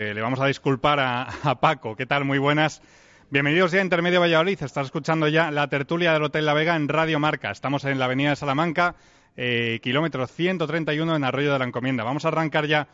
Eh, 0.00 0.14
le 0.14 0.22
vamos 0.22 0.38
a 0.38 0.46
disculpar 0.46 1.00
a, 1.00 1.58
Paco. 1.60 1.96
¿Qué 1.96 2.06
tal? 2.06 2.24
Muy 2.24 2.38
buenas. 2.38 2.82
Bienvenidos 3.30 3.72
ya 3.72 3.80
a 3.80 3.82
Intermedio 3.82 4.20
Valladolid. 4.20 4.62
Estás 4.62 4.86
escuchando 4.86 5.26
ya 5.26 5.50
la 5.50 5.66
tertulia 5.68 6.12
del 6.12 6.22
Hotel 6.22 6.46
La 6.46 6.54
Vega 6.54 6.76
en 6.76 6.86
Radio 6.86 7.18
Marca. 7.18 7.50
Estamos 7.50 7.84
en 7.84 7.98
la 7.98 8.04
avenida 8.04 8.30
de 8.30 8.36
Salamanca, 8.36 8.94
eh, 9.36 9.80
kilómetro 9.82 10.28
131 10.28 11.16
en 11.16 11.24
Arroyo 11.24 11.52
de 11.52 11.58
la 11.58 11.64
Encomienda. 11.64 12.04
Vamos 12.04 12.24
a 12.24 12.28
arrancar 12.28 12.66
ya 12.66 12.86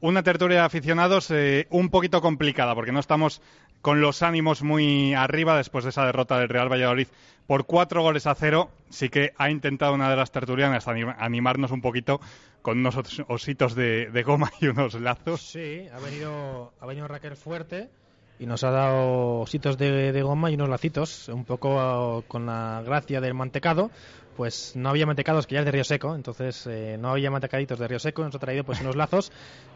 una 0.00 0.22
tertulia 0.22 0.58
de 0.58 0.64
aficionados 0.66 1.32
eh, 1.32 1.66
un 1.70 1.88
poquito 1.88 2.20
complicada 2.20 2.76
porque 2.76 2.92
no 2.92 3.00
estamos 3.00 3.42
con 3.82 4.00
los 4.00 4.22
ánimos 4.22 4.62
muy 4.62 5.14
arriba 5.14 5.56
después 5.56 5.84
de 5.84 5.90
esa 5.90 6.04
derrota 6.04 6.38
del 6.38 6.48
Real 6.48 6.70
Valladolid 6.70 7.08
por 7.46 7.66
cuatro 7.66 8.02
goles 8.02 8.26
a 8.26 8.34
cero. 8.34 8.70
Sí 8.90 9.08
que 9.08 9.32
ha 9.36 9.50
intentado 9.50 9.94
una 9.94 10.10
de 10.10 10.16
las 10.16 10.30
tertulianas 10.30 10.86
animarnos 10.88 11.70
un 11.70 11.80
poquito 11.80 12.20
con 12.62 12.78
unos 12.78 12.96
ositos 13.28 13.74
de, 13.74 14.22
goma 14.26 14.50
y 14.60 14.66
unos 14.66 14.94
lazos. 14.94 15.40
Sí, 15.40 15.86
ha 15.92 16.00
venido, 16.00 16.72
ha 16.80 16.86
venido 16.86 17.06
Raquel 17.06 17.36
fuerte 17.36 17.88
y 18.38 18.46
nos 18.46 18.64
ha 18.64 18.70
dado 18.70 19.40
ositos 19.40 19.78
de, 19.78 20.12
de 20.12 20.22
goma 20.22 20.50
y 20.50 20.54
unos 20.54 20.68
lacitos, 20.68 21.28
un 21.28 21.44
poco 21.44 22.24
con 22.28 22.46
la 22.46 22.82
gracia 22.84 23.20
del 23.20 23.34
mantecado, 23.34 23.90
pues 24.36 24.72
no 24.76 24.90
había 24.90 25.06
mantecados 25.06 25.46
que 25.46 25.54
ya 25.54 25.60
es 25.60 25.64
de 25.64 25.72
Río 25.72 25.84
Seco, 25.84 26.14
entonces 26.14 26.66
eh, 26.66 26.96
no 27.00 27.10
había 27.10 27.30
mantecaditos 27.30 27.78
de 27.78 27.88
Río 27.88 27.98
Seco, 27.98 28.22
nos 28.22 28.34
ha 28.34 28.38
traído 28.38 28.64
pues 28.64 28.80
unos 28.80 28.96
lazos 28.96 29.32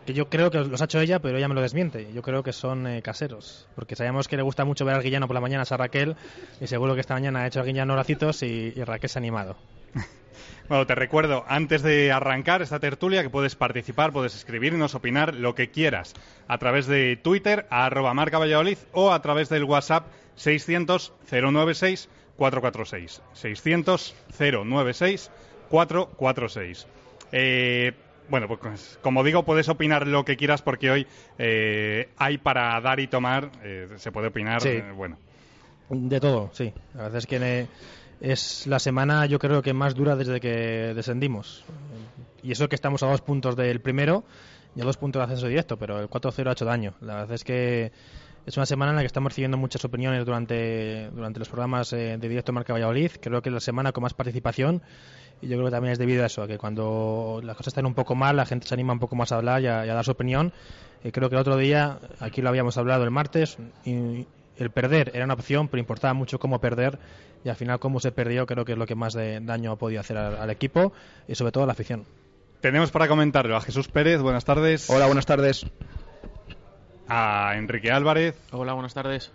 que 0.07 0.13
yo 0.13 0.29
creo 0.29 0.51
que 0.51 0.59
los 0.59 0.81
ha 0.81 0.85
hecho 0.85 1.01
ella, 1.01 1.19
pero 1.19 1.39
ella 1.39 1.49
me 1.49 1.55
lo 1.55 1.63
desmiente. 1.63 2.13
Yo 2.13 2.23
creo 2.23 2.43
que 2.43 2.53
son 2.53 2.87
eh, 2.87 3.03
caseros, 3.03 3.69
porque 3.75 3.97
sabemos 3.97 4.29
que 4.29 4.37
le 4.37 4.43
gusta 4.43 4.65
mucho 4.65 4.85
ver 4.85 4.95
al 4.95 5.03
guillano 5.03 5.27
por 5.27 5.35
la 5.35 5.41
mañana 5.41 5.65
a 5.69 5.77
Raquel 5.77 6.17
y 6.61 6.67
seguro 6.67 6.95
que 6.95 7.01
esta 7.01 7.15
mañana 7.15 7.41
ha 7.41 7.47
hecho 7.47 7.61
al 7.61 7.67
guillano 7.67 7.97
lacitos 7.97 8.43
y, 8.43 8.73
y 8.77 8.85
Raquel 8.85 9.11
se 9.11 9.19
ha 9.19 9.21
animado. 9.21 9.57
Bueno, 10.69 10.87
te 10.87 10.95
recuerdo, 10.95 11.45
antes 11.49 11.83
de 11.83 12.13
arrancar 12.13 12.63
esta 12.63 12.79
tertulia, 12.79 13.25
que 13.25 13.29
puedes 13.29 13.57
participar, 13.57 14.13
puedes 14.13 14.37
escribirnos, 14.37 14.95
opinar, 14.95 15.35
lo 15.35 15.57
que 15.57 15.73
quieras, 15.73 16.15
a 16.47 16.59
través 16.59 16.87
de 16.87 17.17
Twitter, 17.17 17.67
a 17.71 17.87
arroba 17.87 18.15
marca 18.15 18.39
Valladolid, 18.39 18.79
o 18.93 19.13
a 19.13 19.21
través 19.21 19.49
del 19.49 19.65
WhatsApp 19.65 20.07
600 20.37 21.13
096 21.29 22.09
446. 22.41 23.21
600 23.35 24.15
096 24.39 25.31
446. 25.69 26.87
bueno, 28.31 28.49
pues 28.49 28.99
como 29.03 29.23
digo, 29.23 29.45
puedes 29.45 29.69
opinar 29.69 30.07
lo 30.07 30.25
que 30.25 30.39
quieras 30.39 30.63
porque 30.63 30.91
hoy 30.91 31.07
eh, 31.39 32.09
hay 32.17 32.39
para 32.39 32.81
dar 32.81 32.99
y 32.99 33.09
tomar, 33.09 33.51
eh, 33.63 33.89
se 33.97 34.11
puede 34.11 34.29
opinar, 34.29 34.67
eh, 34.67 34.91
bueno. 34.97 35.19
De 35.91 36.19
todo, 36.19 36.49
sí. 36.55 36.73
La 36.95 37.03
verdad 37.03 37.19
es 37.19 37.27
que 37.27 37.67
es 38.23 38.67
la 38.67 38.79
semana 38.79 39.27
yo 39.27 39.39
creo 39.39 39.61
que 39.61 39.75
más 39.75 39.95
dura 39.95 40.17
desde 40.17 40.41
que 40.41 40.95
descendimos. 40.95 41.63
Y 42.43 42.53
eso 42.53 42.71
que 42.71 42.75
estamos 42.75 43.03
a 43.03 43.07
dos 43.07 43.21
puntos 43.21 43.55
del 43.55 43.83
primero 43.83 44.25
y 44.75 44.81
a 44.81 44.85
dos 44.85 44.97
puntos 44.97 45.21
de 45.21 45.25
ascenso 45.25 45.47
directo, 45.47 45.77
pero 45.77 46.01
el 46.01 46.09
4-0 46.09 46.49
ha 46.49 46.53
hecho 46.53 46.65
daño. 46.65 46.95
La 47.03 47.17
verdad 47.17 47.33
es 47.33 47.45
que 47.45 47.93
es 48.47 48.57
una 48.57 48.67
semana 48.67 48.91
en 48.91 48.97
la 48.97 49.03
que 49.03 49.07
estamos 49.07 49.33
recibiendo 49.33 49.57
muchas 49.57 49.85
opiniones 49.85 50.25
durante, 50.25 51.11
durante 51.11 51.39
los 51.39 51.49
programas 51.49 51.93
eh, 51.93 52.17
de 52.19 52.29
directo 52.29 52.53
Marca 52.53 52.73
Valladolid. 52.73 53.13
Creo 53.21 53.43
que 53.43 53.49
es 53.49 53.53
la 53.53 53.61
semana 53.61 53.93
con 53.93 54.03
más 54.03 54.15
participación 54.15 54.83
y 55.43 55.49
yo 55.49 55.57
creo 55.57 55.67
que 55.67 55.71
también 55.71 55.93
es 55.93 55.99
debido 55.99 56.23
a 56.23 56.27
eso, 56.27 56.43
a 56.43 56.47
que 56.47 56.59
cuando 56.59 57.41
las 57.43 57.57
cosas 57.57 57.69
están 57.69 57.87
un 57.87 57.95
poco 57.95 58.15
mal, 58.15 58.37
la 58.37 58.47
gente 58.47 58.67
se 58.67 58.75
anima 58.75 58.93
un 58.93 58.99
poco 58.99 59.17
más 59.17 59.33
a 59.33 59.37
hablar 59.37 59.63
y 59.63 59.67
a, 59.67 59.85
dar 59.85 60.05
su 60.05 60.11
opinión. 60.11 60.53
Y 61.03 61.13
creo 61.13 61.29
que 61.31 61.37
el 61.37 61.41
otro 61.41 61.57
día, 61.57 61.99
aquí 62.19 62.43
lo 62.43 62.51
habíamos 62.51 62.77
hablado 62.77 63.05
el 63.05 63.11
martes, 63.11 63.57
y 63.85 64.27
el 64.59 64.71
perder 64.71 65.13
era 65.15 65.25
una 65.25 65.35
opción, 65.35 65.69
pero 65.69 65.81
importaba 65.81 66.13
mucho 66.13 66.39
cómo 66.39 66.61
perder 66.61 66.99
y 67.43 67.49
al 67.49 67.57
final 67.57 67.79
cómo 67.79 68.01
se 68.01 68.13
perdió 68.13 68.45
creo 68.45 68.67
que 68.67 68.73
es 68.73 68.79
lo 68.79 68.85
que 68.85 68.95
más 68.95 69.15
de 69.15 69.41
daño 69.41 69.73
ha 69.73 69.77
podido 69.77 70.01
hacer 70.01 70.19
al, 70.19 70.37
al 70.37 70.51
equipo 70.51 70.93
y 71.27 71.35
sobre 71.35 71.53
todo 71.53 71.65
a 71.65 71.67
la 71.67 71.73
afición. 71.73 72.05
Tenemos 72.61 72.91
para 72.91 73.09
comentarlo 73.09 73.57
a 73.57 73.63
Jesús 73.63 73.89
Pérez, 73.89 74.21
buenas 74.21 74.45
tardes. 74.45 74.91
Hola, 74.91 75.07
buenas 75.07 75.25
tardes 75.25 75.65
a 77.11 77.57
Enrique 77.57 77.91
Álvarez. 77.91 78.37
Hola, 78.53 78.73
buenas 78.73 78.95
tardes. 78.95 79.33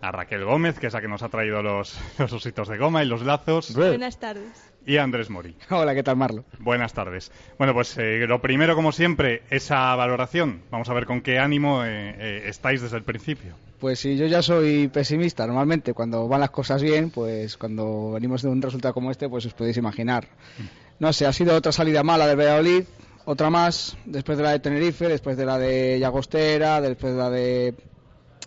A 0.00 0.12
Raquel 0.12 0.44
Gómez, 0.44 0.78
que 0.78 0.86
es 0.86 0.94
la 0.94 1.00
que 1.00 1.08
nos 1.08 1.22
ha 1.22 1.28
traído 1.28 1.62
los, 1.62 1.98
los 2.18 2.32
ositos 2.32 2.68
de 2.68 2.78
goma 2.78 3.04
y 3.04 3.06
los 3.06 3.22
lazos. 3.22 3.74
Buenas 3.74 4.18
tardes. 4.18 4.72
Y 4.86 4.96
a 4.96 5.02
Andrés 5.02 5.28
Mori. 5.28 5.54
Hola, 5.68 5.94
¿qué 5.94 6.02
tal, 6.02 6.16
Marlo? 6.16 6.44
Buenas 6.58 6.94
tardes. 6.94 7.30
Bueno, 7.58 7.74
pues 7.74 7.98
eh, 7.98 8.24
lo 8.26 8.40
primero, 8.40 8.74
como 8.74 8.92
siempre, 8.92 9.42
esa 9.50 9.94
valoración. 9.94 10.62
Vamos 10.70 10.88
a 10.88 10.94
ver 10.94 11.04
con 11.04 11.20
qué 11.20 11.38
ánimo 11.38 11.84
eh, 11.84 12.14
eh, 12.18 12.42
estáis 12.46 12.80
desde 12.80 12.96
el 12.96 13.02
principio. 13.02 13.54
Pues 13.78 13.98
sí, 13.98 14.16
yo 14.16 14.24
ya 14.26 14.40
soy 14.40 14.88
pesimista. 14.88 15.46
Normalmente, 15.46 15.92
cuando 15.92 16.26
van 16.26 16.40
las 16.40 16.50
cosas 16.50 16.82
bien, 16.82 17.10
pues 17.10 17.58
cuando 17.58 18.12
venimos 18.12 18.40
de 18.40 18.48
un 18.48 18.62
resultado 18.62 18.94
como 18.94 19.10
este, 19.10 19.28
pues 19.28 19.44
os 19.44 19.52
podéis 19.52 19.76
imaginar. 19.76 20.28
Mm. 20.58 20.62
No 21.00 21.12
sé, 21.12 21.26
ha 21.26 21.32
sido 21.32 21.54
otra 21.54 21.72
salida 21.72 22.02
mala 22.02 22.26
del 22.26 22.38
Valladolid 22.38 22.84
otra 23.30 23.50
más, 23.50 23.94
después 24.06 24.38
de 24.38 24.44
la 24.44 24.52
de 24.52 24.58
Tenerife, 24.58 25.06
después 25.06 25.36
de 25.36 25.44
la 25.44 25.58
de 25.58 25.98
Llagostera, 26.00 26.80
después 26.80 27.12
de 27.12 27.18
la 27.18 27.28
de 27.28 27.74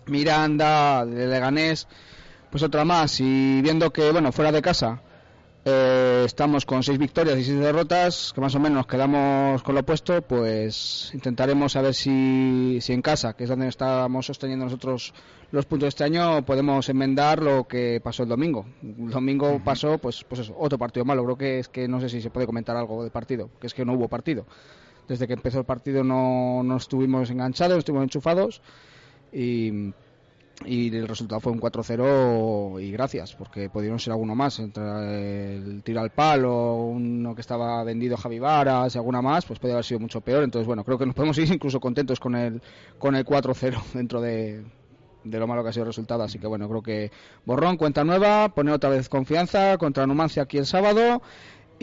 Miranda, 0.06 1.06
de 1.06 1.28
Leganés, 1.28 1.86
pues 2.50 2.64
otra 2.64 2.84
más. 2.84 3.20
Y 3.20 3.62
viendo 3.62 3.92
que, 3.92 4.10
bueno, 4.10 4.32
fuera 4.32 4.50
de 4.50 4.60
casa 4.60 5.00
eh, 5.64 6.22
estamos 6.26 6.66
con 6.66 6.82
seis 6.82 6.98
victorias 6.98 7.38
y 7.38 7.44
seis 7.44 7.60
derrotas, 7.60 8.32
que 8.34 8.40
más 8.40 8.54
o 8.54 8.58
menos 8.58 8.78
nos 8.78 8.86
quedamos 8.86 9.62
con 9.62 9.74
lo 9.74 9.82
opuesto, 9.82 10.20
pues 10.22 11.10
intentaremos 11.14 11.72
saber 11.72 11.94
si, 11.94 12.78
si 12.80 12.92
en 12.92 13.02
casa, 13.02 13.34
que 13.34 13.44
es 13.44 13.50
donde 13.50 13.68
estamos 13.68 14.26
sosteniendo 14.26 14.64
nosotros 14.64 15.14
los 15.52 15.66
puntos 15.66 15.84
de 15.84 15.88
este 15.90 16.04
año, 16.04 16.44
podemos 16.44 16.88
enmendar 16.88 17.42
lo 17.42 17.68
que 17.68 18.00
pasó 18.02 18.24
el 18.24 18.28
domingo. 18.28 18.66
El 18.82 19.10
domingo 19.10 19.60
pasó, 19.64 19.98
pues, 19.98 20.24
pues 20.24 20.40
eso, 20.40 20.54
otro 20.58 20.78
partido 20.78 21.04
malo. 21.04 21.24
Creo 21.24 21.36
que 21.36 21.58
es 21.60 21.68
que 21.68 21.86
no 21.86 22.00
sé 22.00 22.08
si 22.08 22.20
se 22.20 22.30
puede 22.30 22.46
comentar 22.46 22.76
algo 22.76 23.04
de 23.04 23.10
partido, 23.10 23.50
que 23.60 23.68
es 23.68 23.74
que 23.74 23.84
no 23.84 23.92
hubo 23.92 24.08
partido. 24.08 24.46
Desde 25.06 25.26
que 25.26 25.34
empezó 25.34 25.58
el 25.58 25.64
partido 25.64 26.02
no, 26.02 26.62
no 26.64 26.76
estuvimos 26.76 27.30
enganchados, 27.30 27.78
estuvimos 27.78 28.04
enchufados 28.04 28.62
y 29.32 29.92
y 30.64 30.94
el 30.94 31.08
resultado 31.08 31.40
fue 31.40 31.52
un 31.52 31.60
4-0 31.60 32.82
y 32.82 32.90
gracias, 32.92 33.34
porque 33.34 33.68
pudieron 33.68 33.98
ser 33.98 34.12
alguno 34.12 34.34
más, 34.34 34.58
entre 34.58 35.56
el 35.56 35.82
tiro 35.82 36.00
al 36.00 36.10
palo, 36.10 36.74
uno 36.76 37.34
que 37.34 37.40
estaba 37.40 37.82
vendido 37.84 38.16
Javi 38.16 38.38
Varas 38.38 38.94
y 38.94 38.98
alguna 38.98 39.22
más, 39.22 39.44
pues 39.44 39.58
podría 39.58 39.74
haber 39.74 39.84
sido 39.84 40.00
mucho 40.00 40.20
peor. 40.20 40.44
Entonces, 40.44 40.66
bueno, 40.66 40.84
creo 40.84 40.98
que 40.98 41.06
nos 41.06 41.14
podemos 41.14 41.36
ir 41.38 41.52
incluso 41.52 41.80
contentos 41.80 42.20
con 42.20 42.34
el, 42.36 42.62
con 42.98 43.14
el 43.16 43.24
4-0 43.24 43.82
dentro 43.94 44.20
de, 44.20 44.64
de 45.24 45.38
lo 45.38 45.46
malo 45.46 45.62
que 45.62 45.70
ha 45.70 45.72
sido 45.72 45.84
el 45.84 45.88
resultado. 45.88 46.22
Así 46.22 46.38
que 46.38 46.46
bueno, 46.46 46.68
creo 46.68 46.82
que 46.82 47.10
borrón, 47.44 47.76
cuenta 47.76 48.04
nueva, 48.04 48.48
poner 48.50 48.74
otra 48.74 48.90
vez 48.90 49.08
confianza 49.08 49.76
contra 49.78 50.06
Numancia 50.06 50.44
aquí 50.44 50.58
el 50.58 50.66
sábado 50.66 51.22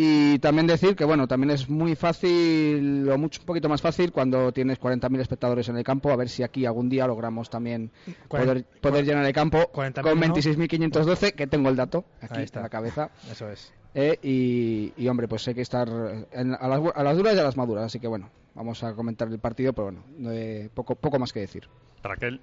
y 0.02 0.40
también 0.40 0.66
decir 0.66 0.96
que, 0.96 1.04
bueno, 1.04 1.28
también 1.28 1.52
es 1.52 1.68
muy 1.68 1.94
fácil, 1.94 3.06
o 3.10 3.18
mucho, 3.18 3.42
un 3.42 3.46
poquito 3.46 3.68
más 3.68 3.82
fácil, 3.82 4.14
cuando 4.14 4.54
tienes 4.54 4.80
40.000 4.80 5.20
espectadores 5.20 5.68
en 5.68 5.76
el 5.76 5.84
campo, 5.84 6.10
a 6.10 6.16
ver 6.16 6.30
si 6.30 6.42
aquí 6.42 6.66
algún 6.66 6.88
día 6.88 7.06
logramos 7.06 7.50
también 7.50 7.92
poder, 8.30 8.66
llenar 9.04 9.26
el 9.26 9.34
campo 9.34 9.70
con 9.74 9.92
26.512, 9.92 11.34
que 11.34 11.48
tengo 11.48 11.68
el 11.68 11.76
dato 11.76 12.06
aquí 12.22 12.44
está. 12.44 12.59
en 12.59 12.64
la 12.64 12.70
cabeza. 12.70 13.09
Eso 13.30 13.50
es. 13.50 13.74
Eh, 13.94 14.94
y, 14.96 15.06
hombre, 15.09 15.28
pues 15.28 15.46
hay 15.50 15.56
que 15.56 15.64
estar 15.64 15.90
a, 15.90 17.04
las, 17.04 17.18
duras 17.18 17.36
y 17.36 17.40
a 17.40 17.44
las 17.44 17.58
maduras, 17.58 17.84
así 17.84 18.00
que 18.00 18.08
bueno, 18.08 18.30
vamos 18.56 18.82
a 18.86 18.94
comentar 18.94 19.28
el 19.28 19.40
partido, 19.40 19.74
pero 19.74 19.92
bueno, 19.92 20.32
eh, 20.32 20.70
poco, 20.74 20.96
poco 20.96 21.20
más 21.20 21.34
que 21.34 21.42
decir. 21.42 21.68
Raquel. 22.04 22.40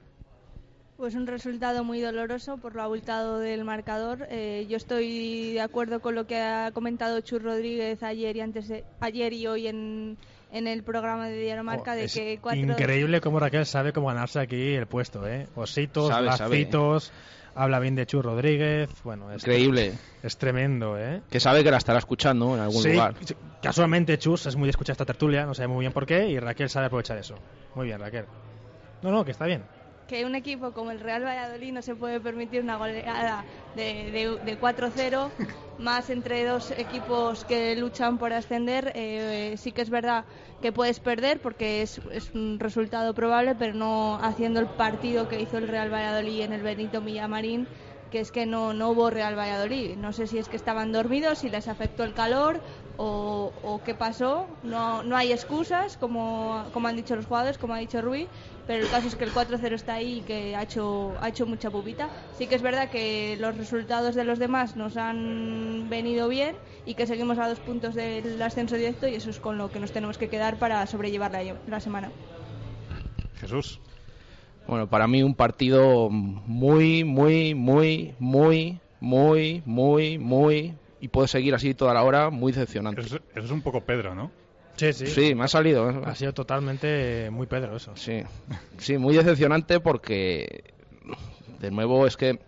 Pues 0.97 1.15
un 1.15 1.27
resultado 1.27 1.85
muy 1.85 2.01
doloroso 2.01 2.57
por 2.57 2.75
lo 2.75 2.83
abultado 2.83 3.39
del 3.39 3.65
marcador. 3.65 4.27
Eh, 4.31 4.67
yo 4.67 4.79
estoy 4.79 5.53
de 5.53 5.61
acuerdo 5.61 6.01
con 6.01 6.15
lo 6.15 6.27
que 6.27 6.41
ha 6.41 6.71
comentado 6.73 7.21
Chur 7.21 7.43
Rodríguez 7.43 8.03
ayer 8.03 8.35
y 8.37 8.41
antes 8.41 8.73
ayer 9.01 9.35
y 9.35 9.47
hoy 9.47 9.67
en, 9.67 10.17
en 10.53 10.67
el 10.67 10.83
programa 10.83 11.29
de 11.29 11.39
Diario 11.39 11.65
Marca 11.65 11.95
de 11.95 12.07
oh, 12.07 12.09
que 12.09 12.39
cuatro... 12.41 12.63
increíble 12.63 13.21
cómo 13.21 13.39
Raquel 13.39 13.67
sabe 13.67 13.93
cómo 13.93 14.07
ganarse 14.07 14.41
aquí 14.41 14.73
el 14.73 14.87
puesto, 14.87 15.29
¿eh? 15.29 15.47
Ositos, 15.55 16.09
lacitos, 16.23 17.13
habla 17.55 17.79
bien 17.79 17.95
de 17.95 18.07
Chur 18.07 18.25
Rodríguez, 18.25 18.89
bueno, 19.05 19.31
es 19.31 19.43
increíble. 19.43 19.93
Es 20.23 20.39
tremendo, 20.39 20.99
¿eh? 20.99 21.21
Que 21.29 21.41
sabe 21.41 21.63
que 21.63 21.71
la 21.71 21.77
estará 21.77 21.99
escuchando 21.99 22.55
en 22.55 22.63
algún 22.63 22.83
lugar. 22.83 23.15
Casualmente 23.61 24.17
Chus 24.17 24.47
es 24.47 24.57
muy 24.57 24.65
de 24.65 24.71
escuchar 24.71 24.95
esta 24.95 25.05
tertulia, 25.05 25.45
no 25.45 25.53
sabe 25.53 25.69
muy 25.69 25.81
bien 25.81 25.93
por 25.93 26.07
qué 26.07 26.27
y 26.27 26.39
Raquel 26.39 26.71
sabe 26.71 26.87
aprovechar 26.87 27.19
eso. 27.19 27.35
Muy 27.75 27.85
bien, 27.85 28.01
Raquel. 28.01 28.25
No, 29.03 29.11
no, 29.11 29.23
que 29.23 29.33
está 29.33 29.45
bien 29.45 29.76
que 30.07 30.25
un 30.25 30.35
equipo 30.35 30.73
como 30.73 30.91
el 30.91 31.01
Real 31.01 31.25
Valladolid 31.25 31.73
no 31.73 31.83
se 31.83 31.95
puede 31.95 32.21
permitir 32.21 32.63
una 32.63 32.77
goleada 32.77 33.45
de, 33.75 34.39
de, 34.45 34.61
4-0, 34.61 35.31
más 35.79 36.11
entre 36.11 36.45
dos 36.45 36.71
equipos 36.71 37.45
que 37.45 37.77
luchan 37.77 38.19
por 38.19 38.33
ascender. 38.33 38.93
Eh, 38.95 39.55
sí 39.57 39.73
que 39.73 39.83
es 39.83 39.91
verdad 39.91 40.25
que 40.63 40.73
puedes 40.73 41.01
perder 41.01 41.41
porque 41.41 41.83
es, 41.83 42.01
es, 42.13 42.31
un 42.33 42.59
resultado 42.59 43.15
probable, 43.15 43.55
pero 43.55 43.75
no 43.75 44.19
haciendo 44.23 44.61
el 44.61 44.67
partido 44.67 45.29
que 45.29 45.41
hizo 45.41 45.59
el 45.59 45.69
Real 45.69 45.93
Valladolid 45.93 46.43
en 46.43 46.53
el 46.53 46.63
Benito 46.63 47.01
Millamarín 47.01 47.67
que 48.11 48.21
es 48.21 48.31
que 48.31 48.47
no, 48.47 48.73
no 48.73 48.91
hubo 48.91 49.11
Real 49.11 49.37
Valladolid. 49.37 49.97
No 49.97 50.13
sé 50.13 50.27
si 50.27 50.39
es 50.39 50.49
que 50.49 50.57
estaban 50.57 50.93
dormidos, 50.93 51.39
si 51.39 51.51
les 51.51 51.69
afectó 51.69 52.05
el 52.05 52.15
calor 52.15 52.61
o, 52.97 53.81
qué 53.85 53.95
pasó. 53.95 54.47
No, 54.63 55.03
no 55.03 55.17
hay 55.17 55.33
excusas, 55.33 55.97
como, 55.97 56.65
como 56.73 56.89
han 56.89 56.97
dicho 56.97 57.17
los 57.17 57.27
jugadores, 57.27 57.59
como 57.59 57.75
ha 57.75 57.79
dicho 57.79 58.01
Rui, 58.01 58.29
pero 58.67 58.85
el 58.85 58.91
caso 58.91 59.09
es 59.09 59.15
que 59.15 59.25
el 59.25 59.33
4-0 59.33 59.73
está 59.73 59.95
ahí 59.95 60.19
y 60.19 60.21
que 60.23 60.57
ha 60.57 60.63
hecho, 60.63 61.15
ha 61.21 61.29
hecho 61.29 61.47
mucha 61.47 61.71
pupita. 61.71 62.09
Sí 62.37 62.47
que 62.47 62.55
es 62.55 62.63
verdad 62.63 62.91
que 62.91 63.37
los 63.39 63.57
resultados 63.57 64.15
de 64.15 64.25
los 64.25 64.39
demás 64.39 64.77
nos 64.77 64.97
han 64.97 65.89
venido 65.89 66.29
bien 66.29 66.57
y 66.85 66.95
que 66.95 67.07
seguimos 67.07 67.39
a 67.39 67.49
dos 67.49 67.61
puntos 67.61 67.95
del 67.95 68.41
ascenso 68.43 68.77
directo 68.77 69.07
y 69.07 69.15
eso 69.15 69.31
es 69.31 69.41
con 69.41 69.59
lo 69.59 69.71
que 69.71 69.81
nos 69.81 69.93
tenemos 69.93 70.19
que 70.19 70.29
quedar 70.29 70.59
para 70.59 70.87
sobrellevar 70.87 71.33
la, 71.33 71.43
la 71.67 71.81
semana. 71.81 72.11
Jesús. 73.41 73.81
Bueno, 74.67 74.89
para 74.89 75.07
mí 75.07 75.23
un 75.23 75.35
partido 75.35 76.11
muy, 76.11 77.05
muy, 77.05 77.55
muy, 77.55 78.15
muy, 78.19 78.81
muy, 78.99 79.63
muy, 79.65 80.19
muy, 80.19 80.75
y 81.07 81.09
puedo 81.09 81.29
seguir 81.29 81.55
así 81.55 81.73
toda 81.73 81.95
la 81.95 82.03
hora, 82.03 82.31
muy 82.31 82.51
decepcionante. 82.51 83.01
Eso, 83.01 83.21
es 83.33 83.51
un 83.53 83.63
poco 83.63 83.83
Pedro, 83.83 84.17
¿no? 84.17 84.33
Sí, 84.75 84.93
sí. 84.93 85.07
Sí, 85.07 85.35
me 85.37 85.45
ha 85.45 85.49
salido. 85.49 85.89
¿eh? 85.89 86.03
Ha 86.05 86.17
sido 86.17 86.35
totalmente 86.35 87.31
muy 87.31 87.47
Pedro 87.47 87.77
eso. 87.77 87.93
Sí, 87.95 88.23
sí, 88.79 88.99
muy 88.99 89.15
decepcionante 89.15 89.79
porque, 89.79 90.65
de 91.61 91.71
nuevo, 91.71 92.09
es 92.09 92.17
que 92.17 92.41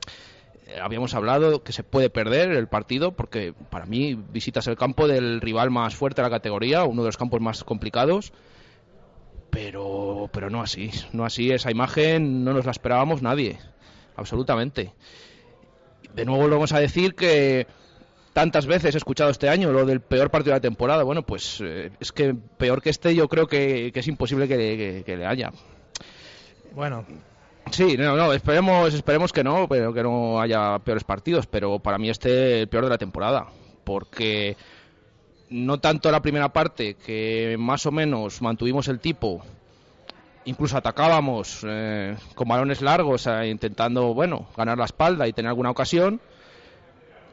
habíamos 0.82 1.14
hablado 1.14 1.62
que 1.62 1.72
se 1.72 1.84
puede 1.84 2.10
perder 2.10 2.50
el 2.50 2.66
partido 2.66 3.12
porque 3.12 3.54
para 3.70 3.86
mí 3.86 4.14
visitas 4.14 4.66
el 4.66 4.76
campo 4.76 5.06
del 5.06 5.40
rival 5.40 5.70
más 5.70 5.94
fuerte 5.94 6.20
de 6.20 6.26
la 6.26 6.34
categoría, 6.34 6.82
uno 6.82 7.02
de 7.02 7.08
los 7.08 7.16
campos 7.16 7.40
más 7.40 7.62
complicados, 7.62 8.32
pero, 9.50 10.28
pero 10.32 10.50
no 10.50 10.60
así, 10.60 10.90
no 11.12 11.24
así, 11.24 11.52
esa 11.52 11.70
imagen 11.70 12.44
no 12.44 12.52
nos 12.52 12.64
la 12.64 12.72
esperábamos 12.72 13.22
nadie, 13.22 13.58
absolutamente. 14.16 14.92
De 16.12 16.24
nuevo 16.24 16.48
lo 16.48 16.56
vamos 16.56 16.72
a 16.72 16.80
decir 16.80 17.14
que 17.14 17.68
tantas 18.38 18.66
veces 18.66 18.94
he 18.94 18.98
escuchado 18.98 19.30
este 19.30 19.48
año 19.48 19.72
lo 19.72 19.84
del 19.84 20.00
peor 20.00 20.30
partido 20.30 20.52
de 20.52 20.58
la 20.58 20.60
temporada, 20.60 21.02
bueno, 21.02 21.22
pues 21.22 21.60
eh, 21.60 21.90
es 21.98 22.12
que 22.12 22.34
peor 22.34 22.80
que 22.80 22.90
este 22.90 23.12
yo 23.12 23.26
creo 23.26 23.48
que, 23.48 23.90
que 23.92 23.98
es 23.98 24.06
imposible 24.06 24.46
que, 24.46 25.02
que 25.04 25.16
le 25.16 25.26
haya. 25.26 25.50
Bueno, 26.72 27.04
Sí, 27.72 27.96
no, 27.98 28.16
no, 28.16 28.32
esperemos, 28.32 28.94
esperemos 28.94 29.32
que 29.32 29.42
no, 29.42 29.66
pero 29.68 29.92
que 29.92 30.04
no 30.04 30.40
haya 30.40 30.78
peores 30.78 31.02
partidos, 31.02 31.48
pero 31.48 31.80
para 31.80 31.98
mí 31.98 32.08
este 32.08 32.60
el 32.62 32.68
peor 32.68 32.84
de 32.84 32.90
la 32.90 32.98
temporada, 32.98 33.48
porque 33.82 34.56
no 35.50 35.80
tanto 35.80 36.12
la 36.12 36.22
primera 36.22 36.48
parte, 36.50 36.94
que 36.94 37.56
más 37.58 37.86
o 37.86 37.90
menos 37.90 38.40
mantuvimos 38.40 38.86
el 38.86 39.00
tipo, 39.00 39.42
incluso 40.44 40.76
atacábamos 40.76 41.66
eh, 41.68 42.16
con 42.36 42.46
balones 42.46 42.82
largos, 42.82 43.26
eh, 43.26 43.48
intentando, 43.48 44.14
bueno, 44.14 44.46
ganar 44.56 44.78
la 44.78 44.84
espalda 44.84 45.26
y 45.26 45.32
tener 45.32 45.48
alguna 45.48 45.70
ocasión, 45.70 46.20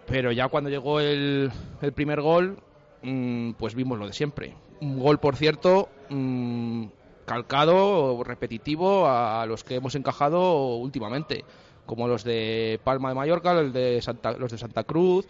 pero 0.07 0.31
ya 0.31 0.47
cuando 0.47 0.69
llegó 0.69 0.99
el, 0.99 1.51
primer 1.95 2.21
gol, 2.21 2.57
mmm, 3.01 3.51
pues 3.53 3.75
vimos 3.75 3.97
lo 3.97 4.07
de 4.07 4.13
siempre. 4.13 4.55
Un 4.81 4.99
gol, 4.99 5.19
por 5.19 5.35
cierto, 5.35 5.89
mmm, 6.09 6.85
calcado, 7.25 8.23
repetitivo 8.23 9.07
a 9.07 9.45
los 9.45 9.63
que 9.63 9.75
hemos 9.75 9.95
encajado 9.95 10.75
últimamente, 10.75 11.43
como 11.85 12.07
los 12.07 12.23
de 12.23 12.79
Palma 12.83 13.09
de 13.09 13.15
Mallorca, 13.15 13.51
el 13.59 13.73
de 13.73 14.01
Santa, 14.01 14.33
los 14.33 14.51
de 14.51 14.57
Santa 14.57 14.83
Cruz, 14.83 15.27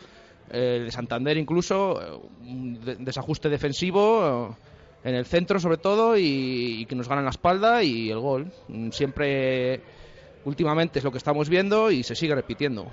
el 0.49 0.85
de 0.85 0.91
Santander 0.91 1.37
incluso, 1.37 2.21
un 2.41 2.79
desajuste 2.99 3.49
defensivo 3.49 4.55
en 5.03 5.15
el 5.15 5.25
centro 5.25 5.59
sobre 5.59 5.77
todo 5.77 6.17
y, 6.17 6.81
y, 6.81 6.85
que 6.85 6.95
nos 6.95 7.07
ganan 7.07 7.25
la 7.25 7.29
espalda 7.29 7.83
y 7.83 8.09
el 8.09 8.19
gol. 8.19 8.51
Siempre, 8.91 9.81
últimamente 10.45 10.99
es 10.99 11.05
lo 11.05 11.11
que 11.11 11.19
estamos 11.19 11.47
viendo 11.47 11.91
y 11.91 12.03
se 12.03 12.15
sigue 12.15 12.35
repitiendo. 12.35 12.91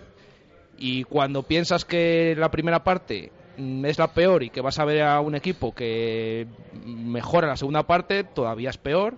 Y 0.84 1.04
cuando 1.04 1.44
piensas 1.44 1.84
que 1.84 2.34
la 2.36 2.50
primera 2.50 2.82
parte 2.82 3.30
es 3.56 3.98
la 4.00 4.12
peor 4.12 4.42
y 4.42 4.50
que 4.50 4.60
vas 4.60 4.80
a 4.80 4.84
ver 4.84 5.02
a 5.02 5.20
un 5.20 5.36
equipo 5.36 5.72
que 5.72 6.48
mejora 6.84 7.46
la 7.46 7.56
segunda 7.56 7.84
parte, 7.84 8.24
todavía 8.24 8.70
es 8.70 8.78
peor. 8.78 9.16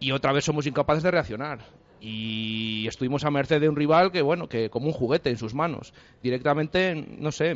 Y 0.00 0.12
otra 0.12 0.32
vez 0.32 0.46
somos 0.46 0.66
incapaces 0.66 1.02
de 1.02 1.10
reaccionar. 1.10 1.58
Y 2.00 2.86
estuvimos 2.88 3.26
a 3.26 3.30
merced 3.30 3.60
de 3.60 3.68
un 3.68 3.76
rival 3.76 4.10
que, 4.10 4.22
bueno, 4.22 4.48
que 4.48 4.70
como 4.70 4.86
un 4.86 4.94
juguete 4.94 5.28
en 5.28 5.36
sus 5.36 5.52
manos. 5.52 5.92
Directamente, 6.22 6.94
no 7.18 7.32
sé, 7.32 7.54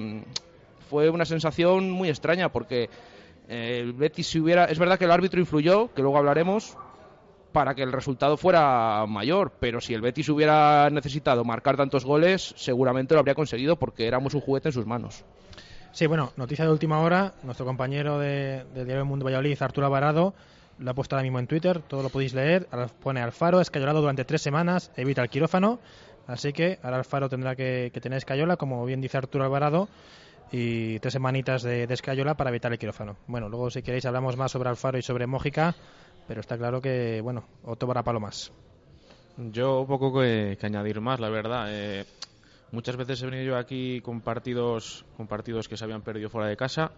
fue 0.91 1.09
una 1.09 1.25
sensación 1.25 1.91
muy 1.91 2.11
extraña 2.11 2.53
porque 2.53 2.91
eh, 3.49 3.91
Betis 3.97 4.27
si 4.27 4.41
hubiera... 4.41 4.67
Es 4.67 4.79
verdad 4.79 4.99
que 4.99 5.07
el 5.07 5.11
árbitro 5.11 5.41
influyó, 5.41 5.91
que 5.95 6.03
luego 6.03 6.19
hablaremos, 6.19 6.77
para 7.53 7.75
que 7.75 7.83
el 7.83 7.93
resultado 7.93 8.37
fuera 8.37 9.05
mayor, 9.07 9.53
pero 9.61 9.81
si 9.81 9.95
el 9.95 10.01
Betis 10.01 10.29
hubiera 10.29 10.89
necesitado 10.91 11.45
marcar 11.45 11.77
tantos 11.77 12.05
goles, 12.05 12.55
seguramente 12.57 13.15
lo 13.15 13.21
habría 13.21 13.35
conseguido 13.35 13.77
porque 13.77 14.07
éramos 14.07 14.35
un 14.35 14.41
juguete 14.41 14.69
en 14.69 14.73
sus 14.73 14.87
manos. 14.87 15.25
Sí, 15.93 16.07
bueno, 16.07 16.33
noticia 16.37 16.65
de 16.65 16.71
última 16.71 17.01
hora. 17.01 17.35
Nuestro 17.43 17.67
compañero 17.67 18.19
de, 18.19 18.65
de 18.75 18.85
Diario 18.85 18.97
del 18.97 19.05
Mundo 19.05 19.25
Valladolid, 19.25 19.61
Arturo 19.61 19.87
Alvarado, 19.87 20.35
lo 20.79 20.91
ha 20.91 20.95
puesto 20.95 21.17
ahora 21.17 21.25
mismo 21.25 21.41
en 21.41 21.49
Twitter. 21.49 21.81
Todo 21.81 22.03
lo 22.03 22.11
podéis 22.11 22.33
leer. 22.33 22.69
Pone 23.03 23.21
Alfaro, 23.21 23.61
escayolado 23.61 24.01
durante 24.01 24.25
tres 24.25 24.41
semanas, 24.41 24.93
evita 24.97 25.23
el 25.23 25.29
quirófano. 25.29 25.81
Así 26.29 26.53
que 26.53 26.79
ahora 26.85 26.99
Alfaro 26.99 27.29
tendrá 27.29 27.57
que, 27.57 27.91
que 27.93 28.01
tener 28.01 28.19
escayola, 28.19 28.57
como 28.57 28.85
bien 28.85 29.01
dice 29.01 29.19
Arturo 29.19 29.43
Alvarado, 29.43 29.89
y 30.53 31.01
tres 31.01 31.13
semanitas 31.13 31.63
de, 31.63 31.89
de 31.89 31.95
escayola 31.95 32.35
para 32.35 32.51
evitar 32.51 32.71
el 32.73 32.79
quirófano. 32.79 33.17
Bueno, 33.27 33.49
luego 33.49 33.69
si 33.71 33.83
queréis 33.83 34.07
hablamos 34.07 34.37
más 34.37 34.53
sobre 34.53 34.69
Alfaro 34.69 34.97
y 34.97 35.03
sobre 35.03 35.27
Mójica, 35.27 35.75
pero 36.31 36.43
está 36.43 36.57
claro 36.57 36.81
que, 36.81 37.21
bueno, 37.23 37.43
otro 37.65 37.89
para 37.89 38.05
palomas. 38.05 38.53
Yo 39.37 39.85
poco 39.89 40.21
que, 40.21 40.57
añadir 40.63 41.01
más, 41.01 41.19
la 41.19 41.29
verdad. 41.29 41.67
Eh, 41.71 42.05
Muchas 42.71 42.95
veces 42.95 43.21
he 43.21 43.27
venido 43.27 43.43
yo 43.43 43.57
aquí 43.57 44.01
con 44.01 44.21
partidos, 44.21 45.05
con 45.17 45.27
partidos 45.27 45.69
que 45.69 45.77
se 45.77 45.83
habían 45.83 46.03
perdido 46.03 46.31
fuera 46.31 46.47
de 46.47 46.57
casa 46.57 46.93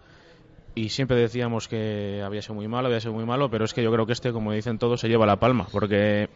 y 0.75 0.89
siempre 0.89 1.17
decíamos 1.17 1.67
que 1.67 2.21
había 2.23 2.43
sido 2.43 2.53
muy 2.53 2.67
malo, 2.67 2.89
había 2.89 2.99
sido 2.99 3.13
muy 3.13 3.25
malo, 3.25 3.49
pero 3.49 3.65
es 3.65 3.73
que 3.73 3.81
yo 3.81 3.91
creo 3.91 4.05
que 4.05 4.13
este, 4.13 4.31
como 4.31 4.51
dicen 4.51 4.77
todos, 4.77 5.01
se 5.01 5.09
lleva 5.09 5.25
la 5.25 5.39
palma, 5.39 5.65
porque 5.71 6.29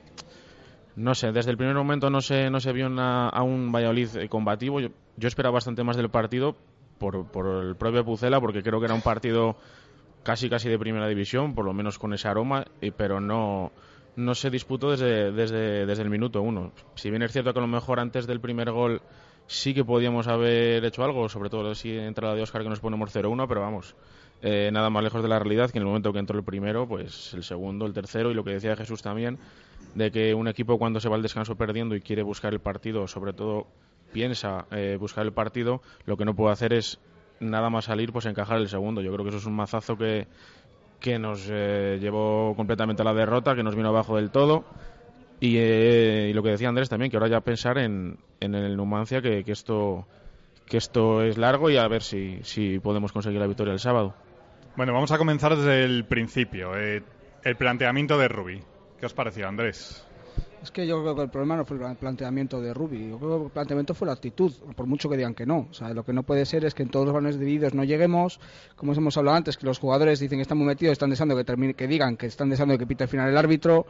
no 0.96 1.14
sé, 1.14 1.32
desde 1.32 1.52
el 1.52 1.58
primer 1.58 1.76
momento 1.76 2.10
no 2.10 2.22
se, 2.22 2.50
no 2.50 2.60
se 2.60 2.74
vio 2.74 2.88
una, 2.88 3.30
a 3.30 3.44
un 3.44 3.72
Valladolid 3.72 4.28
combativo. 4.28 4.80
Yo, 4.80 4.90
yo, 5.18 5.28
esperaba 5.28 5.54
bastante 5.54 5.84
más 5.84 5.98
del 5.98 6.10
partido 6.10 6.56
por, 6.98 7.28
por 7.28 7.64
el 7.64 7.76
propio 7.76 8.04
Pucela, 8.04 8.42
porque 8.42 8.64
creo 8.64 8.80
que 8.80 8.86
era 8.86 8.96
un 8.96 9.04
partido 9.04 9.56
casi 10.28 10.50
casi 10.50 10.68
de 10.68 10.78
primera 10.78 11.08
división, 11.08 11.56
por 11.56 11.64
lo 11.64 11.72
menos 11.72 11.98
con 11.98 12.14
ese 12.14 12.28
aroma, 12.28 12.66
pero 12.98 13.22
no, 13.22 13.72
no 14.18 14.36
se 14.36 14.50
disputó 14.50 14.92
desde, 14.92 15.32
desde, 15.32 15.86
desde 15.86 16.04
el 16.04 16.10
minuto 16.10 16.42
uno. 16.42 16.74
Si 16.96 17.10
bien 17.10 17.22
es 17.22 17.32
cierto 17.32 17.54
que 17.54 17.60
a 17.60 17.62
lo 17.62 17.68
mejor 17.70 18.02
antes 18.02 18.28
del 18.28 18.42
primer 18.42 18.70
gol 18.72 19.02
sí 19.46 19.74
que 19.74 19.86
podíamos 19.86 20.28
haber 20.28 20.84
hecho 20.84 21.06
algo, 21.06 21.30
sobre 21.30 21.50
todo 21.50 21.74
si 21.76 21.98
entra 21.98 22.28
la 22.28 22.36
de 22.36 22.42
Oscar 22.42 22.62
que 22.62 22.68
nos 22.68 22.82
ponemos 22.82 23.16
0-1, 23.16 23.48
pero 23.48 23.62
vamos, 23.62 23.96
eh, 24.42 24.70
nada 24.74 24.90
más 24.90 25.02
lejos 25.02 25.24
de 25.24 25.30
la 25.30 25.40
realidad 25.40 25.72
que 25.72 25.78
en 25.78 25.84
el 25.84 25.88
momento 25.88 26.12
que 26.12 26.20
entró 26.20 26.38
el 26.38 26.44
primero, 26.44 26.86
pues 26.90 27.34
el 27.34 27.46
segundo, 27.46 27.86
el 27.86 27.94
tercero 27.94 28.30
y 28.30 28.34
lo 28.34 28.44
que 28.44 28.52
decía 28.52 28.76
Jesús 28.76 29.02
también, 29.02 29.40
de 29.96 30.12
que 30.12 30.34
un 30.34 30.50
equipo 30.50 30.78
cuando 30.78 31.00
se 31.00 31.08
va 31.08 31.16
al 31.16 31.22
descanso 31.22 31.56
perdiendo 31.56 31.96
y 31.96 32.02
quiere 32.02 32.22
buscar 32.22 32.52
el 32.52 32.60
partido, 32.60 33.08
sobre 33.08 33.32
todo 33.32 33.68
piensa 34.12 34.66
eh, 34.72 34.98
buscar 35.00 35.26
el 35.26 35.32
partido, 35.32 35.82
lo 36.06 36.18
que 36.18 36.26
no 36.26 36.36
puede 36.36 36.52
hacer 36.52 36.74
es 36.74 37.00
nada 37.40 37.70
más 37.70 37.86
salir, 37.86 38.12
pues 38.12 38.26
encajar 38.26 38.58
el 38.58 38.70
segundo. 38.70 39.02
Yo 39.02 39.12
creo 39.14 39.24
que 39.24 39.30
eso 39.30 39.40
es 39.40 39.46
un 39.46 39.56
mazazo 39.56 39.98
que, 39.98 40.28
que 41.00 41.20
nos 41.20 41.48
eh, 41.50 41.98
llevó 42.00 42.56
completamente 42.56 43.02
a 43.02 43.06
la 43.06 43.14
derrota, 43.14 43.56
que 43.56 43.64
nos 43.64 43.76
vino 43.76 43.90
abajo 43.90 44.16
del 44.16 44.32
todo. 44.32 44.66
Y, 45.40 45.58
eh, 45.58 46.30
y, 46.30 46.34
lo 46.34 46.42
que 46.42 46.50
decía 46.50 46.70
Andrés 46.70 46.90
también, 46.90 47.12
que 47.12 47.18
ahora 47.18 47.30
ya 47.30 47.42
pensar 47.42 47.78
en, 47.78 48.18
en 48.40 48.56
el 48.56 48.76
Numancia, 48.76 49.22
que, 49.22 49.44
que, 49.44 49.52
esto, 49.52 50.08
que 50.66 50.78
esto 50.78 51.22
es 51.22 51.38
largo 51.38 51.70
y 51.70 51.78
a 51.78 51.88
ver 51.88 52.02
si, 52.02 52.40
si 52.44 52.80
podemos 52.80 53.12
conseguir 53.12 53.40
la 53.40 53.48
victoria 53.48 53.74
el 53.74 53.80
sábado. 53.80 54.16
Bueno, 54.76 54.94
vamos 54.94 55.12
a 55.12 55.18
comenzar 55.18 55.56
desde 55.56 55.84
el 55.84 56.06
principio. 56.06 56.76
Eh, 56.78 57.04
el 57.44 57.56
planteamiento 57.56 58.18
de 58.18 58.28
Rubí. 58.28 58.62
¿Qué 59.00 59.06
os 59.06 59.14
pareció, 59.14 59.48
Andrés? 59.48 60.07
Es 60.62 60.72
que 60.72 60.88
yo 60.88 61.02
creo 61.02 61.16
que 61.16 61.22
el 61.22 61.30
problema 61.30 61.56
no 61.56 61.66
fue 61.66 61.78
el 61.78 61.96
planteamiento 61.96 62.60
de 62.60 62.74
Rubi, 62.74 63.10
yo 63.10 63.20
creo 63.20 63.38
que 63.38 63.46
el 63.46 63.52
planteamiento 63.52 63.94
fue 63.94 64.08
la 64.08 64.14
actitud, 64.14 64.52
por 64.76 64.88
mucho 64.88 65.10
que 65.10 65.16
digan 65.16 65.36
que 65.36 65.46
no. 65.46 65.68
O 65.70 65.74
sea, 65.74 65.94
lo 65.94 66.04
que 66.04 66.14
no 66.14 66.24
puede 66.24 66.46
ser 66.46 66.66
es 66.66 66.74
que 66.74 66.84
en 66.84 66.90
todos 66.90 67.06
los 67.06 67.14
balones 67.14 67.40
divididos 67.40 67.74
no 67.74 67.84
lleguemos, 67.84 68.40
como 68.76 68.94
hemos 68.94 69.16
hablado 69.18 69.38
antes, 69.38 69.56
que 69.56 69.66
los 69.66 69.80
jugadores 69.80 70.20
dicen 70.20 70.40
que 70.40 70.42
están 70.42 70.58
muy 70.58 70.68
metidos, 70.68 70.94
están 70.94 71.10
deseando 71.10 71.36
que 71.36 71.74
que 71.74 71.88
digan 71.88 72.18
que 72.18 72.26
están 72.26 72.50
deseando 72.50 72.78
que 72.78 72.88
pite 72.88 73.04
al 73.04 73.10
final 73.10 73.30
el 73.30 73.38
árbitro, 73.38 73.86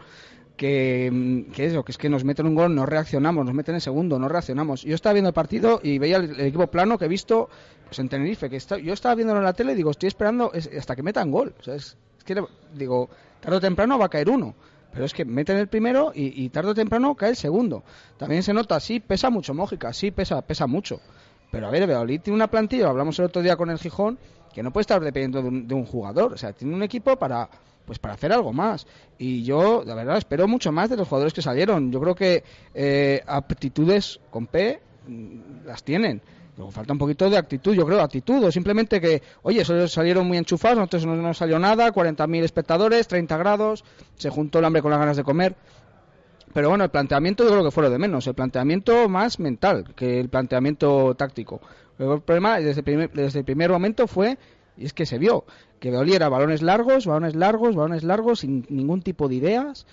que, 0.58 1.46
que 1.54 1.66
eso, 1.68 1.86
que 1.86 1.92
es 1.94 1.98
que 1.98 2.10
nos 2.10 2.26
meten 2.26 2.48
un 2.48 2.56
gol, 2.56 2.76
no 2.76 2.86
reaccionamos, 2.86 3.46
nos 3.46 3.54
meten 3.54 3.76
en 3.76 3.82
segundo, 3.82 4.20
no 4.20 4.28
reaccionamos. 4.28 4.82
Yo 4.84 4.96
estaba 4.96 5.14
viendo 5.14 5.30
el 5.30 5.34
partido 5.34 5.80
y 5.82 6.00
veía 6.00 6.18
el, 6.18 6.40
equipo 6.42 6.68
plano 6.68 6.98
que 6.98 7.06
he 7.06 7.08
visto 7.08 7.50
pues 7.86 8.00
en 8.00 8.10
Tenerife, 8.10 8.50
que 8.50 8.58
está, 8.58 8.78
yo 8.78 8.94
estaba 8.94 9.16
viéndolo 9.16 9.40
en 9.40 9.46
la 9.46 9.54
tele 9.54 9.72
y 9.72 9.76
digo, 9.76 9.92
estoy 9.92 10.08
esperando 10.08 10.52
es, 10.54 10.70
hasta 10.78 10.96
que 10.96 11.04
metan 11.04 11.32
gol. 11.32 11.54
O 11.60 11.64
sea, 11.64 11.76
es, 11.76 11.96
es 12.18 12.24
que 12.26 12.44
digo, 12.74 13.10
tarde 13.40 13.58
o 13.58 13.62
temprano 13.62 13.98
va 13.98 14.08
a 14.08 14.10
caer 14.10 14.30
uno. 14.30 14.56
Pero 14.98 15.06
es 15.06 15.14
que 15.14 15.26
meten 15.26 15.58
el 15.58 15.68
primero 15.68 16.12
y, 16.12 16.44
y, 16.44 16.50
tarde 16.50 16.72
o 16.72 16.74
temprano 16.74 17.14
cae 17.14 17.30
el 17.30 17.36
segundo. 17.36 17.84
También 18.18 18.42
se 18.42 18.52
nota, 18.52 18.80
sí, 18.80 19.00
pesa 19.00 19.30
mucho 19.30 19.54
Mójica, 19.54 19.94
sí, 19.94 20.10
pesa, 20.10 20.42
pesa 20.42 20.66
mucho. 20.66 21.00
Pero 21.52 21.68
a 21.68 21.70
ver, 21.70 21.84
Valladolid 21.84 22.20
tiene 22.22 22.36
una 22.36 22.48
plantilla, 22.48 22.90
hablamos 22.90 23.20
el 23.20 23.26
otro 23.26 23.44
día 23.44 23.56
con 23.56 23.70
el 23.70 23.78
Gijón, 23.78 24.18
que 24.56 24.64
no 24.64 24.74
puede 24.74 24.82
estar 24.82 25.00
dependiendo 25.00 25.44
de 25.44 25.48
un, 25.50 25.68
de 25.68 25.76
un, 25.76 25.86
jugador. 25.86 26.34
O 26.34 26.38
sea, 26.38 26.52
tiene 26.52 26.74
un 26.74 26.82
equipo 26.82 27.16
para 27.16 27.48
pues 27.86 28.00
para 28.00 28.16
hacer 28.16 28.34
algo 28.34 28.52
más. 28.52 28.88
Y 29.20 29.44
yo, 29.44 29.84
la 29.86 29.94
verdad, 29.94 30.18
espero 30.18 30.48
mucho 30.48 30.72
más 30.72 30.90
de 30.90 30.98
los 30.98 31.08
jugadores 31.08 31.34
que 31.34 31.44
salieron. 31.44 31.92
Yo 31.92 32.02
creo 32.02 32.16
que 32.16 32.44
eh, 32.74 33.22
aptitudes 33.28 34.20
con 34.32 34.48
P 34.48 34.80
las 35.64 35.84
tienen. 35.84 36.22
Luego 36.58 36.72
falta 36.72 36.92
un 36.92 37.00
poquito 37.00 37.30
de 37.30 37.38
actitud, 37.38 37.76
yo 37.76 37.86
creo, 37.86 38.02
actitud, 38.02 38.44
o 38.44 38.52
simplemente 38.52 39.00
que, 39.00 39.22
oye, 39.44 39.64
salieron 39.88 40.28
muy 40.28 40.38
enchufados, 40.38 40.78
nosotros 40.78 41.06
no, 41.06 41.16
no 41.16 41.34
salió 41.36 41.60
nada, 41.60 41.94
40.000 41.94 42.44
espectadores, 42.44 43.08
30 43.08 43.38
grados, 43.38 43.84
se 44.16 44.32
juntó 44.32 44.58
el 44.58 44.66
hambre 44.66 44.82
con 44.82 44.90
las 44.90 45.00
ganas 45.00 45.18
de 45.18 45.24
comer. 45.24 45.56
Pero 46.54 46.70
bueno, 46.70 46.84
el 46.84 46.90
planteamiento 46.90 47.44
yo 47.44 47.52
creo 47.52 47.64
que 47.64 47.70
fue 47.70 47.84
lo 47.84 47.92
de 47.92 48.00
menos, 48.00 48.26
el 48.26 48.34
planteamiento 48.34 49.08
más 49.08 49.40
mental 49.40 49.94
que 49.96 50.20
el 50.20 50.30
planteamiento 50.30 51.14
táctico. 51.14 51.62
El 52.00 52.22
problema 52.22 52.60
desde 52.60 52.80
el 52.80 52.84
primer, 52.84 53.12
desde 53.12 53.40
el 53.40 53.46
primer 53.46 53.70
momento 53.70 54.08
fue, 54.08 54.40
y 54.76 54.86
es 54.86 54.94
que 54.94 55.06
se 55.06 55.20
vio, 55.20 55.46
que 55.80 55.96
oliera 55.96 56.28
balones 56.28 56.64
largos, 56.64 57.06
balones 57.06 57.36
largos, 57.36 57.76
balones 57.76 58.04
largos, 58.04 58.40
sin 58.40 58.66
ningún 58.70 59.04
tipo 59.04 59.28
de 59.28 59.36
ideas. 59.36 59.86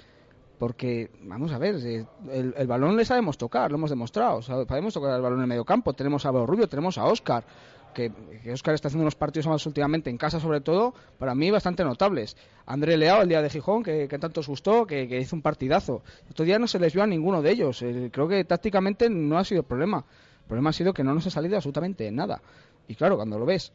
Porque, 0.64 1.10
vamos 1.20 1.52
a 1.52 1.58
ver, 1.58 1.74
eh, 1.84 2.06
el, 2.32 2.54
el 2.56 2.66
balón 2.66 2.96
le 2.96 3.04
sabemos 3.04 3.36
tocar, 3.36 3.70
lo 3.70 3.76
hemos 3.76 3.90
demostrado. 3.90 4.40
Sabemos 4.40 4.94
tocar 4.94 5.14
el 5.14 5.20
balón 5.20 5.40
en 5.40 5.42
el 5.42 5.48
medio 5.48 5.66
campo. 5.66 5.92
Tenemos 5.92 6.24
a 6.24 6.30
Rubio, 6.30 6.66
tenemos 6.70 6.96
a 6.96 7.04
Oscar, 7.04 7.44
que, 7.92 8.10
Oscar 8.50 8.74
está 8.74 8.88
haciendo 8.88 9.02
unos 9.02 9.14
partidos 9.14 9.46
más 9.46 9.66
últimamente 9.66 10.08
en 10.08 10.16
casa, 10.16 10.40
sobre 10.40 10.62
todo, 10.62 10.94
para 11.18 11.34
mí 11.34 11.50
bastante 11.50 11.84
notables. 11.84 12.38
André 12.64 12.96
Leao, 12.96 13.20
el 13.20 13.28
día 13.28 13.42
de 13.42 13.50
Gijón, 13.50 13.82
que, 13.82 14.08
que 14.08 14.18
tanto 14.18 14.40
os 14.40 14.48
gustó, 14.48 14.86
que, 14.86 15.06
que 15.06 15.20
hizo 15.20 15.36
un 15.36 15.42
partidazo. 15.42 16.00
Otro 16.30 16.46
día 16.46 16.58
no 16.58 16.66
se 16.66 16.78
les 16.78 16.94
vio 16.94 17.02
a 17.02 17.06
ninguno 17.06 17.42
de 17.42 17.50
ellos. 17.50 17.84
Creo 18.10 18.26
que 18.26 18.42
tácticamente 18.46 19.10
no 19.10 19.36
ha 19.36 19.44
sido 19.44 19.60
el 19.60 19.66
problema. 19.66 19.98
El 19.98 20.46
problema 20.46 20.70
ha 20.70 20.72
sido 20.72 20.94
que 20.94 21.04
no 21.04 21.12
nos 21.12 21.26
ha 21.26 21.30
salido 21.30 21.56
absolutamente 21.56 22.10
nada. 22.10 22.40
Y 22.88 22.94
claro, 22.94 23.16
cuando 23.16 23.38
lo 23.38 23.44
ves, 23.44 23.70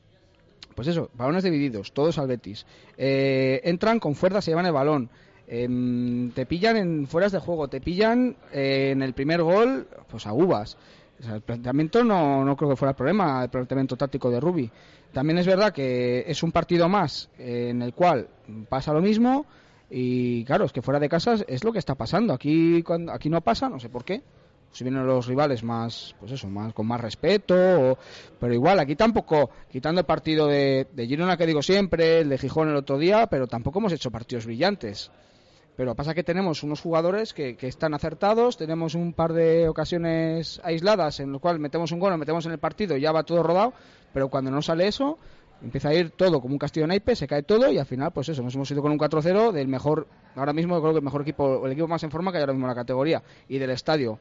pues 0.74 0.88
eso, 0.88 1.12
balones 1.14 1.44
divididos, 1.44 1.92
todos 1.94 2.18
al 2.18 2.26
Betis. 2.26 2.66
Eh, 2.98 3.62
entran 3.64 4.00
con 4.00 4.16
fuerza, 4.16 4.42
se 4.42 4.50
llevan 4.50 4.66
el 4.66 4.72
balón. 4.72 5.12
Em, 5.52 6.30
te 6.32 6.46
pillan 6.46 6.78
en 6.78 7.08
fueras 7.08 7.32
de 7.32 7.40
juego, 7.40 7.68
te 7.68 7.82
pillan 7.82 8.36
eh, 8.54 8.92
en 8.92 9.02
el 9.02 9.14
primer 9.14 9.42
gol, 9.42 9.88
pues 10.08 10.28
a 10.28 10.34
uvas. 10.34 10.78
O 11.20 11.24
sea, 11.24 11.34
el 11.36 11.42
planteamiento 11.42 12.04
no, 12.04 12.46
no 12.46 12.56
creo 12.56 12.70
que 12.70 12.76
fuera 12.76 12.92
el 12.92 12.96
problema, 12.96 13.44
el 13.44 13.50
planteamiento 13.50 13.98
táctico 13.98 14.30
de 14.30 14.40
Rubi. 14.40 14.70
También 15.12 15.40
es 15.40 15.48
verdad 15.48 15.74
que 15.74 16.24
es 16.28 16.44
un 16.44 16.52
partido 16.52 16.88
más 16.88 17.30
eh, 17.40 17.70
en 17.72 17.82
el 17.82 17.94
cual 17.96 18.28
pasa 18.70 18.94
lo 18.94 19.02
mismo 19.02 19.48
y 19.90 20.46
claro, 20.46 20.66
es 20.66 20.72
que 20.72 20.84
fuera 20.84 21.00
de 21.00 21.10
casa 21.10 21.34
es 21.48 21.64
lo 21.64 21.72
que 21.74 21.80
está 21.80 21.96
pasando. 21.96 22.32
Aquí, 22.32 22.84
cuando, 22.84 23.12
aquí 23.12 23.28
no 23.28 23.42
pasa, 23.42 23.70
no 23.70 23.80
sé 23.80 23.90
por 23.90 24.06
qué. 24.06 24.22
Si 24.72 24.84
vienen 24.84 25.08
los 25.08 25.26
rivales 25.26 25.64
más, 25.64 26.16
pues 26.20 26.32
eso, 26.32 26.48
más 26.48 26.74
con 26.76 26.86
más 26.86 27.02
respeto, 27.02 27.56
o- 27.56 27.98
pero 28.40 28.54
igual 28.54 28.78
aquí 28.80 28.96
tampoco, 28.96 29.50
quitando 29.72 30.02
el 30.02 30.06
partido 30.06 30.46
de, 30.46 30.86
de 30.94 31.08
Girona 31.08 31.38
que 31.38 31.48
digo 31.48 31.64
siempre, 31.64 32.20
el 32.20 32.30
de 32.30 32.38
Gijón 32.38 32.70
el 32.70 32.76
otro 32.76 33.00
día, 33.00 33.26
pero 33.26 33.48
tampoco 33.48 33.80
hemos 33.80 33.94
hecho 33.94 34.12
partidos 34.12 34.46
brillantes. 34.46 35.10
Pero 35.80 35.96
pasa 35.96 36.14
que 36.14 36.26
tenemos 36.26 36.62
unos 36.64 36.82
jugadores 36.82 37.34
que, 37.34 37.56
están 37.62 37.94
acertados, 37.94 38.58
tenemos 38.58 38.96
un 38.96 39.14
par 39.14 39.32
de 39.32 39.70
ocasiones 39.70 40.60
aisladas 40.62 41.22
en 41.22 41.32
lo 41.32 41.40
cual 41.40 41.58
metemos 41.58 41.94
un 41.94 42.00
gol, 42.00 42.18
metemos 42.18 42.46
en 42.46 42.52
el 42.52 42.58
partido 42.58 42.98
y 42.98 43.00
ya 43.00 43.14
va 43.14 43.24
todo 43.24 43.42
rodado, 43.44 43.72
pero 44.12 44.28
cuando 44.28 44.52
no 44.52 44.62
sale 44.62 44.90
eso, 44.90 45.18
empieza 45.62 45.88
a 45.88 45.94
ir 45.94 46.10
todo 46.10 46.42
como 46.42 46.54
un 46.54 46.60
castillo 46.60 46.84
de 46.84 46.90
naipes, 46.90 47.20
se 47.20 47.30
cae 47.30 47.44
todo 47.44 47.72
y 47.72 47.78
al 47.78 47.86
final, 47.86 48.12
pues 48.12 48.28
eso, 48.28 48.44
nos 48.44 48.54
hemos 48.56 48.70
ido 48.70 48.82
con 48.82 48.92
un 48.92 49.00
4-0 49.00 49.54
del 49.54 49.70
mejor, 49.70 50.08
ahora 50.36 50.52
mismo 50.52 50.82
creo 50.82 50.92
que 50.92 50.98
el 50.98 51.06
mejor 51.06 51.22
equipo, 51.22 51.66
el 51.66 51.72
equipo 51.72 51.88
más 51.88 52.04
en 52.04 52.12
forma 52.12 52.34
que 52.34 52.40
hay 52.40 52.42
ahora 52.42 52.52
mismo 52.52 52.66
en 52.66 52.72
la 52.72 52.76
categoría 52.76 53.24
y 53.48 53.58
del 53.58 53.70
estadio 53.70 54.20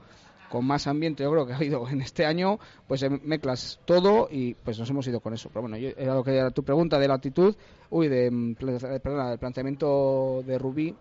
con 0.48 0.64
más 0.64 0.86
ambiente 0.86 1.24
yo 1.24 1.32
creo 1.32 1.44
que 1.44 1.54
ha 1.54 1.56
habido 1.56 1.88
en 1.88 2.02
este 2.02 2.24
año, 2.24 2.60
pues 2.86 3.02
eh, 3.02 3.10
mezclas 3.10 3.80
todo 3.84 4.28
y 4.30 4.54
pues 4.54 4.78
nos 4.78 4.88
hemos 4.90 5.08
ido 5.08 5.18
con 5.18 5.34
eso. 5.34 5.48
Pero 5.48 5.62
bueno, 5.62 5.76
yo, 5.76 5.88
era 5.96 6.14
lo 6.14 6.22
que 6.22 6.36
era 6.36 6.52
tu 6.52 6.62
pregunta 6.62 7.00
de 7.00 7.08
la 7.08 7.14
actitud, 7.14 7.56
uy, 7.90 8.06
de, 8.06 8.30
mm, 8.30 8.54
perdona, 8.54 9.30
del 9.30 9.38
planteamiento 9.40 10.44
de 10.46 10.56
Rubí, 10.56 10.94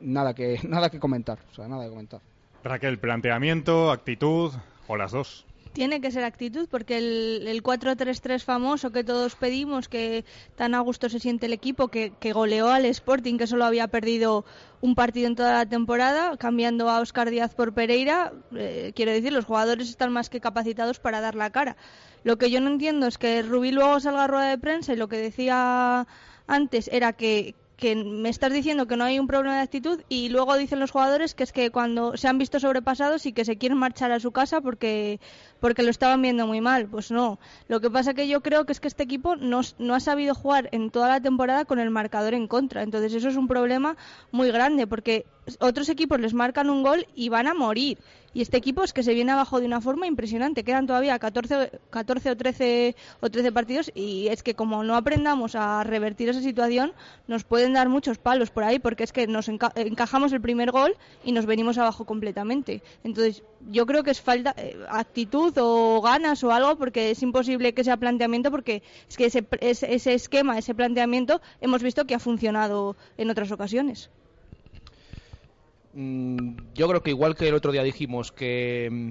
nada 0.00 0.34
que 0.34 0.60
nada 0.68 0.90
que 0.90 0.98
comentar, 0.98 1.38
o 1.50 1.54
sea, 1.54 1.68
nada 1.68 1.84
que 1.84 1.90
comentar. 1.90 2.20
Raquel, 2.64 2.98
planteamiento, 2.98 3.90
actitud 3.90 4.52
o 4.86 4.96
las 4.96 5.12
dos. 5.12 5.44
Tiene 5.72 6.02
que 6.02 6.10
ser 6.10 6.22
actitud, 6.24 6.68
porque 6.70 6.98
el, 6.98 7.48
el 7.48 7.62
4-3-3 7.62 8.44
famoso 8.44 8.92
que 8.92 9.04
todos 9.04 9.36
pedimos, 9.36 9.88
que 9.88 10.26
tan 10.54 10.74
a 10.74 10.80
gusto 10.80 11.08
se 11.08 11.18
siente 11.18 11.46
el 11.46 11.54
equipo, 11.54 11.88
que, 11.88 12.12
que 12.20 12.34
goleó 12.34 12.68
al 12.68 12.84
Sporting, 12.84 13.38
que 13.38 13.46
solo 13.46 13.64
había 13.64 13.88
perdido 13.88 14.44
un 14.82 14.94
partido 14.94 15.28
en 15.28 15.34
toda 15.34 15.54
la 15.54 15.66
temporada, 15.66 16.36
cambiando 16.36 16.90
a 16.90 17.00
Oscar 17.00 17.30
Díaz 17.30 17.54
por 17.54 17.72
Pereira, 17.72 18.34
eh, 18.54 18.92
quiero 18.94 19.12
decir, 19.12 19.32
los 19.32 19.46
jugadores 19.46 19.88
están 19.88 20.12
más 20.12 20.28
que 20.28 20.40
capacitados 20.40 21.00
para 21.00 21.22
dar 21.22 21.36
la 21.36 21.48
cara. 21.48 21.78
Lo 22.22 22.36
que 22.36 22.50
yo 22.50 22.60
no 22.60 22.68
entiendo 22.68 23.06
es 23.06 23.16
que 23.16 23.42
Rubí 23.42 23.72
luego 23.72 23.98
salga 23.98 24.24
a 24.24 24.26
rueda 24.26 24.48
de 24.50 24.58
prensa 24.58 24.92
y 24.92 24.96
lo 24.96 25.08
que 25.08 25.16
decía 25.16 26.06
antes 26.46 26.88
era 26.92 27.14
que, 27.14 27.54
que 27.82 27.96
me 27.96 28.28
estás 28.28 28.52
diciendo 28.52 28.86
que 28.86 28.96
no 28.96 29.02
hay 29.02 29.18
un 29.18 29.26
problema 29.26 29.56
de 29.56 29.62
actitud 29.62 30.02
y 30.08 30.28
luego 30.28 30.56
dicen 30.56 30.78
los 30.78 30.92
jugadores 30.92 31.34
que 31.34 31.42
es 31.42 31.50
que 31.50 31.72
cuando 31.72 32.16
se 32.16 32.28
han 32.28 32.38
visto 32.38 32.60
sobrepasados 32.60 33.26
y 33.26 33.32
que 33.32 33.44
se 33.44 33.58
quieren 33.58 33.76
marchar 33.76 34.12
a 34.12 34.20
su 34.20 34.30
casa 34.30 34.60
porque 34.60 35.18
porque 35.58 35.82
lo 35.82 35.90
estaban 35.90 36.22
viendo 36.22 36.46
muy 36.46 36.60
mal. 36.60 36.86
Pues 36.86 37.10
no. 37.10 37.40
Lo 37.66 37.80
que 37.80 37.90
pasa 37.90 38.14
que 38.14 38.28
yo 38.28 38.40
creo 38.40 38.66
que 38.66 38.72
es 38.72 38.78
que 38.78 38.86
este 38.86 39.02
equipo 39.02 39.34
no, 39.34 39.62
no 39.80 39.96
ha 39.96 40.00
sabido 40.00 40.32
jugar 40.32 40.68
en 40.70 40.90
toda 40.90 41.08
la 41.08 41.20
temporada 41.20 41.64
con 41.64 41.80
el 41.80 41.90
marcador 41.90 42.34
en 42.34 42.46
contra. 42.46 42.84
Entonces 42.84 43.14
eso 43.14 43.28
es 43.28 43.34
un 43.34 43.48
problema 43.48 43.96
muy 44.30 44.52
grande 44.52 44.86
porque 44.86 45.26
otros 45.58 45.88
equipos 45.88 46.20
les 46.20 46.34
marcan 46.34 46.70
un 46.70 46.84
gol 46.84 47.08
y 47.16 47.30
van 47.30 47.48
a 47.48 47.54
morir. 47.54 47.98
Y 48.34 48.40
este 48.42 48.56
equipo 48.56 48.82
es 48.82 48.92
que 48.92 49.02
se 49.02 49.14
viene 49.14 49.32
abajo 49.32 49.60
de 49.60 49.66
una 49.66 49.80
forma 49.80 50.06
impresionante. 50.06 50.64
Quedan 50.64 50.86
todavía 50.86 51.18
14, 51.18 51.80
14 51.90 52.30
o 52.30 52.36
13 52.36 52.96
o 53.20 53.30
13 53.30 53.52
partidos 53.52 53.90
y 53.94 54.28
es 54.28 54.42
que 54.42 54.54
como 54.54 54.82
no 54.84 54.96
aprendamos 54.96 55.54
a 55.54 55.84
revertir 55.84 56.28
esa 56.30 56.40
situación, 56.40 56.92
nos 57.28 57.44
pueden 57.44 57.74
dar 57.74 57.88
muchos 57.88 58.18
palos 58.18 58.50
por 58.50 58.64
ahí 58.64 58.78
porque 58.78 59.04
es 59.04 59.12
que 59.12 59.26
nos 59.26 59.48
enca- 59.48 59.72
encajamos 59.76 60.32
el 60.32 60.40
primer 60.40 60.70
gol 60.70 60.94
y 61.24 61.32
nos 61.32 61.44
venimos 61.46 61.76
abajo 61.78 62.04
completamente. 62.06 62.82
Entonces, 63.04 63.42
yo 63.70 63.84
creo 63.86 64.02
que 64.02 64.10
es 64.12 64.20
falta 64.20 64.54
eh, 64.56 64.76
actitud 64.88 65.52
o 65.58 66.00
ganas 66.00 66.42
o 66.42 66.52
algo 66.52 66.76
porque 66.76 67.10
es 67.10 67.22
imposible 67.22 67.74
que 67.74 67.84
sea 67.84 67.96
planteamiento 67.98 68.50
porque 68.50 68.82
es 69.08 69.16
que 69.16 69.26
ese, 69.26 69.46
ese 69.60 70.14
esquema, 70.14 70.58
ese 70.58 70.74
planteamiento 70.74 71.40
hemos 71.60 71.82
visto 71.82 72.06
que 72.06 72.14
ha 72.14 72.18
funcionado 72.18 72.96
en 73.18 73.30
otras 73.30 73.52
ocasiones. 73.52 74.10
Mm, 75.94 76.56
yo 76.74 76.88
creo 76.88 77.02
que 77.02 77.10
igual 77.10 77.36
que 77.36 77.48
el 77.48 77.54
otro 77.54 77.72
día 77.72 77.82
dijimos 77.82 78.32
que, 78.32 78.88
mm, 78.90 79.10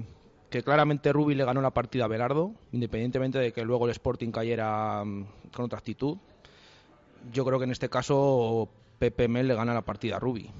que 0.50 0.62
claramente 0.62 1.12
Rubi 1.12 1.34
le 1.34 1.44
ganó 1.44 1.60
la 1.60 1.70
partida 1.70 2.04
a 2.04 2.08
Belardo, 2.08 2.52
independientemente 2.72 3.38
de 3.38 3.52
que 3.52 3.64
luego 3.64 3.86
el 3.86 3.92
Sporting 3.92 4.30
cayera 4.30 5.04
mm, 5.04 5.26
con 5.52 5.64
otra 5.66 5.78
actitud, 5.78 6.18
yo 7.32 7.44
creo 7.44 7.58
que 7.58 7.64
en 7.64 7.70
este 7.70 7.88
caso 7.88 8.68
Pepe 8.98 9.28
Mel 9.28 9.48
le 9.48 9.54
gana 9.54 9.74
la 9.74 9.82
partida 9.82 10.16
a 10.16 10.20
Rubi. 10.20 10.50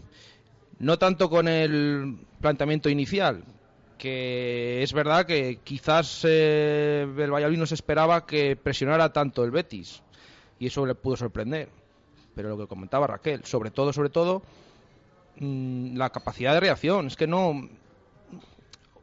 No 0.78 0.98
tanto 0.98 1.28
con 1.28 1.48
el 1.48 2.18
planteamiento 2.40 2.88
inicial, 2.88 3.44
que 3.98 4.82
es 4.82 4.92
verdad 4.92 5.26
que 5.26 5.60
quizás 5.62 6.24
eh, 6.24 7.06
el 7.18 7.30
Valladolid 7.30 7.58
no 7.58 7.66
se 7.66 7.74
esperaba 7.74 8.26
que 8.26 8.56
presionara 8.56 9.12
tanto 9.12 9.44
el 9.44 9.50
Betis, 9.50 10.02
y 10.58 10.66
eso 10.66 10.86
le 10.86 10.94
pudo 10.94 11.16
sorprender. 11.16 11.68
Pero 12.34 12.48
lo 12.48 12.58
que 12.58 12.66
comentaba 12.66 13.06
Raquel, 13.06 13.44
sobre 13.44 13.70
todo, 13.70 13.92
sobre 13.92 14.08
todo, 14.08 14.42
mm, 15.36 15.96
la 15.96 16.10
capacidad 16.10 16.54
de 16.54 16.60
reacción. 16.60 17.06
Es 17.06 17.16
que 17.16 17.26
no. 17.26 17.68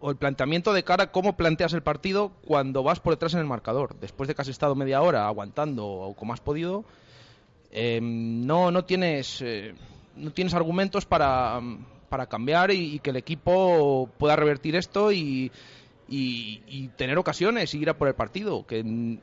O 0.02 0.10
el 0.10 0.16
planteamiento 0.16 0.72
de 0.72 0.84
cara, 0.84 1.12
cómo 1.12 1.36
planteas 1.36 1.74
el 1.74 1.84
partido 1.84 2.32
cuando 2.46 2.84
vas 2.84 3.02
por 3.02 3.14
detrás 3.14 3.34
en 3.34 3.42
el 3.42 3.46
marcador. 3.46 4.00
Después 4.00 4.28
de 4.30 4.36
que 4.36 4.42
has 4.42 4.48
estado 4.48 4.74
media 4.76 5.02
hora 5.02 5.28
aguantando 5.28 5.86
o 5.86 6.16
como 6.16 6.32
has 6.32 6.40
podido, 6.40 6.86
eh, 7.72 8.00
no, 8.02 8.72
no, 8.72 8.86
tienes, 8.86 9.42
eh, 9.42 9.76
no 10.16 10.32
tienes 10.32 10.54
argumentos 10.54 11.06
para, 11.06 11.60
para 12.08 12.28
cambiar 12.28 12.72
y, 12.72 13.00
que 13.00 13.10
el 13.10 13.18
equipo 13.18 14.10
pueda 14.18 14.38
revertir 14.38 14.78
esto 14.78 15.12
y, 15.12 15.52
y- 16.08 16.88
tener 16.96 17.18
ocasiones 17.18 17.74
y 17.74 17.80
ir 17.80 17.90
a 17.90 17.98
por 17.98 18.08
el 18.08 18.16
partido. 18.16 18.66
Que 18.66 19.20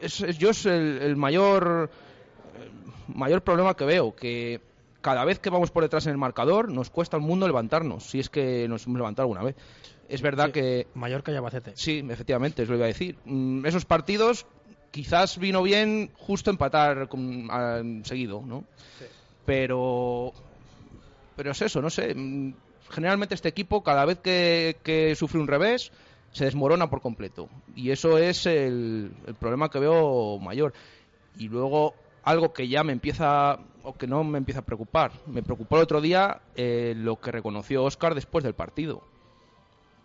es, 0.00 0.18
yo 0.38 0.50
es 0.50 0.64
el, 0.66 1.16
mayor 1.16 1.90
mayor 3.08 3.42
problema 3.42 3.74
que 3.74 3.84
veo, 3.84 4.14
que 4.14 4.60
cada 5.04 5.26
vez 5.26 5.38
que 5.38 5.50
vamos 5.50 5.70
por 5.70 5.82
detrás 5.82 6.06
en 6.06 6.12
el 6.12 6.18
marcador 6.18 6.70
nos 6.72 6.88
cuesta 6.88 7.18
un 7.18 7.24
mundo 7.24 7.46
levantarnos, 7.46 8.04
si 8.04 8.20
es 8.20 8.30
que 8.30 8.66
nos 8.68 8.86
hemos 8.86 8.96
levantado 8.96 9.24
alguna 9.24 9.42
vez. 9.42 9.54
Es 10.08 10.22
verdad 10.22 10.50
que... 10.50 10.86
Mallorca 10.94 11.30
y 11.30 11.36
Albacete. 11.36 11.72
Sí, 11.76 12.02
efectivamente, 12.08 12.62
os 12.62 12.68
lo 12.70 12.76
iba 12.76 12.86
a 12.86 12.88
decir. 12.88 13.18
Mm, 13.26 13.66
esos 13.66 13.84
partidos 13.84 14.46
quizás 14.90 15.36
vino 15.38 15.62
bien 15.62 16.10
justo 16.16 16.50
empatar 16.50 17.08
con- 17.08 17.48
a- 17.50 17.82
seguido, 18.04 18.40
¿no? 18.46 18.64
Pero... 19.44 20.32
Pero 21.36 21.50
es 21.50 21.60
eso, 21.60 21.82
no 21.82 21.90
sé. 21.90 22.14
mm, 22.14 22.54
Generalmente 22.88 23.34
este 23.34 23.50
equipo, 23.50 23.82
cada 23.82 24.06
vez 24.06 24.20
que, 24.20 24.76
que 24.84 25.14
sufre 25.16 25.38
un 25.38 25.48
revés, 25.48 25.92
se 26.32 26.46
desmorona 26.46 26.88
por 26.88 27.02
completo. 27.02 27.50
Y 27.76 27.90
eso 27.90 28.16
es 28.16 28.46
el, 28.46 29.12
el 29.26 29.34
problema 29.34 29.68
que 29.68 29.80
veo 29.80 30.38
mayor. 30.38 30.72
Y 31.38 31.48
luego 31.48 31.94
algo 32.24 32.52
que 32.52 32.68
ya 32.68 32.82
me 32.82 32.92
empieza, 32.92 33.58
o 33.82 33.94
que 33.94 34.06
no 34.06 34.24
me 34.24 34.38
empieza 34.38 34.60
a 34.60 34.64
preocupar. 34.64 35.12
Me 35.26 35.42
preocupó 35.42 35.76
el 35.76 35.82
otro 35.82 36.00
día 36.00 36.40
eh, 36.56 36.94
lo 36.96 37.20
que 37.20 37.30
reconoció 37.30 37.84
Oscar 37.84 38.14
después 38.14 38.42
del 38.42 38.54
partido. 38.54 39.02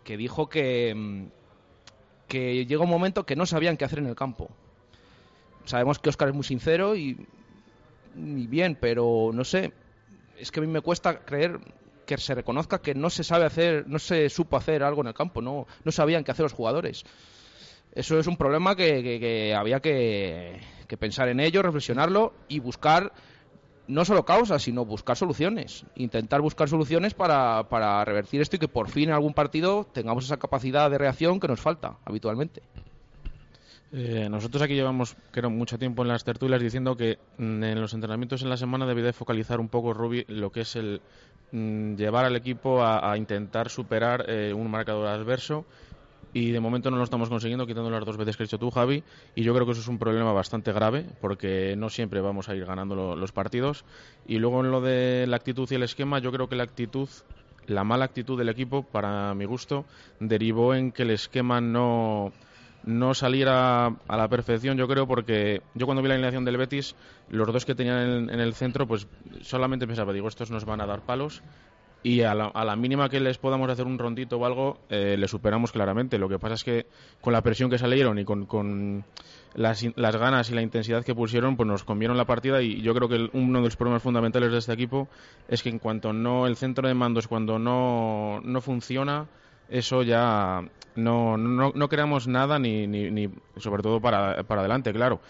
Que 0.04 0.16
dijo 0.16 0.48
que, 0.48 0.94
mm, 0.94 1.24
que 2.28 2.66
llega 2.66 2.84
un 2.84 2.90
momento 2.90 3.24
que 3.24 3.36
no 3.36 3.46
sabían 3.46 3.76
qué 3.76 3.86
hacer 3.86 4.00
en 4.00 4.06
el 4.06 4.14
campo. 4.14 4.50
Sabemos 5.64 5.98
que 5.98 6.10
Oscar 6.10 6.28
es 6.28 6.34
muy 6.34 6.44
sincero 6.44 6.94
y, 6.94 7.26
bien, 8.14 8.76
pero 8.80 9.30
no 9.32 9.44
sé. 9.44 9.72
Es 10.36 10.50
que 10.50 10.60
a 10.60 10.62
mí 10.62 10.68
me 10.68 10.80
cuesta 10.80 11.20
creer 11.24 11.58
que 12.06 12.18
se 12.18 12.34
reconozca 12.34 12.82
que 12.82 12.94
no 12.94 13.08
se 13.08 13.24
sabe 13.24 13.44
hacer, 13.44 13.86
no 13.86 13.98
se 13.98 14.28
supo 14.30 14.56
hacer 14.56 14.82
algo 14.82 15.00
en 15.02 15.08
el 15.08 15.14
campo, 15.14 15.40
no, 15.40 15.66
no 15.84 15.92
sabían 15.92 16.24
qué 16.24 16.32
hacer 16.32 16.44
los 16.44 16.52
jugadores. 16.52 17.04
Eso 17.92 18.18
es 18.18 18.26
un 18.26 18.36
problema 18.36 18.74
que 18.74 19.54
había 19.56 19.80
que, 19.80 20.60
que 20.90 20.96
pensar 20.96 21.28
en 21.28 21.38
ello, 21.38 21.62
reflexionarlo 21.62 22.34
y 22.48 22.58
buscar 22.58 23.12
no 23.86 24.04
solo 24.04 24.24
causas, 24.24 24.60
sino 24.62 24.84
buscar 24.84 25.16
soluciones. 25.16 25.84
Intentar 25.94 26.40
buscar 26.40 26.68
soluciones 26.68 27.14
para, 27.14 27.68
para 27.68 28.04
revertir 28.04 28.40
esto 28.40 28.56
y 28.56 28.58
que 28.58 28.66
por 28.66 28.88
fin 28.88 29.08
en 29.08 29.14
algún 29.14 29.32
partido 29.32 29.86
tengamos 29.92 30.24
esa 30.24 30.36
capacidad 30.36 30.90
de 30.90 30.98
reacción 30.98 31.38
que 31.38 31.46
nos 31.46 31.60
falta 31.60 31.98
habitualmente. 32.04 32.62
Eh, 33.92 34.28
nosotros 34.28 34.62
aquí 34.62 34.74
llevamos, 34.74 35.16
creo, 35.30 35.48
mucho 35.48 35.78
tiempo 35.78 36.02
en 36.02 36.08
las 36.08 36.24
tertulias 36.24 36.60
diciendo 36.60 36.96
que 36.96 37.18
mm, 37.38 37.62
en 37.62 37.80
los 37.80 37.94
entrenamientos 37.94 38.42
en 38.42 38.48
la 38.48 38.56
semana 38.56 38.84
debe 38.84 39.02
de 39.02 39.12
focalizar 39.12 39.60
un 39.60 39.68
poco, 39.68 39.92
Rubi, 39.92 40.24
lo 40.26 40.50
que 40.50 40.62
es 40.62 40.74
el 40.74 41.00
mm, 41.52 41.94
llevar 41.94 42.24
al 42.24 42.34
equipo 42.34 42.82
a, 42.82 43.12
a 43.12 43.16
intentar 43.16 43.70
superar 43.70 44.24
eh, 44.28 44.52
un 44.52 44.68
marcador 44.70 45.06
adverso 45.06 45.66
y 46.32 46.50
de 46.50 46.60
momento 46.60 46.90
no 46.90 46.96
lo 46.96 47.04
estamos 47.04 47.28
consiguiendo, 47.28 47.66
quitando 47.66 47.90
las 47.90 48.04
dos 48.04 48.16
veces 48.16 48.36
que 48.36 48.44
has 48.44 48.48
hecho 48.48 48.58
tú, 48.58 48.70
Javi, 48.70 49.02
y 49.34 49.42
yo 49.42 49.52
creo 49.54 49.66
que 49.66 49.72
eso 49.72 49.80
es 49.80 49.88
un 49.88 49.98
problema 49.98 50.32
bastante 50.32 50.72
grave, 50.72 51.06
porque 51.20 51.74
no 51.76 51.90
siempre 51.90 52.20
vamos 52.20 52.48
a 52.48 52.54
ir 52.54 52.64
ganando 52.64 52.94
lo- 52.94 53.16
los 53.16 53.32
partidos. 53.32 53.84
Y 54.26 54.38
luego 54.38 54.64
en 54.64 54.70
lo 54.70 54.80
de 54.80 55.26
la 55.26 55.36
actitud 55.36 55.68
y 55.70 55.74
el 55.74 55.82
esquema, 55.82 56.18
yo 56.18 56.30
creo 56.32 56.48
que 56.48 56.56
la 56.56 56.62
actitud, 56.64 57.08
la 57.66 57.84
mala 57.84 58.04
actitud 58.04 58.38
del 58.38 58.48
equipo, 58.48 58.82
para 58.84 59.34
mi 59.34 59.44
gusto, 59.44 59.84
derivó 60.20 60.74
en 60.74 60.92
que 60.92 61.02
el 61.02 61.10
esquema 61.10 61.60
no 61.60 62.32
no 62.82 63.12
saliera 63.12 63.88
a 64.08 64.16
la 64.16 64.28
perfección, 64.28 64.78
yo 64.78 64.88
creo, 64.88 65.06
porque 65.06 65.60
yo 65.74 65.84
cuando 65.84 66.00
vi 66.00 66.08
la 66.08 66.14
alineación 66.14 66.46
del 66.46 66.56
Betis, 66.56 66.96
los 67.28 67.46
dos 67.52 67.66
que 67.66 67.74
tenían 67.74 67.98
en, 67.98 68.30
en 68.30 68.40
el 68.40 68.54
centro, 68.54 68.86
pues 68.86 69.06
solamente 69.42 69.86
pensaba, 69.86 70.14
digo, 70.14 70.28
estos 70.28 70.50
nos 70.50 70.64
van 70.64 70.80
a 70.80 70.86
dar 70.86 71.02
palos, 71.04 71.42
y 72.02 72.22
a 72.22 72.34
la, 72.34 72.46
a 72.46 72.64
la 72.64 72.76
mínima 72.76 73.08
que 73.08 73.20
les 73.20 73.38
podamos 73.38 73.68
hacer 73.70 73.86
un 73.86 73.98
rondito 73.98 74.38
o 74.38 74.46
algo, 74.46 74.78
eh, 74.88 75.16
le 75.18 75.28
superamos 75.28 75.72
claramente. 75.72 76.18
Lo 76.18 76.28
que 76.28 76.38
pasa 76.38 76.54
es 76.54 76.64
que 76.64 76.86
con 77.20 77.32
la 77.32 77.42
presión 77.42 77.70
que 77.70 77.78
salieron 77.78 78.18
y 78.18 78.24
con, 78.24 78.46
con 78.46 79.04
las, 79.54 79.84
las 79.96 80.16
ganas 80.16 80.50
y 80.50 80.54
la 80.54 80.62
intensidad 80.62 81.04
que 81.04 81.14
pusieron, 81.14 81.56
pues 81.56 81.66
nos 81.66 81.84
convieron 81.84 82.16
la 82.16 82.24
partida 82.24 82.62
y 82.62 82.80
yo 82.80 82.94
creo 82.94 83.08
que 83.08 83.28
uno 83.32 83.58
de 83.58 83.64
los 83.64 83.76
problemas 83.76 84.02
fundamentales 84.02 84.50
de 84.52 84.58
este 84.58 84.72
equipo 84.72 85.08
es 85.48 85.62
que 85.62 85.68
en 85.68 85.78
cuanto 85.78 86.12
no 86.12 86.46
el 86.46 86.56
centro 86.56 86.88
de 86.88 86.94
mandos 86.94 87.28
cuando 87.28 87.58
no, 87.58 88.40
no 88.42 88.60
funciona, 88.60 89.26
eso 89.68 90.02
ya 90.02 90.62
no, 90.96 91.36
no, 91.36 91.72
no 91.74 91.88
creamos 91.88 92.28
nada 92.28 92.58
ni, 92.58 92.86
ni, 92.86 93.10
ni 93.10 93.28
sobre 93.56 93.82
todo 93.82 94.00
para, 94.00 94.42
para 94.44 94.62
adelante, 94.62 94.92
claro. 94.92 95.20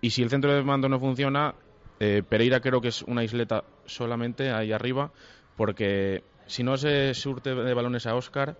Y 0.00 0.10
si 0.10 0.22
el 0.22 0.30
centro 0.30 0.54
de 0.54 0.62
mando 0.62 0.88
no 0.88 0.98
funciona, 0.98 1.54
eh, 1.98 2.22
Pereira 2.26 2.60
creo 2.60 2.80
que 2.80 2.88
es 2.88 3.02
una 3.02 3.22
isleta 3.22 3.64
solamente 3.84 4.50
ahí 4.50 4.72
arriba, 4.72 5.10
porque 5.60 6.24
si 6.46 6.62
no 6.62 6.78
se 6.78 7.12
surte 7.12 7.54
de 7.54 7.74
balones 7.74 8.06
a 8.06 8.14
Oscar, 8.14 8.56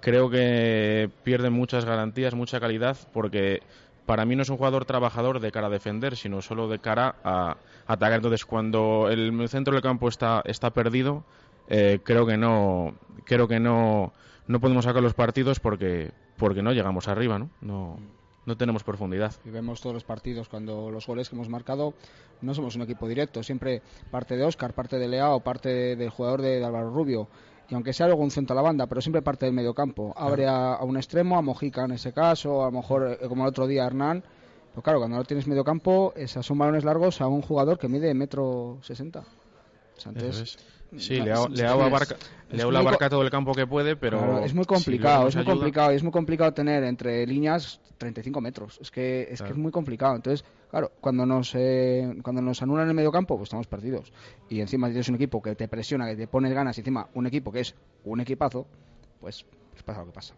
creo 0.00 0.30
que 0.30 1.08
pierde 1.22 1.48
muchas 1.48 1.84
garantías, 1.84 2.34
mucha 2.34 2.58
calidad, 2.58 2.96
porque 3.12 3.62
para 4.04 4.24
mí 4.24 4.34
no 4.34 4.42
es 4.42 4.48
un 4.48 4.56
jugador 4.56 4.84
trabajador 4.84 5.38
de 5.38 5.52
cara 5.52 5.68
a 5.68 5.70
defender, 5.70 6.16
sino 6.16 6.42
solo 6.42 6.66
de 6.66 6.80
cara 6.80 7.14
a 7.22 7.56
atacar. 7.86 8.14
Entonces, 8.14 8.44
cuando 8.44 9.06
el 9.10 9.48
centro 9.48 9.74
del 9.74 9.82
campo 9.84 10.08
está, 10.08 10.42
está 10.44 10.70
perdido, 10.70 11.22
eh, 11.68 12.00
creo 12.02 12.26
que 12.26 12.36
no 12.36 12.96
creo 13.24 13.46
que 13.46 13.60
no, 13.60 14.12
no 14.48 14.58
podemos 14.58 14.86
sacar 14.86 15.04
los 15.04 15.14
partidos 15.14 15.60
porque 15.60 16.10
porque 16.36 16.64
no 16.64 16.72
llegamos 16.72 17.06
arriba, 17.06 17.38
¿no? 17.38 17.48
No, 17.60 18.00
no 18.46 18.56
tenemos 18.56 18.84
profundidad. 18.84 19.32
Y 19.44 19.50
vemos 19.50 19.80
todos 19.80 19.94
los 19.94 20.04
partidos 20.04 20.48
cuando 20.48 20.90
los 20.90 21.06
goles 21.06 21.28
que 21.28 21.34
hemos 21.36 21.48
marcado 21.48 21.94
no 22.42 22.54
somos 22.54 22.76
un 22.76 22.82
equipo 22.82 23.08
directo, 23.08 23.42
siempre 23.42 23.80
parte 24.10 24.36
de 24.36 24.44
Oscar, 24.44 24.74
parte 24.74 24.98
de 24.98 25.08
Leao, 25.08 25.40
parte 25.40 25.68
de- 25.68 25.96
del 25.96 26.10
jugador 26.10 26.42
de, 26.42 26.58
de 26.58 26.64
Álvaro 26.64 26.90
Rubio. 26.90 27.28
Y 27.70 27.74
aunque 27.74 27.94
sea 27.94 28.04
algún 28.06 28.30
centro 28.30 28.52
a 28.52 28.56
la 28.56 28.62
banda, 28.62 28.86
pero 28.86 29.00
siempre 29.00 29.22
parte 29.22 29.46
del 29.46 29.54
medio 29.54 29.72
campo. 29.72 30.12
Abre 30.16 30.46
a, 30.46 30.74
a 30.74 30.84
un 30.84 30.96
extremo, 30.98 31.38
a 31.38 31.42
Mojica 31.42 31.84
en 31.86 31.92
ese 31.92 32.12
caso, 32.12 32.62
a 32.62 32.66
lo 32.66 32.72
mejor 32.72 33.18
eh, 33.20 33.26
como 33.28 33.44
el 33.44 33.48
otro 33.48 33.66
día 33.66 33.86
Hernán. 33.86 34.22
Pero 34.70 34.82
claro, 34.82 34.98
cuando 34.98 35.16
no 35.16 35.24
tienes 35.24 35.46
medio 35.46 35.64
campo, 35.64 36.12
esas 36.16 36.44
son 36.44 36.58
balones 36.58 36.84
largos 36.84 37.20
a 37.22 37.26
un 37.28 37.40
jugador 37.40 37.78
que 37.78 37.88
mide 37.88 38.12
metro 38.12 38.78
sesenta. 38.82 39.24
Entonces. 40.20 40.58
Sí, 40.96 41.20
Leao, 41.20 41.48
Leao 41.48 41.82
abarca, 41.82 42.16
Leao 42.50 42.70
co- 42.70 42.78
abarca 42.78 43.08
todo 43.08 43.22
el 43.22 43.30
campo 43.30 43.52
que 43.54 43.66
puede, 43.66 43.96
pero 43.96 44.18
Claro, 44.18 44.38
es 44.44 44.54
muy 44.54 44.64
complicado, 44.64 45.28
es 45.28 45.34
muy 45.34 45.42
ayuda- 45.42 45.52
complicado, 45.54 45.92
y 45.92 45.96
es 45.96 46.02
muy 46.02 46.12
complicado 46.12 46.52
tener 46.54 46.84
entre 46.84 47.26
líneas 47.26 47.80
35 47.98 48.40
metros. 48.40 48.78
Es 48.80 48.90
que 48.90 49.26
es 49.30 49.40
que 49.42 49.52
es 49.52 49.56
muy 49.58 49.72
complicado. 49.72 50.14
Entonces, 50.16 50.44
claro, 50.70 50.92
cuando 51.00 51.24
nos 51.26 51.52
eh, 51.54 52.12
cuando 52.22 52.42
nos 52.42 52.62
anulan 52.62 52.88
el 52.88 52.94
medio 52.94 53.10
campo, 53.12 53.36
pues 53.36 53.46
estamos 53.48 53.66
perdidos. 53.66 54.12
Y 54.48 54.60
encima 54.60 54.88
tienes 54.88 55.08
un 55.08 55.16
equipo 55.16 55.40
que 55.42 55.54
te 55.54 55.68
presiona, 55.68 56.06
que 56.06 56.16
te 56.16 56.26
pones 56.28 56.52
ganas, 56.52 56.76
y 56.78 56.80
encima 56.82 57.08
un 57.14 57.26
equipo 57.26 57.50
que 57.50 57.60
es 57.60 57.74
un 58.04 58.20
equipazo, 58.20 58.66
pues, 59.20 59.44
pues 59.70 59.82
pasa 59.82 60.00
lo 60.00 60.06
que 60.06 60.12
pasa. 60.12 60.34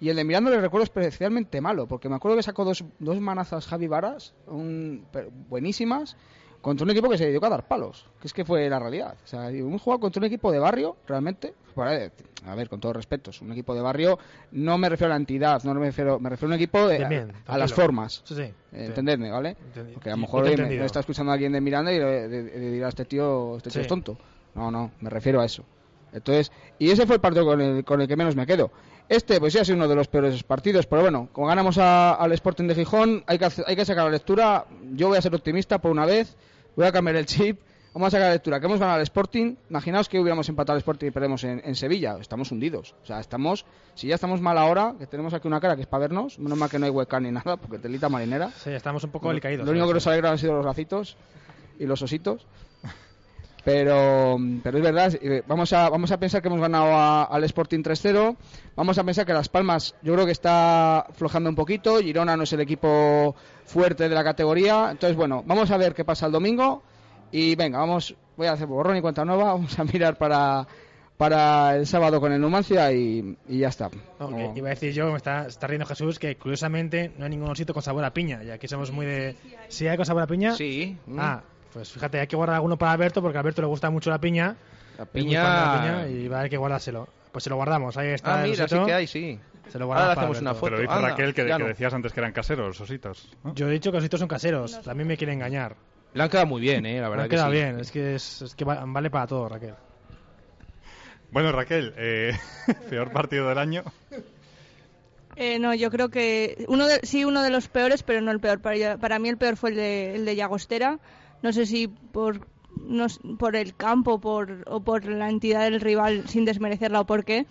Y 0.00 0.08
el 0.08 0.16
de 0.16 0.24
Miranda 0.24 0.50
le 0.50 0.60
recuerdo 0.60 0.84
especialmente 0.84 1.60
malo. 1.60 1.86
Porque 1.86 2.08
me 2.08 2.16
acuerdo 2.16 2.36
que 2.36 2.42
sacó 2.42 2.64
dos, 2.64 2.82
dos 2.98 3.20
manazas 3.20 3.66
Javi 3.66 3.86
Varas. 3.86 4.34
Un, 4.46 5.04
buenísimas. 5.48 6.16
Contra 6.62 6.84
un 6.84 6.90
equipo 6.90 7.08
que 7.08 7.16
se 7.16 7.24
dedicó 7.26 7.46
a 7.46 7.50
dar 7.50 7.66
palos. 7.66 8.06
Que 8.20 8.26
es 8.26 8.34
que 8.34 8.44
fue 8.44 8.68
la 8.68 8.78
realidad. 8.78 9.14
O 9.24 9.26
sea, 9.26 9.48
hemos 9.50 9.80
jugado 9.80 10.00
contra 10.00 10.20
un 10.20 10.26
equipo 10.26 10.52
de 10.52 10.58
barrio, 10.58 10.96
realmente. 11.08 11.54
Bueno, 11.74 11.92
eh, 11.92 12.10
a 12.46 12.54
ver, 12.54 12.68
con 12.68 12.80
todo 12.80 12.92
respeto, 12.92 13.30
es 13.30 13.40
un 13.40 13.50
equipo 13.52 13.74
de 13.74 13.80
barrio. 13.80 14.18
No 14.52 14.76
me 14.76 14.90
refiero 14.90 15.10
a 15.12 15.16
la 15.16 15.20
entidad, 15.20 15.62
no 15.64 15.72
me 15.72 15.86
refiero, 15.86 16.18
me 16.20 16.28
refiero 16.28 16.52
a 16.52 16.56
un 16.56 16.60
equipo 16.60 16.86
de, 16.86 16.98
a, 17.46 17.54
a 17.54 17.58
las 17.58 17.70
formas. 17.72 18.20
Sí. 18.26 18.52
Entendedme, 18.72 19.30
¿vale? 19.30 19.56
Entendi- 19.74 19.94
Porque 19.94 20.10
a 20.10 20.12
lo 20.12 20.18
mejor 20.18 20.42
me, 20.44 20.84
está 20.84 21.00
escuchando 21.00 21.32
alguien 21.32 21.52
de 21.52 21.60
Miranda 21.62 21.92
y 21.94 21.98
le, 21.98 22.28
le- 22.28 22.42
le 22.42 22.70
dirá 22.72 22.88
este 22.88 23.06
tío, 23.06 23.56
este 23.56 23.70
tío 23.70 23.80
es 23.80 23.88
tonto. 23.88 24.18
No, 24.54 24.70
no, 24.70 24.90
me 25.00 25.08
refiero 25.08 25.40
a 25.40 25.46
eso. 25.46 25.64
Entonces, 26.12 26.52
y 26.78 26.90
ese 26.90 27.06
fue 27.06 27.14
el 27.14 27.20
partido 27.22 27.46
con 27.46 27.60
el, 27.60 27.84
con 27.84 28.00
el 28.02 28.08
que 28.08 28.16
menos 28.16 28.36
me 28.36 28.44
quedo. 28.46 28.70
Este, 29.10 29.40
pues 29.40 29.52
sí 29.52 29.58
ha 29.58 29.64
sido 29.64 29.76
uno 29.76 29.88
de 29.88 29.96
los 29.96 30.06
peores 30.06 30.42
partidos, 30.44 30.86
pero 30.86 31.02
bueno, 31.02 31.28
como 31.32 31.48
ganamos 31.48 31.78
a- 31.78 32.14
al 32.14 32.30
Sporting 32.32 32.68
de 32.68 32.76
Gijón, 32.76 33.24
hay 33.26 33.38
que, 33.40 33.44
hacer- 33.44 33.64
hay 33.66 33.74
que 33.74 33.84
sacar 33.84 34.04
la 34.04 34.10
lectura. 34.12 34.64
Yo 34.92 35.08
voy 35.08 35.18
a 35.18 35.20
ser 35.22 35.34
optimista 35.34 35.78
por 35.80 35.90
una 35.90 36.06
vez, 36.06 36.36
voy 36.76 36.86
a 36.86 36.92
cambiar 36.92 37.16
el 37.16 37.26
chip. 37.26 37.58
Vamos 37.92 38.06
a 38.06 38.10
sacar 38.12 38.28
la 38.28 38.34
lectura, 38.34 38.60
que 38.60 38.66
hemos 38.66 38.78
ganado 38.78 38.98
al 38.98 39.02
Sporting. 39.02 39.56
Imaginaos 39.68 40.08
que 40.08 40.20
hubiéramos 40.20 40.48
empatado 40.48 40.74
al 40.74 40.78
Sporting 40.78 41.08
y 41.08 41.10
perdemos 41.10 41.42
en, 41.42 41.60
en 41.64 41.74
Sevilla. 41.74 42.18
Estamos 42.20 42.52
hundidos. 42.52 42.94
O 43.02 43.06
sea, 43.06 43.18
estamos, 43.18 43.66
si 43.96 44.06
ya 44.06 44.14
estamos 44.14 44.40
mal 44.40 44.56
ahora, 44.58 44.94
que 44.96 45.08
tenemos 45.08 45.34
aquí 45.34 45.48
una 45.48 45.58
cara 45.60 45.74
que 45.74 45.82
es 45.82 45.88
para 45.88 46.02
vernos, 46.02 46.38
menos 46.38 46.56
mal 46.56 46.70
que 46.70 46.78
no 46.78 46.86
hay 46.86 46.92
webcam 46.92 47.24
ni 47.24 47.32
nada, 47.32 47.56
porque 47.56 47.80
telita 47.80 48.08
marinera. 48.08 48.52
Sí, 48.62 48.70
estamos 48.70 49.02
un 49.02 49.10
poco 49.10 49.28
alicaídos. 49.28 49.66
Lo 49.66 49.72
único 49.72 49.88
que 49.88 49.94
nos 49.94 50.06
alegra 50.06 50.30
han 50.30 50.38
sido 50.38 50.52
los 50.54 50.64
gacitos 50.64 51.16
y 51.80 51.86
los 51.86 52.00
ositos. 52.00 52.46
Pero, 53.64 54.38
pero 54.62 54.78
es 54.78 54.84
verdad, 54.84 55.14
eh, 55.20 55.42
vamos 55.46 55.72
a, 55.72 55.88
vamos 55.90 56.10
a 56.12 56.18
pensar 56.18 56.40
que 56.40 56.48
hemos 56.48 56.60
ganado 56.60 56.86
a- 56.94 57.24
al 57.24 57.44
Sporting 57.44 57.82
3-0. 57.82 58.36
Vamos 58.76 58.98
a 58.98 59.04
pensar 59.04 59.26
que 59.26 59.32
Las 59.34 59.48
Palmas 59.48 59.94
yo 60.02 60.14
creo 60.14 60.24
que 60.26 60.32
está 60.32 61.06
flojando 61.12 61.50
un 61.50 61.56
poquito. 61.56 61.98
Girona 62.00 62.36
no 62.36 62.44
es 62.44 62.52
el 62.52 62.60
equipo 62.60 63.34
fuerte 63.66 64.08
de 64.08 64.14
la 64.14 64.24
categoría. 64.24 64.88
Entonces, 64.90 65.16
bueno, 65.16 65.42
vamos 65.46 65.70
a 65.70 65.76
ver 65.76 65.94
qué 65.94 66.04
pasa 66.04 66.26
el 66.26 66.32
domingo. 66.32 66.82
Y 67.32 67.54
venga, 67.54 67.78
vamos, 67.78 68.14
voy 68.36 68.46
a 68.48 68.52
hacer 68.52 68.66
borrón 68.66 68.96
y 68.96 69.00
cuenta 69.02 69.24
nueva. 69.24 69.44
Vamos 69.52 69.78
a 69.78 69.84
mirar 69.84 70.16
para, 70.18 70.66
para 71.16 71.76
el 71.76 71.86
sábado 71.86 72.20
con 72.20 72.32
el 72.32 72.40
Numancia 72.40 72.90
y, 72.92 73.36
y 73.46 73.58
ya 73.58 73.68
está. 73.68 73.88
Que 74.52 74.58
iba 74.58 74.68
a 74.68 74.70
decir 74.70 74.92
yo, 74.92 75.10
me 75.10 75.16
está, 75.18 75.46
está 75.46 75.66
riendo 75.68 75.86
Jesús, 75.86 76.18
que 76.18 76.34
curiosamente 76.36 77.12
no 77.18 77.24
hay 77.24 77.30
ningún 77.30 77.50
osito 77.50 77.72
con 77.74 77.82
sabor 77.82 78.04
a 78.04 78.12
piña. 78.12 78.42
Y 78.42 78.50
aquí 78.50 78.66
somos 78.66 78.90
muy 78.90 79.06
de. 79.06 79.36
¿Sí 79.68 79.86
hay 79.86 79.96
con 79.96 80.06
sabor 80.06 80.22
a 80.22 80.26
piña? 80.26 80.54
Sí. 80.56 80.96
mm. 81.06 81.18
Ah, 81.20 81.42
pues 81.72 81.90
fíjate, 81.92 82.20
hay 82.20 82.26
que 82.26 82.36
guardar 82.36 82.56
alguno 82.56 82.76
para 82.78 82.92
Alberto, 82.92 83.22
porque 83.22 83.38
a 83.38 83.40
Alberto 83.40 83.62
le 83.62 83.68
gusta 83.68 83.90
mucho 83.90 84.10
la 84.10 84.18
piña. 84.20 84.56
la 84.98 85.04
de 85.04 85.04
la 85.04 85.06
piña. 85.06 86.02
piña 86.02 86.08
y 86.08 86.28
va 86.28 86.36
a 86.36 86.38
haber 86.40 86.50
que 86.50 86.56
guardárselo. 86.56 87.08
Pues 87.32 87.44
se 87.44 87.50
lo 87.50 87.56
guardamos, 87.56 87.96
ahí 87.96 88.08
está. 88.08 88.40
Ah, 88.40 88.42
mira, 88.44 88.66
sí 88.66 88.76
que 88.84 88.92
hay, 88.94 89.06
sí. 89.06 89.38
Se 89.68 89.78
lo 89.78 89.84
Ahora 89.84 89.86
guardamos 89.86 90.10
le 90.10 90.14
para 90.16 90.26
hacemos 90.26 90.40
una 90.40 90.54
foto. 90.54 90.66
Pero 90.66 90.80
dice 90.80 90.92
anda, 90.92 91.08
Raquel 91.10 91.32
que, 91.34 91.44
que 91.46 91.58
no. 91.58 91.66
decías 91.66 91.94
antes 91.94 92.12
que 92.12 92.18
eran 92.20 92.32
caseros 92.32 92.66
los 92.66 92.80
ositos. 92.80 93.28
¿no? 93.44 93.54
Yo 93.54 93.68
he 93.68 93.72
dicho 93.72 93.90
que 93.92 93.96
los 93.98 94.02
ositos 94.02 94.18
son 94.20 94.28
caseros, 94.28 94.80
también 94.82 95.06
me 95.06 95.16
quiere 95.16 95.32
engañar. 95.32 95.76
Le 96.12 96.22
han 96.24 96.28
quedado 96.28 96.46
muy 96.46 96.60
bien, 96.60 96.84
eh, 96.86 97.00
la 97.00 97.08
verdad 97.08 97.24
Me 97.24 97.28
que 97.28 97.36
queda 97.36 97.46
sí. 97.46 97.52
bien, 97.52 97.78
es 97.78 97.90
que, 97.92 98.14
es, 98.16 98.42
es 98.42 98.54
que 98.56 98.64
va- 98.64 98.82
vale 98.84 99.10
para 99.10 99.28
todo, 99.28 99.48
Raquel. 99.48 99.74
Bueno, 101.30 101.52
Raquel, 101.52 101.94
eh, 101.96 102.32
peor 102.90 103.12
partido 103.12 103.48
del 103.48 103.58
año. 103.58 103.84
Eh, 105.36 105.60
no, 105.60 105.72
yo 105.74 105.90
creo 105.90 106.08
que 106.08 106.64
uno 106.68 106.88
de- 106.88 107.00
sí 107.04 107.24
uno 107.24 107.42
de 107.44 107.50
los 107.50 107.68
peores, 107.68 108.02
pero 108.02 108.20
no 108.20 108.32
el 108.32 108.40
peor. 108.40 108.60
Para, 108.60 108.98
para 108.98 109.20
mí 109.20 109.28
el 109.28 109.38
peor 109.38 109.56
fue 109.56 109.70
el 109.70 109.76
de, 109.76 110.16
el 110.16 110.24
de 110.24 110.34
Llagostera. 110.34 110.98
No 111.42 111.52
sé 111.52 111.66
si 111.66 111.88
por 111.88 112.46
no, 112.86 113.06
por 113.38 113.56
el 113.56 113.74
campo 113.74 114.20
por, 114.20 114.64
o 114.66 114.80
por 114.80 115.04
la 115.04 115.28
entidad 115.28 115.64
del 115.64 115.80
rival 115.80 116.28
sin 116.28 116.44
desmerecerla 116.44 117.00
o 117.00 117.06
por 117.06 117.24
qué 117.24 117.46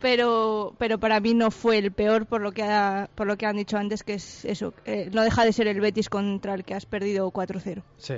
pero 0.00 0.74
pero 0.78 0.98
para 0.98 1.20
mí 1.20 1.34
no 1.34 1.50
fue 1.50 1.78
el 1.78 1.92
peor 1.92 2.26
por 2.26 2.40
lo 2.40 2.52
que 2.52 2.64
por 3.14 3.26
lo 3.26 3.36
que 3.36 3.46
han 3.46 3.56
dicho 3.56 3.76
antes 3.76 4.02
que 4.02 4.14
es 4.14 4.44
eso 4.44 4.74
eh, 4.84 5.10
no 5.12 5.22
deja 5.22 5.44
de 5.44 5.52
ser 5.52 5.68
el 5.68 5.80
Betis 5.80 6.08
contra 6.08 6.54
el 6.54 6.64
que 6.64 6.74
has 6.74 6.86
perdido 6.86 7.30
4-0 7.30 7.82
sí. 7.98 8.14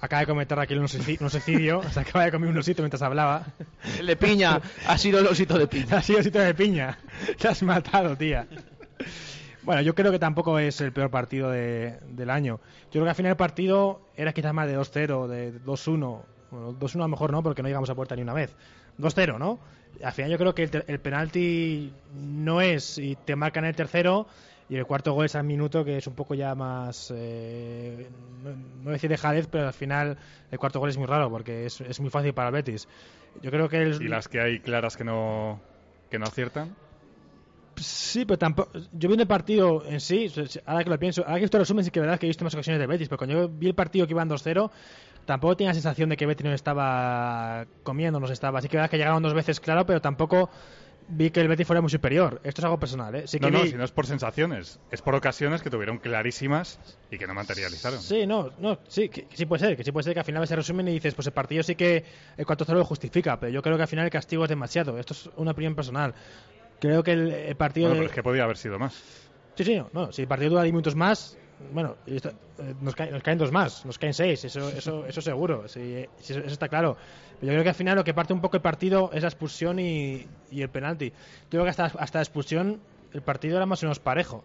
Acaba 0.00 0.18
de 0.18 0.26
comentar 0.26 0.58
aquí 0.58 0.74
un 0.74 0.82
osito 0.82 1.28
se 1.30 2.00
acaba 2.00 2.24
de 2.24 2.32
comer 2.32 2.50
un 2.50 2.58
osito 2.58 2.82
mientras 2.82 3.02
hablaba. 3.02 3.46
El 4.00 4.08
de 4.08 4.16
piña 4.16 4.60
ha 4.88 4.98
sido 4.98 5.20
el 5.20 5.28
osito 5.28 5.56
de 5.56 5.68
piña. 5.68 5.86
Ha 5.98 6.02
sido 6.02 6.18
el 6.18 6.22
osito 6.22 6.40
de 6.40 6.54
piña. 6.54 6.98
Te 7.38 7.46
has 7.46 7.62
matado 7.62 8.16
tía 8.16 8.48
bueno, 9.64 9.82
yo 9.82 9.94
creo 9.94 10.10
que 10.10 10.18
tampoco 10.18 10.58
es 10.58 10.80
el 10.80 10.92
peor 10.92 11.10
partido 11.10 11.50
del 11.50 12.30
año. 12.30 12.60
Yo 12.86 12.90
creo 12.92 13.04
que 13.04 13.10
al 13.10 13.16
final 13.16 13.30
el 13.30 13.36
partido 13.36 14.00
era 14.16 14.32
quizás 14.32 14.52
más 14.52 14.66
de 14.66 14.78
2-0, 14.78 15.26
de 15.28 15.54
2-1. 15.60 16.22
Bueno, 16.50 16.72
2-1 16.78 16.94
a 16.94 16.98
lo 16.98 17.08
mejor 17.08 17.32
no, 17.32 17.42
porque 17.42 17.62
no 17.62 17.68
llegamos 17.68 17.90
a 17.90 17.94
puerta 17.94 18.16
ni 18.16 18.22
una 18.22 18.34
vez. 18.34 18.54
2-0, 18.98 19.38
¿no? 19.38 19.58
Al 20.02 20.12
final 20.12 20.30
yo 20.30 20.38
creo 20.38 20.54
que 20.54 20.68
el, 20.86 21.00
penalti 21.00 21.92
no 22.14 22.60
es, 22.60 22.98
y 22.98 23.16
te 23.16 23.36
marcan 23.36 23.64
el 23.64 23.74
tercero, 23.76 24.26
y 24.68 24.76
el 24.76 24.86
cuarto 24.86 25.12
gol 25.12 25.26
es 25.26 25.34
al 25.34 25.44
minuto, 25.44 25.84
que 25.84 25.98
es 25.98 26.06
un 26.06 26.14
poco 26.14 26.34
ya 26.34 26.54
más. 26.54 27.12
Eh, 27.14 28.08
no, 28.42 28.50
no, 28.84 28.90
decir 28.90 29.10
de 29.10 29.18
jadez, 29.18 29.46
pero 29.46 29.66
al 29.66 29.74
final 29.74 30.16
el 30.50 30.58
cuarto 30.58 30.80
gol 30.80 30.88
es 30.88 30.96
muy 30.96 31.06
raro, 31.06 31.30
porque 31.30 31.66
es, 31.66 31.80
es 31.82 32.00
muy 32.00 32.10
fácil 32.10 32.32
para 32.32 32.48
el 32.48 32.54
Betis. 32.54 32.88
Yo 33.42 33.50
creo 33.50 33.68
que. 33.68 33.82
El... 33.82 34.02
¿Y 34.02 34.08
las 34.08 34.28
que 34.28 34.40
hay 34.40 34.60
claras 34.60 34.96
que 34.96 35.04
no, 35.04 35.60
que 36.10 36.18
no 36.18 36.24
aciertan? 36.24 36.74
Sí, 37.82 38.24
pero 38.24 38.38
tampoco. 38.38 38.70
Yo 38.92 39.08
vi 39.08 39.14
el 39.14 39.26
partido 39.26 39.84
en 39.86 40.00
sí, 40.00 40.32
ahora 40.66 40.84
que 40.84 40.90
lo 40.90 40.98
pienso, 40.98 41.22
ahora 41.26 41.38
que 41.38 41.44
esto 41.44 41.58
resumen, 41.58 41.84
sí 41.84 41.90
que 41.90 42.00
verdad 42.00 42.18
que 42.18 42.26
he 42.26 42.28
visto 42.28 42.44
más 42.44 42.54
ocasiones 42.54 42.80
de 42.80 42.86
Betis, 42.86 43.08
pero 43.08 43.18
cuando 43.18 43.34
yo 43.34 43.48
vi 43.48 43.68
el 43.68 43.74
partido 43.74 44.06
que 44.06 44.12
iban 44.12 44.28
2-0, 44.28 44.70
tampoco 45.24 45.56
tenía 45.56 45.70
la 45.70 45.74
sensación 45.74 46.08
de 46.08 46.16
que 46.16 46.26
Betis 46.26 46.44
no 46.44 46.52
estaba 46.52 47.66
comiendo, 47.82 48.20
no 48.20 48.26
estaba. 48.26 48.58
Así 48.58 48.68
que 48.68 48.76
verdad 48.76 48.90
que 48.90 48.98
llegaron 48.98 49.22
dos 49.22 49.34
veces, 49.34 49.60
claro, 49.60 49.84
pero 49.86 50.00
tampoco 50.00 50.50
vi 51.08 51.30
que 51.30 51.40
el 51.40 51.48
Betis 51.48 51.66
fuera 51.66 51.80
muy 51.80 51.90
superior. 51.90 52.40
Esto 52.44 52.60
es 52.60 52.64
algo 52.64 52.78
personal, 52.78 53.14
¿eh? 53.14 53.26
Sí 53.26 53.38
que 53.38 53.50
no, 53.50 53.58
no, 53.58 53.66
si 53.66 53.74
no 53.74 53.84
es 53.84 53.90
por 53.90 54.06
sensaciones, 54.06 54.78
es 54.90 55.02
por 55.02 55.14
ocasiones 55.14 55.62
que 55.62 55.70
tuvieron 55.70 55.98
clarísimas 55.98 56.78
y 57.10 57.18
que 57.18 57.26
no 57.26 57.34
materializaron. 57.34 58.00
Sí, 58.00 58.26
no, 58.26 58.50
no, 58.58 58.78
sí, 58.88 59.08
que, 59.08 59.26
sí 59.32 59.46
puede 59.46 59.60
ser, 59.60 59.76
que 59.76 59.84
sí 59.84 59.92
puede 59.92 60.04
ser 60.04 60.14
que 60.14 60.20
al 60.20 60.26
final 60.26 60.46
se 60.46 60.56
resumen 60.56 60.88
y 60.88 60.92
dices, 60.92 61.14
pues 61.14 61.26
el 61.26 61.32
partido 61.32 61.62
sí 61.62 61.74
que 61.74 62.04
el 62.36 62.46
4-0 62.46 62.74
lo 62.74 62.84
justifica, 62.84 63.38
pero 63.38 63.52
yo 63.52 63.62
creo 63.62 63.76
que 63.76 63.82
al 63.82 63.88
final 63.88 64.04
el 64.04 64.10
castigo 64.10 64.44
es 64.44 64.48
demasiado. 64.48 64.98
Esto 64.98 65.14
es 65.14 65.30
una 65.36 65.52
opinión 65.52 65.74
personal. 65.74 66.14
Creo 66.82 67.04
que 67.04 67.12
el, 67.12 67.54
partido. 67.54 67.86
Bueno, 67.86 68.00
pero 68.00 68.08
es 68.08 68.14
que 68.14 68.24
podía 68.24 68.42
haber 68.42 68.56
sido 68.56 68.76
más. 68.76 69.00
Sí, 69.54 69.62
sí, 69.62 69.80
no, 69.92 70.10
si 70.10 70.22
el 70.22 70.28
partido 70.28 70.50
dura 70.50 70.64
10 70.64 70.72
minutos 70.72 70.96
más, 70.96 71.38
bueno, 71.72 71.96
eh, 72.08 72.18
nos, 72.80 72.96
caen 72.96 73.38
dos 73.38 73.52
más, 73.52 73.86
nos 73.86 73.98
caen 73.98 74.14
seis, 74.14 74.44
eso, 74.44 74.68
eso, 74.68 75.06
eso 75.06 75.20
seguro, 75.20 75.68
sí, 75.68 76.04
eso, 76.18 76.40
está 76.40 76.68
claro. 76.68 76.96
Pero 77.38 77.52
yo 77.52 77.56
creo 77.56 77.62
que 77.62 77.68
al 77.68 77.76
final 77.76 77.94
lo 77.94 78.02
que 78.02 78.14
parte 78.14 78.32
un 78.32 78.40
poco 78.40 78.56
el 78.56 78.62
partido 78.62 79.10
es 79.12 79.22
la 79.22 79.28
expulsión 79.28 79.78
y, 79.78 80.26
y 80.50 80.62
el 80.62 80.70
penalti. 80.70 81.10
Yo 81.10 81.50
creo 81.50 81.62
que 81.62 81.70
hasta, 81.70 81.84
hasta 81.84 82.18
la 82.18 82.22
expulsión 82.24 82.80
el 83.12 83.22
partido 83.22 83.58
era 83.58 83.66
más 83.66 83.80
o 83.84 83.86
menos 83.86 84.00
parejo. 84.00 84.42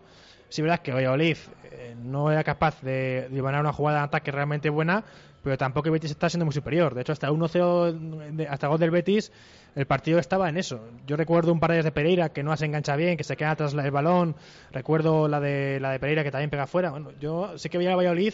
Sí, 0.49 0.61
verdad 0.61 0.79
que 0.79 0.93
Valladolid 0.93 1.37
eh, 1.71 1.95
no 1.97 2.31
era 2.31 2.43
capaz 2.43 2.81
de, 2.81 3.27
de 3.29 3.41
una 3.41 3.73
jugada 3.73 3.99
de 3.99 4.03
ataque 4.05 4.31
realmente 4.31 4.69
buena, 4.69 5.03
pero 5.47 5.57
tampoco 5.57 5.87
el 5.87 5.93
Betis 5.93 6.11
está 6.11 6.29
siendo 6.29 6.43
muy 6.43 6.53
superior. 6.53 6.93
De 6.93 6.99
hecho, 6.99 7.13
hasta 7.13 7.31
1-0, 7.31 8.47
hasta 8.49 8.65
el 8.65 8.69
gol 8.69 8.79
del 8.79 8.91
Betis, 8.91 9.31
el 9.75 9.85
partido 9.85 10.19
estaba 10.19 10.49
en 10.49 10.57
eso. 10.57 10.81
Yo 11.05 11.15
recuerdo 11.15 11.53
un 11.53 11.61
par 11.61 11.71
de 11.71 11.81
de 11.81 11.91
Pereira 11.93 12.33
que 12.33 12.43
no 12.43 12.55
se 12.57 12.65
engancha 12.65 12.97
bien, 12.97 13.15
que 13.15 13.23
se 13.23 13.37
queda 13.37 13.55
tras 13.55 13.73
el 13.73 13.91
balón. 13.91 14.35
Recuerdo 14.73 15.29
la 15.29 15.39
de 15.39 15.79
la 15.79 15.91
de 15.91 15.99
Pereira 15.99 16.25
que 16.25 16.31
también 16.31 16.49
pega 16.49 16.67
fuera. 16.67 16.89
Bueno, 16.89 17.13
yo 17.21 17.57
sé 17.57 17.69
que 17.69 17.77
veía 17.77 17.93
a 17.93 17.95
Valladolid 17.95 18.33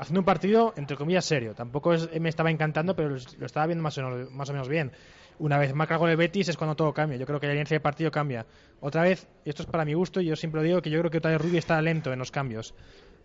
haciendo 0.00 0.22
un 0.22 0.24
partido 0.24 0.74
entre 0.76 0.96
comillas 0.96 1.24
serio. 1.24 1.54
Tampoco 1.54 1.94
me 2.18 2.28
estaba 2.28 2.50
encantando, 2.50 2.96
pero 2.96 3.10
lo 3.10 3.46
estaba 3.46 3.66
viendo 3.66 3.84
más 3.84 3.96
o, 3.98 4.02
menos, 4.02 4.32
más 4.32 4.50
o 4.50 4.52
menos 4.52 4.68
bien. 4.68 4.90
Una 5.38 5.56
vez 5.56 5.72
marca 5.72 5.94
el 5.94 6.00
gol 6.00 6.08
del 6.08 6.16
Betis 6.16 6.48
es 6.48 6.56
cuando 6.56 6.74
todo 6.74 6.92
cambia. 6.92 7.16
Yo 7.16 7.26
creo 7.26 7.38
que 7.38 7.46
la 7.46 7.52
alianza 7.52 7.76
de 7.76 7.80
partido 7.80 8.10
cambia. 8.10 8.44
Otra 8.80 9.02
vez, 9.02 9.28
y 9.44 9.50
esto 9.50 9.62
es 9.62 9.68
para 9.68 9.84
mi 9.84 9.94
gusto, 9.94 10.20
y 10.20 10.24
yo 10.24 10.34
siempre 10.34 10.64
digo 10.64 10.82
que 10.82 10.90
yo 10.90 10.98
creo 10.98 11.12
que 11.12 11.18
otra 11.18 11.30
vez 11.30 11.40
Rubi 11.40 11.58
está 11.58 11.80
lento 11.80 12.12
en 12.12 12.18
los 12.18 12.32
cambios. 12.32 12.74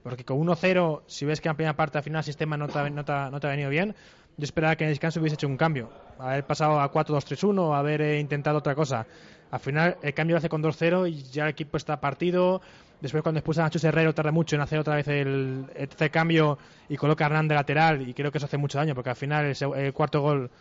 Porque 0.06 0.24
con 0.24 0.38
1-0, 0.38 1.02
si 1.08 1.26
ves 1.26 1.41
que 1.41 1.48
en 1.48 1.54
la 1.54 1.56
primera 1.56 1.76
parte 1.76 1.98
al 1.98 2.04
final 2.04 2.20
el 2.20 2.24
sistema 2.24 2.56
no 2.58 2.68
te, 2.68 2.78
ha, 2.78 2.88
no, 2.91 3.02
no 3.32 3.39
te 3.39 3.48
ha 3.48 3.50
venido 3.50 3.72
bien, 3.72 3.96
yo 4.38 4.44
esperaba 4.44 4.76
que 4.76 4.84
en 4.84 4.89
el 4.89 4.91
descanso 4.91 5.20
hubiese 5.20 5.34
hecho 5.34 5.48
un 5.48 5.58
cambio. 5.58 5.89
Haber 6.20 6.46
pasado 6.46 6.80
a 6.80 6.91
4-2-3-1 6.91 7.58
o 7.58 7.74
haber 7.74 8.02
eh, 8.04 8.20
intentado 8.20 8.60
otra 8.60 8.76
cosa. 8.76 9.08
Al 9.50 9.60
final 9.60 9.98
el 10.04 10.13
cambio 10.13 10.36
lo 10.36 10.38
hace 10.38 10.48
con 10.48 10.62
2-0 10.62 11.10
y 11.10 11.24
ya 11.32 11.46
el 11.46 11.50
equipo 11.50 11.78
está 11.78 12.00
partido. 12.00 12.62
Después 13.02 13.24
cuando 13.24 13.39
expulsan 13.39 13.65
a 13.65 13.72
Chus 13.72 13.84
Herrero 13.84 14.13
tarda 14.13 14.32
mucho 14.32 14.56
en 14.56 14.62
hacer 14.62 14.78
otra 14.78 14.94
vez 14.94 15.08
el, 15.08 15.65
tercer 15.74 16.12
cambio 16.12 16.60
y 16.88 16.98
coloca 16.98 17.26
a 17.26 17.28
Hernán 17.28 17.48
de 17.48 17.56
lateral 17.56 18.08
y 18.08 18.13
creo 18.13 18.32
que 18.32 18.38
eso 18.38 18.46
hace 18.46 18.58
mucho 18.58 18.78
daño 18.78 18.94
porque 18.94 19.10
al 19.10 19.15
final 19.15 19.56
el, 19.76 19.91
cuarto 19.91 20.22
gol... 20.22 20.52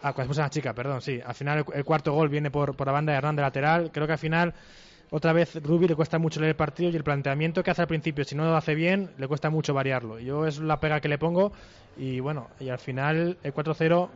Ah, 0.00 0.12
cuando 0.12 0.22
expulsan 0.22 0.44
a 0.44 0.50
Chica, 0.50 0.74
perdón, 0.74 1.02
sí. 1.02 1.20
Al 1.26 1.34
final 1.34 1.64
el, 1.74 1.84
cuarto 1.84 2.12
gol 2.12 2.28
viene 2.28 2.52
por, 2.52 2.76
por 2.76 2.86
la 2.86 2.92
banda 2.92 3.10
de 3.10 3.18
Hernán 3.18 3.34
de 3.34 3.42
lateral. 3.42 3.90
Creo 3.90 4.06
que 4.06 4.12
al 4.12 4.18
final 4.20 4.54
otra 5.10 5.32
vez 5.32 5.56
Rubi 5.62 5.88
le 5.88 5.96
cuesta 5.96 6.18
mucho 6.18 6.40
leer 6.40 6.50
el 6.50 6.56
partido 6.56 6.90
y 6.90 6.96
el 6.96 7.02
planteamiento 7.02 7.62
que 7.62 7.70
hace 7.70 7.82
al 7.82 7.88
principio, 7.88 8.24
si 8.24 8.34
no 8.36 8.44
lo 8.44 8.56
hace 8.56 8.74
bien, 8.74 9.10
le 9.18 9.26
cuesta 9.26 9.50
mucho 9.50 9.74
variarlo. 9.74 10.18
Yo 10.20 10.46
es 10.46 10.58
la 10.60 10.78
pega 10.78 11.00
que 11.00 11.08
le 11.08 11.18
pongo 11.18 11.52
y 11.96 12.20
bueno, 12.20 12.48
y 12.60 12.68
al 12.68 12.78
final 12.78 13.36
el 13.42 13.52
4-0 13.52 14.08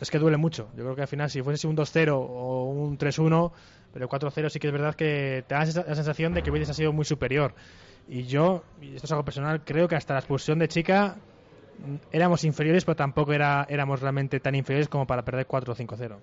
es 0.00 0.10
que 0.10 0.18
duele 0.18 0.36
mucho. 0.36 0.68
Yo 0.76 0.84
creo 0.84 0.94
que 0.94 1.02
al 1.02 1.08
final 1.08 1.30
si 1.30 1.42
fuese 1.42 1.66
un 1.66 1.76
2-0 1.76 2.12
o 2.12 2.64
un 2.64 2.96
3-1, 2.96 3.50
pero 3.92 4.04
el 4.04 4.10
4-0 4.10 4.50
sí 4.50 4.58
que 4.60 4.68
es 4.68 4.72
verdad 4.72 4.94
que 4.94 5.44
te 5.46 5.54
da 5.54 5.64
la 5.64 5.94
sensación 5.94 6.32
de 6.32 6.42
que 6.42 6.50
Betis 6.50 6.70
ha 6.70 6.74
sido 6.74 6.92
muy 6.92 7.04
superior. 7.04 7.54
Y 8.08 8.22
yo, 8.24 8.62
y 8.80 8.94
esto 8.94 9.06
es 9.06 9.12
algo 9.12 9.24
personal, 9.24 9.62
creo 9.64 9.88
que 9.88 9.96
hasta 9.96 10.14
la 10.14 10.20
expulsión 10.20 10.60
de 10.60 10.68
Chica 10.68 11.16
éramos 12.12 12.44
inferiores, 12.44 12.84
pero 12.84 12.96
tampoco 12.96 13.32
era, 13.32 13.66
éramos 13.68 14.00
realmente 14.00 14.38
tan 14.38 14.54
inferiores 14.54 14.88
como 14.88 15.06
para 15.06 15.24
perder 15.24 15.46
4 15.46 15.74
5-0. 15.74 16.16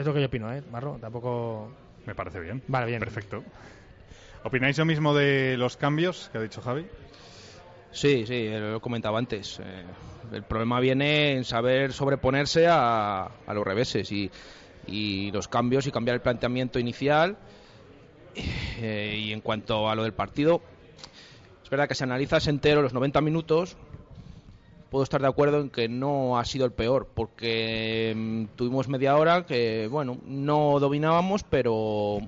Es 0.00 0.06
lo 0.06 0.14
que 0.14 0.20
yo 0.20 0.28
opino, 0.28 0.50
¿eh, 0.50 0.62
Marro? 0.72 0.96
Tampoco... 0.98 1.70
Me 2.06 2.14
parece 2.14 2.40
bien. 2.40 2.62
Vale, 2.68 2.86
bien. 2.86 3.00
Perfecto. 3.00 3.44
¿Opináis 4.44 4.78
lo 4.78 4.86
mismo 4.86 5.14
de 5.14 5.58
los 5.58 5.76
cambios 5.76 6.30
que 6.32 6.38
ha 6.38 6.40
dicho 6.40 6.62
Javi? 6.62 6.86
Sí, 7.92 8.24
sí, 8.26 8.48
lo 8.50 8.80
comentaba 8.80 9.18
antes. 9.18 9.60
Eh, 9.62 9.84
el 10.32 10.42
problema 10.44 10.80
viene 10.80 11.32
en 11.32 11.44
saber 11.44 11.92
sobreponerse 11.92 12.66
a, 12.66 13.30
los 13.48 13.62
reveses 13.62 14.10
y, 14.10 15.30
los 15.32 15.48
cambios 15.48 15.86
y 15.86 15.92
cambiar 15.92 16.14
el 16.14 16.22
planteamiento 16.22 16.78
inicial. 16.78 17.36
Eh, 18.34 19.16
y 19.18 19.32
en 19.34 19.42
cuanto 19.42 19.90
a 19.90 19.94
lo 19.94 20.04
del 20.04 20.14
partido, 20.14 20.62
es 21.62 21.68
verdad 21.68 21.86
que 21.86 21.94
si 21.94 22.04
analizas 22.04 22.46
entero 22.46 22.80
los 22.80 22.94
90 22.94 23.20
minutos, 23.20 23.76
puedo 24.90 25.04
estar 25.04 25.20
de 25.20 25.28
acuerdo 25.28 25.60
en 25.60 25.70
que 25.70 25.88
no 25.88 26.38
ha 26.38 26.44
sido 26.44 26.66
el 26.66 26.72
peor, 26.72 27.08
porque 27.14 28.12
mm, 28.16 28.56
tuvimos 28.56 28.88
media 28.88 29.16
hora 29.16 29.46
que, 29.46 29.88
bueno, 29.90 30.18
no 30.26 30.78
dominábamos, 30.80 31.44
pero 31.44 32.18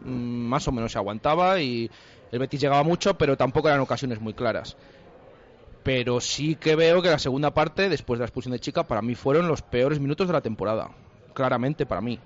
mm, 0.00 0.08
más 0.08 0.66
o 0.68 0.72
menos 0.72 0.92
se 0.92 0.98
aguantaba 0.98 1.60
y 1.60 1.90
el 2.30 2.38
Betis 2.38 2.60
llegaba 2.60 2.82
mucho, 2.84 3.18
pero 3.18 3.36
tampoco 3.36 3.68
eran 3.68 3.80
ocasiones 3.80 4.20
muy 4.20 4.34
claras. 4.34 4.76
Pero 5.82 6.20
sí 6.20 6.56
que 6.56 6.74
veo 6.74 7.02
que 7.02 7.10
la 7.10 7.18
segunda 7.18 7.52
parte, 7.52 7.88
después 7.88 8.18
de 8.18 8.22
la 8.22 8.26
expulsión 8.26 8.52
de 8.52 8.60
Chica, 8.60 8.84
para 8.84 9.02
mí 9.02 9.14
fueron 9.14 9.48
los 9.48 9.62
peores 9.62 10.00
minutos 10.00 10.26
de 10.26 10.32
la 10.32 10.40
temporada. 10.40 10.90
Claramente 11.34 11.86
para 11.86 12.00
mí. 12.00 12.18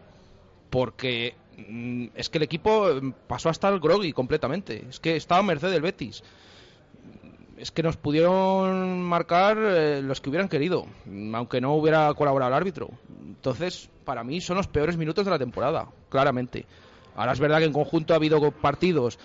Porque 0.70 1.34
mm, 1.68 2.06
es 2.14 2.30
que 2.30 2.38
el 2.38 2.44
equipo 2.44 2.88
pasó 3.26 3.48
hasta 3.48 3.68
el 3.68 3.80
groggy 3.80 4.12
completamente. 4.12 4.86
Es 4.88 5.00
que 5.00 5.16
estaba 5.16 5.40
a 5.40 5.44
merced 5.44 5.70
del 5.70 5.82
Betis 5.82 6.22
es 7.60 7.70
que 7.70 7.82
nos 7.82 7.96
pudieron 7.96 9.02
marcar 9.02 9.58
eh, 9.58 10.00
los 10.02 10.20
que 10.20 10.30
hubieran 10.30 10.48
querido, 10.48 10.86
aunque 11.34 11.60
no 11.60 11.74
hubiera 11.74 12.12
colaborado 12.14 12.50
el 12.50 12.56
árbitro. 12.56 12.88
Entonces, 13.26 13.90
para 14.04 14.24
mí 14.24 14.40
son 14.40 14.56
los 14.56 14.66
peores 14.66 14.96
minutos 14.96 15.24
de 15.24 15.30
la 15.30 15.38
temporada, 15.38 15.88
claramente. 16.08 16.66
Ahora 17.14 17.32
es 17.32 17.40
verdad 17.40 17.58
que 17.58 17.66
en 17.66 17.72
conjunto 17.72 18.14
ha 18.14 18.16
habido 18.16 18.50
partidos 18.50 19.18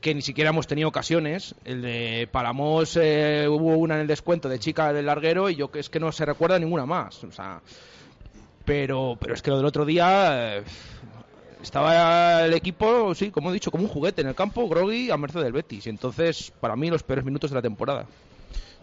que 0.00 0.14
ni 0.14 0.22
siquiera 0.22 0.50
hemos 0.50 0.66
tenido 0.66 0.88
ocasiones. 0.88 1.54
El 1.64 1.82
de 1.82 2.28
Palamos 2.30 2.98
eh, 3.00 3.46
hubo 3.48 3.76
una 3.76 3.94
en 3.94 4.02
el 4.02 4.06
descuento 4.06 4.48
de 4.48 4.58
chica 4.58 4.92
del 4.92 5.06
larguero 5.06 5.50
y 5.50 5.56
yo 5.56 5.70
que 5.70 5.78
es 5.78 5.90
que 5.90 6.00
no 6.00 6.12
se 6.12 6.24
recuerda 6.24 6.58
ninguna 6.58 6.86
más. 6.86 7.22
O 7.24 7.32
sea, 7.32 7.60
pero, 8.64 9.16
pero 9.20 9.34
es 9.34 9.42
que 9.42 9.50
lo 9.50 9.56
del 9.56 9.66
otro 9.66 9.84
día 9.84 10.58
eh, 10.58 10.64
estaba 11.62 12.44
el 12.44 12.54
equipo, 12.54 13.14
sí, 13.14 13.30
como 13.30 13.50
he 13.50 13.54
dicho, 13.54 13.70
como 13.70 13.84
un 13.84 13.90
juguete 13.90 14.22
en 14.22 14.28
el 14.28 14.34
campo, 14.34 14.68
groggy 14.68 15.10
a 15.10 15.16
merced 15.16 15.42
del 15.42 15.52
Betis. 15.52 15.86
Entonces, 15.86 16.52
para 16.60 16.76
mí, 16.76 16.90
los 16.90 17.02
peores 17.02 17.24
minutos 17.24 17.50
de 17.50 17.56
la 17.56 17.62
temporada. 17.62 18.06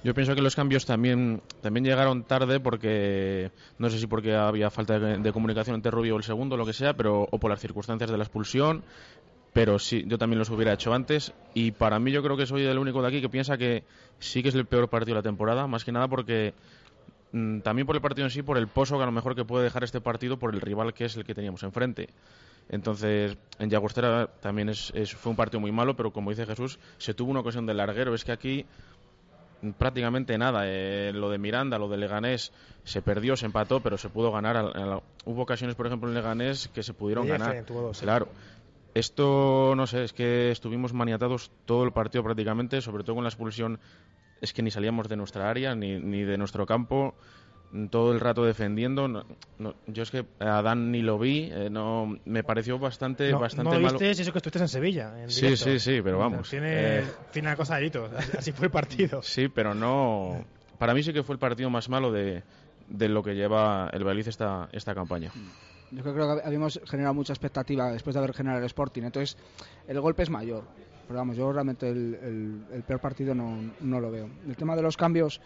Yo 0.03 0.13
pienso 0.13 0.35
que 0.35 0.41
los 0.41 0.55
cambios 0.55 0.85
también, 0.85 1.41
también 1.61 1.83
llegaron 1.83 2.23
tarde 2.23 2.59
porque, 2.59 3.51
no 3.79 3.89
sé 3.89 3.97
si 3.99 4.05
porque 4.05 4.35
había 4.35 4.69
falta 4.69 4.99
de, 4.99 5.31
comunicación 5.33 5.75
entre 5.75 5.91
Rubio 5.91 6.15
o 6.15 6.17
el 6.17 6.23
segundo, 6.23 6.55
lo 6.55 6.65
que 6.65 6.73
sea, 6.73 6.93
pero 6.93 7.27
o 7.29 7.39
por 7.39 7.49
las 7.49 7.59
circunstancias 7.59 8.09
de 8.09 8.17
la 8.17 8.23
expulsión, 8.23 8.83
pero 9.53 9.79
sí, 9.79 10.03
yo 10.05 10.19
también 10.19 10.37
los 10.37 10.51
hubiera 10.51 10.73
hecho 10.73 10.93
antes. 10.93 11.33
Y 11.55 11.71
para 11.71 11.97
mí 11.97 12.11
yo 12.11 12.21
creo 12.21 12.37
que 12.37 12.45
soy 12.45 12.63
el 12.63 12.77
único 12.77 13.01
de 13.01 13.07
aquí 13.07 13.21
que 13.21 13.29
piensa 13.29 13.57
que 13.57 13.83
sí 14.19 14.43
que 14.43 14.49
es 14.49 14.55
el 14.55 14.65
peor 14.65 14.87
partido 14.87 15.15
de 15.15 15.19
la 15.21 15.23
temporada, 15.23 15.65
más 15.65 15.83
que 15.83 15.91
nada 15.91 16.07
porque 16.07 16.53
mm, 17.31 17.59
también 17.59 17.87
por 17.87 17.95
el 17.95 18.01
partido 18.01 18.27
en 18.27 18.31
sí, 18.31 18.43
por 18.43 18.59
el 18.59 18.67
pozo 18.67 18.97
que 18.97 19.03
a 19.03 19.07
lo 19.07 19.11
mejor 19.11 19.35
que 19.35 19.45
puede 19.45 19.63
dejar 19.63 19.83
este 19.83 19.99
partido 19.99 20.37
por 20.37 20.53
el 20.53 20.61
rival 20.61 20.93
que 20.93 21.05
es 21.05 21.17
el 21.17 21.23
que 21.23 21.33
teníamos 21.33 21.63
enfrente. 21.63 22.09
Entonces, 22.69 23.37
en 23.59 23.69
Llagostera 23.69 24.27
también 24.41 24.69
es, 24.69 24.91
fue 25.15 25.29
un 25.29 25.35
partido 25.35 25.59
muy 25.59 25.71
malo, 25.71 25.95
pero 25.95 26.11
como 26.11 26.31
dice 26.31 26.45
Jesús, 26.45 26.79
se 26.97 27.13
tuvo 27.13 27.31
una 27.31 27.39
ocasión 27.39 27.65
de 27.65 27.73
larguero. 27.73 28.13
Es 28.13 28.25
que 28.25 28.31
aquí 28.31 28.65
prácticamente 29.77 30.37
nada. 30.37 30.63
Eh, 30.65 31.11
lo 31.13 31.29
de 31.29 31.37
Miranda, 31.37 31.77
lo 31.79 31.87
de 31.87 31.97
Leganés, 31.97 32.51
se 32.83 33.01
perdió, 33.01 33.35
se 33.35 33.45
empató, 33.45 33.79
pero 33.79 33.97
se 33.97 34.09
pudo 34.09 34.31
ganar. 34.31 35.01
Hubo 35.25 35.41
ocasiones, 35.41 35.75
por 35.75 35.87
ejemplo, 35.87 36.09
en 36.09 36.15
Leganés 36.15 36.67
que 36.69 36.83
se 36.83 36.93
pudieron 36.93 37.27
ganar. 37.27 37.65
claro. 37.99 38.27
Esto, 38.93 39.75
no 39.75 39.85
sé, 39.85 40.05
es 40.05 40.13
que 40.13 40.49
estuvimos 40.49 40.91
maniatados 40.91 41.51
todo 41.65 41.83
el 41.83 41.91
partido 41.91 42.23
prácticamente, 42.23 42.81
sobre 42.81 43.03
todo 43.03 43.15
con 43.15 43.23
la 43.23 43.29
expulsión. 43.29 43.79
Es 44.41 44.53
que 44.53 44.63
ni 44.63 44.71
salíamos 44.71 45.07
de 45.07 45.15
nuestra 45.17 45.49
área, 45.49 45.75
ni, 45.75 45.99
ni 45.99 46.23
de 46.23 46.37
nuestro 46.37 46.65
campo 46.65 47.13
todo 47.89 48.13
el 48.13 48.19
rato 48.19 48.45
defendiendo. 48.45 49.07
No, 49.07 49.25
yo 49.87 50.03
es 50.03 50.11
que 50.11 50.25
a 50.39 50.61
Dan 50.61 50.91
ni 50.91 51.01
lo 51.01 51.19
vi, 51.19 51.49
eh, 51.51 51.69
no 51.69 52.17
me 52.25 52.43
pareció 52.43 52.79
bastante, 52.79 53.31
no, 53.31 53.39
bastante 53.39 53.75
no 53.75 53.81
malo. 53.81 53.99
eso 53.99 54.31
que 54.31 54.37
estuviste 54.39 54.59
en 54.59 54.67
Sevilla. 54.67 55.23
En 55.23 55.29
sí, 55.29 55.57
sí, 55.57 55.79
sí, 55.79 56.01
pero 56.01 56.17
vamos. 56.17 56.49
Tiene, 56.49 56.99
eh, 56.99 57.55
cosa 57.55 57.77
de 57.77 57.85
hito, 57.87 58.09
así 58.37 58.51
fue 58.51 58.67
el 58.67 58.71
partido. 58.71 59.21
Sí, 59.21 59.47
pero 59.49 59.73
no. 59.73 60.45
Para 60.77 60.93
mí 60.93 61.03
sí 61.03 61.11
que 61.11 61.23
fue 61.23 61.33
el 61.33 61.39
partido 61.39 61.69
más 61.69 61.89
malo 61.89 62.11
de, 62.11 62.43
de 62.87 63.09
lo 63.09 63.23
que 63.23 63.35
lleva 63.35 63.89
el 63.91 64.03
Belice 64.03 64.29
esta, 64.29 64.69
esta 64.71 64.93
campaña. 64.93 65.31
Yo 65.91 66.03
creo 66.03 66.35
que 66.35 66.45
habíamos 66.45 66.81
generado 66.85 67.13
mucha 67.13 67.33
expectativa 67.33 67.91
después 67.91 68.13
de 68.13 68.19
haber 68.19 68.33
generado 68.33 68.59
el 68.59 68.65
Sporting, 68.65 69.03
entonces 69.03 69.37
el 69.87 69.99
golpe 70.01 70.23
es 70.23 70.29
mayor. 70.29 70.65
Pero 71.07 71.19
vamos, 71.19 71.37
yo 71.37 71.51
realmente 71.53 71.89
el, 71.89 72.65
el 72.71 72.83
peor 72.83 72.99
partido 72.99 73.33
no, 73.33 73.57
no 73.79 73.99
lo 74.01 74.11
veo. 74.11 74.29
El 74.45 74.57
tema 74.57 74.75
de 74.75 74.81
los 74.81 74.97
cambios 74.97 75.39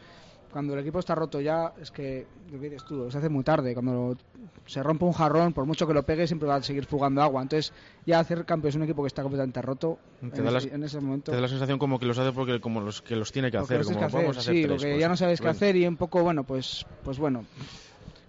cuando 0.51 0.73
el 0.73 0.79
equipo 0.79 0.99
está 0.99 1.15
roto 1.15 1.39
ya, 1.39 1.73
es 1.81 1.91
que, 1.91 2.27
lo 2.51 2.59
que 2.59 2.69
dices 2.69 2.85
tú, 2.85 3.09
se 3.09 3.17
hace 3.17 3.29
muy 3.29 3.43
tarde. 3.43 3.73
Cuando 3.73 4.15
se 4.65 4.83
rompe 4.83 5.05
un 5.05 5.13
jarrón, 5.13 5.53
por 5.53 5.65
mucho 5.65 5.87
que 5.87 5.93
lo 5.93 6.03
pegue, 6.03 6.27
siempre 6.27 6.47
va 6.47 6.55
a 6.55 6.63
seguir 6.63 6.85
fugando 6.85 7.21
agua. 7.21 7.41
Entonces, 7.41 7.73
ya 8.05 8.19
hacer 8.19 8.45
campeón 8.45 8.69
es 8.69 8.75
un 8.75 8.83
equipo 8.83 9.03
que 9.03 9.07
está 9.07 9.23
completamente 9.23 9.61
roto 9.61 9.97
en, 10.21 10.83
ese 10.83 10.99
momento. 10.99 11.31
Te 11.31 11.35
da 11.35 11.41
la 11.41 11.47
sensación 11.47 11.79
como 11.79 11.99
que 11.99 12.05
los 12.05 12.17
hace 12.17 12.31
porque 12.31 12.59
como 12.59 12.81
los 12.81 13.01
que 13.01 13.15
los 13.15 13.31
tiene 13.31 13.49
que 13.49 13.57
hacer. 13.57 13.83
Como 13.83 13.99
vamos 13.99 14.37
a 14.37 14.39
hacer 14.41 14.55
sí, 14.55 14.67
porque 14.67 14.99
ya 14.99 15.09
no 15.09 15.17
sabes 15.17 15.41
qué 15.41 15.47
hacer 15.47 15.75
y 15.75 15.87
un 15.87 15.97
poco, 15.97 16.21
bueno, 16.21 16.43
pues, 16.43 16.85
pues 17.03 17.17
bueno. 17.17 17.45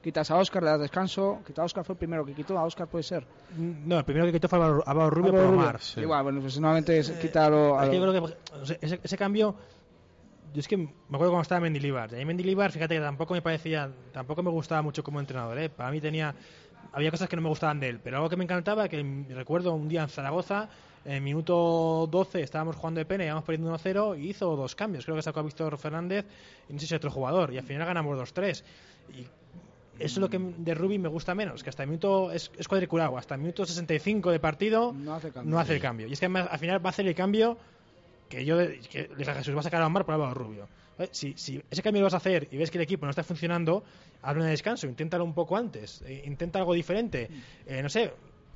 Quitas 0.02 0.32
a 0.32 0.36
Oscar, 0.36 0.64
le 0.64 0.70
das 0.70 0.80
descanso. 0.80 1.38
Quita 1.46 1.62
a 1.62 1.64
Oscar 1.64 1.84
fue 1.84 1.92
el 1.92 1.98
primero 1.98 2.24
que 2.26 2.34
quitó. 2.34 2.58
A 2.58 2.64
Oscar 2.64 2.88
puede 2.88 3.04
ser. 3.04 3.24
No, 3.56 3.98
el 3.98 4.04
primero 4.04 4.26
que 4.26 4.32
quitó 4.32 4.48
fue 4.48 4.58
a 4.58 5.10
Rubio 5.10 5.30
por 5.30 5.40
Omar. 5.42 5.78
Igual, 5.96 6.24
bueno, 6.24 6.40
pues 6.40 6.58
nuevamente 6.58 6.98
es 6.98 7.12
quitarlo. 7.12 7.78
A 7.78 7.86
yo 7.86 8.02
creo 8.02 8.26
que 8.26 8.34
ese, 8.80 9.00
ese 9.00 9.16
cambio 9.16 9.54
yo 10.52 10.60
es 10.60 10.68
que 10.68 10.76
me 10.76 10.86
acuerdo 11.08 11.30
cuando 11.30 11.42
estaba 11.42 11.60
Mendilibar. 11.60 12.12
Y 12.12 12.16
ahí 12.16 12.24
Mendilibar, 12.24 12.70
fíjate 12.72 12.96
que 12.96 13.00
tampoco 13.00 13.34
me 13.34 13.42
parecía, 13.42 13.90
tampoco 14.12 14.42
me 14.42 14.50
gustaba 14.50 14.82
mucho 14.82 15.02
como 15.02 15.20
entrenador. 15.20 15.58
¿eh? 15.58 15.68
Para 15.68 15.90
mí 15.90 16.00
tenía, 16.00 16.34
había 16.92 17.10
cosas 17.10 17.28
que 17.28 17.36
no 17.36 17.42
me 17.42 17.48
gustaban 17.48 17.80
de 17.80 17.88
él. 17.88 18.00
Pero 18.02 18.18
algo 18.18 18.28
que 18.28 18.36
me 18.36 18.44
encantaba, 18.44 18.88
que 18.88 19.24
recuerdo 19.30 19.74
un 19.74 19.88
día 19.88 20.02
en 20.02 20.08
Zaragoza, 20.08 20.68
en 21.04 21.24
minuto 21.24 22.08
12 22.10 22.42
estábamos 22.42 22.76
jugando 22.76 22.98
de 22.98 23.04
pena, 23.04 23.24
íbamos 23.24 23.44
perdiendo 23.44 23.74
1-0 23.76 24.20
y 24.20 24.30
hizo 24.30 24.54
dos 24.56 24.74
cambios. 24.74 25.04
Creo 25.04 25.16
que 25.16 25.22
sacó 25.22 25.40
a 25.40 25.42
Víctor 25.42 25.76
Fernández 25.78 26.26
y 26.68 26.72
no 26.72 26.78
sé 26.78 26.86
si 26.86 26.94
otro 26.94 27.10
jugador. 27.10 27.52
Y 27.52 27.58
al 27.58 27.64
final 27.64 27.86
ganamos 27.86 28.18
2-3. 28.18 28.62
Y 29.14 29.22
eso 29.98 30.14
es 30.14 30.18
lo 30.18 30.28
que 30.28 30.38
de 30.38 30.74
Rubi 30.74 30.98
me 30.98 31.08
gusta 31.08 31.34
menos, 31.34 31.62
que 31.62 31.70
hasta 31.70 31.82
el 31.82 31.88
minuto 31.88 32.32
es, 32.32 32.50
es 32.56 32.66
cuadriculado, 32.66 33.16
hasta 33.18 33.34
el 33.34 33.40
minuto 33.40 33.64
65 33.64 34.30
de 34.30 34.40
partido 34.40 34.92
no 34.92 35.14
hace, 35.14 35.30
no 35.44 35.58
hace 35.58 35.74
el 35.74 35.80
cambio. 35.80 36.06
Y 36.08 36.14
es 36.14 36.20
que 36.20 36.26
al 36.26 36.58
final 36.58 36.84
va 36.84 36.88
a 36.88 36.92
hacer 36.92 37.06
el 37.06 37.14
cambio 37.14 37.58
que 38.32 38.44
yo 38.46 38.56
que 38.56 39.08
le 39.10 39.16
dije 39.16 39.30
a 39.30 39.34
Jesús, 39.34 39.54
vas 39.54 39.66
a 39.66 39.68
sacar 39.68 39.82
a 39.82 39.86
Omar 39.86 40.06
por 40.06 40.14
Álvaro 40.14 40.32
Rubio. 40.32 40.66
Si, 41.10 41.34
si, 41.36 41.62
ese 41.70 41.82
cambio 41.82 42.00
lo 42.00 42.06
vas 42.06 42.14
a 42.14 42.18
hacer 42.18 42.48
y 42.50 42.56
ves 42.56 42.70
que 42.70 42.78
el 42.78 42.84
equipo 42.84 43.04
no 43.04 43.10
está 43.10 43.22
funcionando, 43.22 43.84
habla 44.22 44.44
de 44.44 44.50
descanso, 44.50 44.86
inténtalo 44.86 45.24
un 45.24 45.34
poco 45.34 45.56
antes, 45.56 46.02
eh, 46.06 46.22
intenta 46.24 46.58
algo 46.58 46.72
diferente. 46.72 47.28
Eh, 47.66 47.82
no 47.82 47.90
sé, 47.90 48.12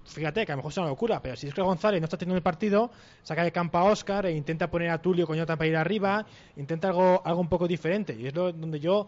fíjate 0.07 0.47
que 0.47 0.53
a 0.53 0.55
lo 0.55 0.59
mejor 0.59 0.73
es 0.73 0.79
una 0.79 0.87
locura, 0.87 1.21
pero 1.21 1.37
si 1.37 1.49
es 1.49 1.55
que 1.55 1.61
González 1.61 2.01
no 2.01 2.05
está 2.05 2.17
teniendo 2.17 2.39
el 2.39 2.43
partido, 2.43 2.91
saca 3.23 3.45
de 3.45 3.53
campo 3.53 3.77
a 3.77 3.85
Oscar 3.85 4.25
e 4.27 4.33
intenta 4.33 4.71
poner 4.71 4.91
a 4.91 4.99
Tulio 5.03 5.27
Coñota 5.27 5.57
para 5.57 5.69
ir 5.69 5.77
arriba, 5.77 6.25
intenta 6.57 6.89
algo, 6.89 7.21
algo 7.25 7.41
un 7.41 7.49
poco 7.49 7.69
diferente. 7.69 8.15
Y 8.15 8.29
es 8.29 8.35
lo, 8.35 8.53
donde 8.53 8.81
yo 8.81 9.07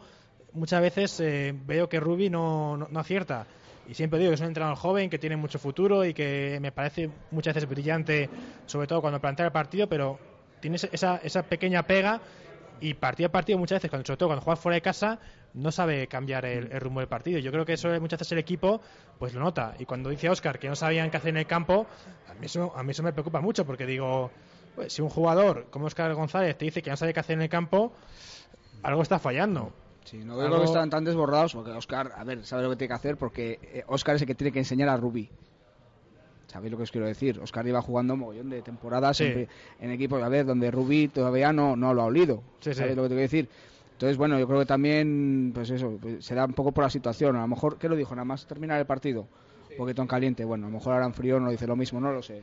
muchas 0.53 0.83
veces 0.83 1.19
eh, 1.21 1.55
veo 1.65 1.89
que 1.89 2.01
Rubi 2.01 2.29
no, 2.29 2.77
no, 2.77 3.01
acierta. 3.01 3.47
Y 3.89 3.95
siempre 3.95 4.19
digo 4.19 4.31
que 4.31 4.35
es 4.35 4.41
un 4.43 4.49
entrenador 4.49 4.77
joven, 4.77 5.09
que 5.09 5.19
tiene 5.19 5.37
mucho 5.37 5.59
futuro 5.59 6.05
y 6.05 6.13
que 6.13 6.59
me 6.61 6.73
parece 6.73 7.09
muchas 7.31 7.55
veces 7.55 7.71
brillante, 7.71 8.29
sobre 8.67 8.87
todo 8.87 9.01
cuando 9.01 9.19
plantea 9.19 9.47
el 9.47 9.53
partido, 9.53 9.89
pero 9.89 10.19
tienes 10.61 10.89
esa, 10.93 11.17
esa 11.23 11.43
pequeña 11.43 11.83
pega 11.85 12.21
y 12.81 12.95
partido 12.95 13.29
a 13.29 13.33
partido 13.33 13.59
muchas 13.59 13.77
veces, 13.77 13.91
cuando, 13.91 14.07
sobre 14.07 14.17
todo 14.19 14.29
cuando 14.29 14.45
juegas 14.45 14.61
fuera 14.61 14.75
de 14.75 14.83
casa, 14.83 15.19
no 15.55 15.73
sabe 15.73 16.07
cambiar 16.07 16.45
el, 16.45 16.71
rumbo 16.81 17.01
del 17.01 17.09
partido. 17.09 17.39
Yo 17.39 17.51
creo 17.51 17.65
que 17.65 17.75
eso 17.75 17.89
muchas 18.01 18.21
veces 18.21 18.33
el 18.33 18.39
equipo 18.39 18.81
pues 19.19 19.35
lo 19.35 19.41
nota. 19.41 19.75
Y 19.79 19.85
cuando 19.85 20.11
dice 20.11 20.29
Oscar 20.29 20.59
que 20.59 20.69
no 20.69 20.77
sabían 20.77 21.11
qué 21.11 21.17
hacer 21.17 21.31
en 21.31 21.39
el 21.39 21.47
campo, 21.47 21.87
a 22.29 22.35
mí 22.35 22.47
eso, 22.47 22.73
a 22.77 22.83
mí 22.83 22.91
eso 22.93 23.03
me 23.03 23.13
preocupa 23.13 23.41
mucho 23.41 23.65
porque 23.65 23.87
digo, 23.87 24.31
pues, 24.75 24.93
si 24.93 25.03
un 25.03 25.09
jugador 25.09 25.67
como 25.71 25.87
Oscar 25.87 26.15
González 26.15 26.57
te 26.57 26.67
dice 26.67 26.83
que 26.83 26.91
no 26.91 26.97
sabe 26.97 27.13
qué 27.13 27.21
hacer 27.21 27.35
en 27.35 27.43
el 27.43 27.49
campo, 27.49 27.93
algo 28.83 29.03
está 29.03 29.19
fallando. 29.19 29.73
Sí, 30.05 30.19
no 30.19 30.39
creo 30.39 30.59
que 30.59 30.65
están 30.65 30.89
tan 30.89 31.05
desbordados 31.05 31.55
porque 31.55 31.71
Oscar, 31.73 32.13
a 32.17 32.25
ver, 32.25 32.47
sabe 32.47 32.63
lo 32.63 32.71
que 32.71 32.77
tiene 32.77 32.89
que 32.89 32.95
hacer 32.95 33.17
porque 33.17 33.85
Oscar 33.89 34.17
es 34.17 34.23
el 34.23 34.29
que 34.29 34.35
tiene 34.35 34.53
que 34.53 34.61
enseñar 34.61 34.89
a 34.89 34.97
Rubí. 34.97 35.29
¿Sabéis 36.49 36.73
lo 36.73 36.79
que 36.79 36.85
os 36.85 36.91
quiero 36.91 37.07
decir? 37.07 37.39
Oscar 37.41 37.67
iba 37.67 37.81
jugando 37.81 38.15
un 38.15 38.21
mogollón 38.21 38.51
de 38.51 38.63
temporadas 38.63 39.21
en, 39.21 39.47
equipos, 39.81 40.23
a 40.23 40.29
ver, 40.29 40.47
donde 40.47 40.71
Rubí 40.71 41.09
todavía 41.09 41.53
no, 41.53 41.77
no 41.77 41.95
lo 41.95 42.03
ha 42.03 42.07
olido. 42.07 42.43
¿Sabéis 42.61 42.97
lo 42.97 43.03
que 43.03 43.09
te 43.09 43.15
quiero 43.15 43.21
decir? 43.21 43.49
Entonces, 43.93 44.17
bueno, 44.17 44.39
yo 44.39 44.47
creo 44.47 44.61
que 44.61 44.67
también, 44.67 45.53
pues 45.55 45.71
eso, 45.71 45.99
pues 46.01 46.25
se 46.25 46.35
da 46.35 46.47
un 46.47 46.55
poco 46.55 46.73
por 46.73 46.85
la 46.85 46.91
situación. 46.91 47.37
A 47.37 47.43
lo 47.43 47.49
mejor, 47.49 47.79
¿qué 47.79 47.89
lo 47.89 47.97
dijo? 47.97 48.15
Nada 48.15 48.25
más 48.25 48.47
terminar 48.47 48.81
el 48.81 48.87
partido. 48.87 49.27
Un 49.71 49.77
poquito 49.77 50.03
en 50.03 50.09
caliente. 50.09 50.45
Bueno, 50.45 50.67
a 50.67 50.71
lo 50.71 50.75
mejor 50.75 51.03
en 51.03 51.13
frío 51.13 51.39
no 51.39 51.51
dice 51.51 51.67
lo 51.67 51.77
mismo, 51.77 52.01
no 52.01 52.13
lo 52.13 52.23
sé 52.23 52.43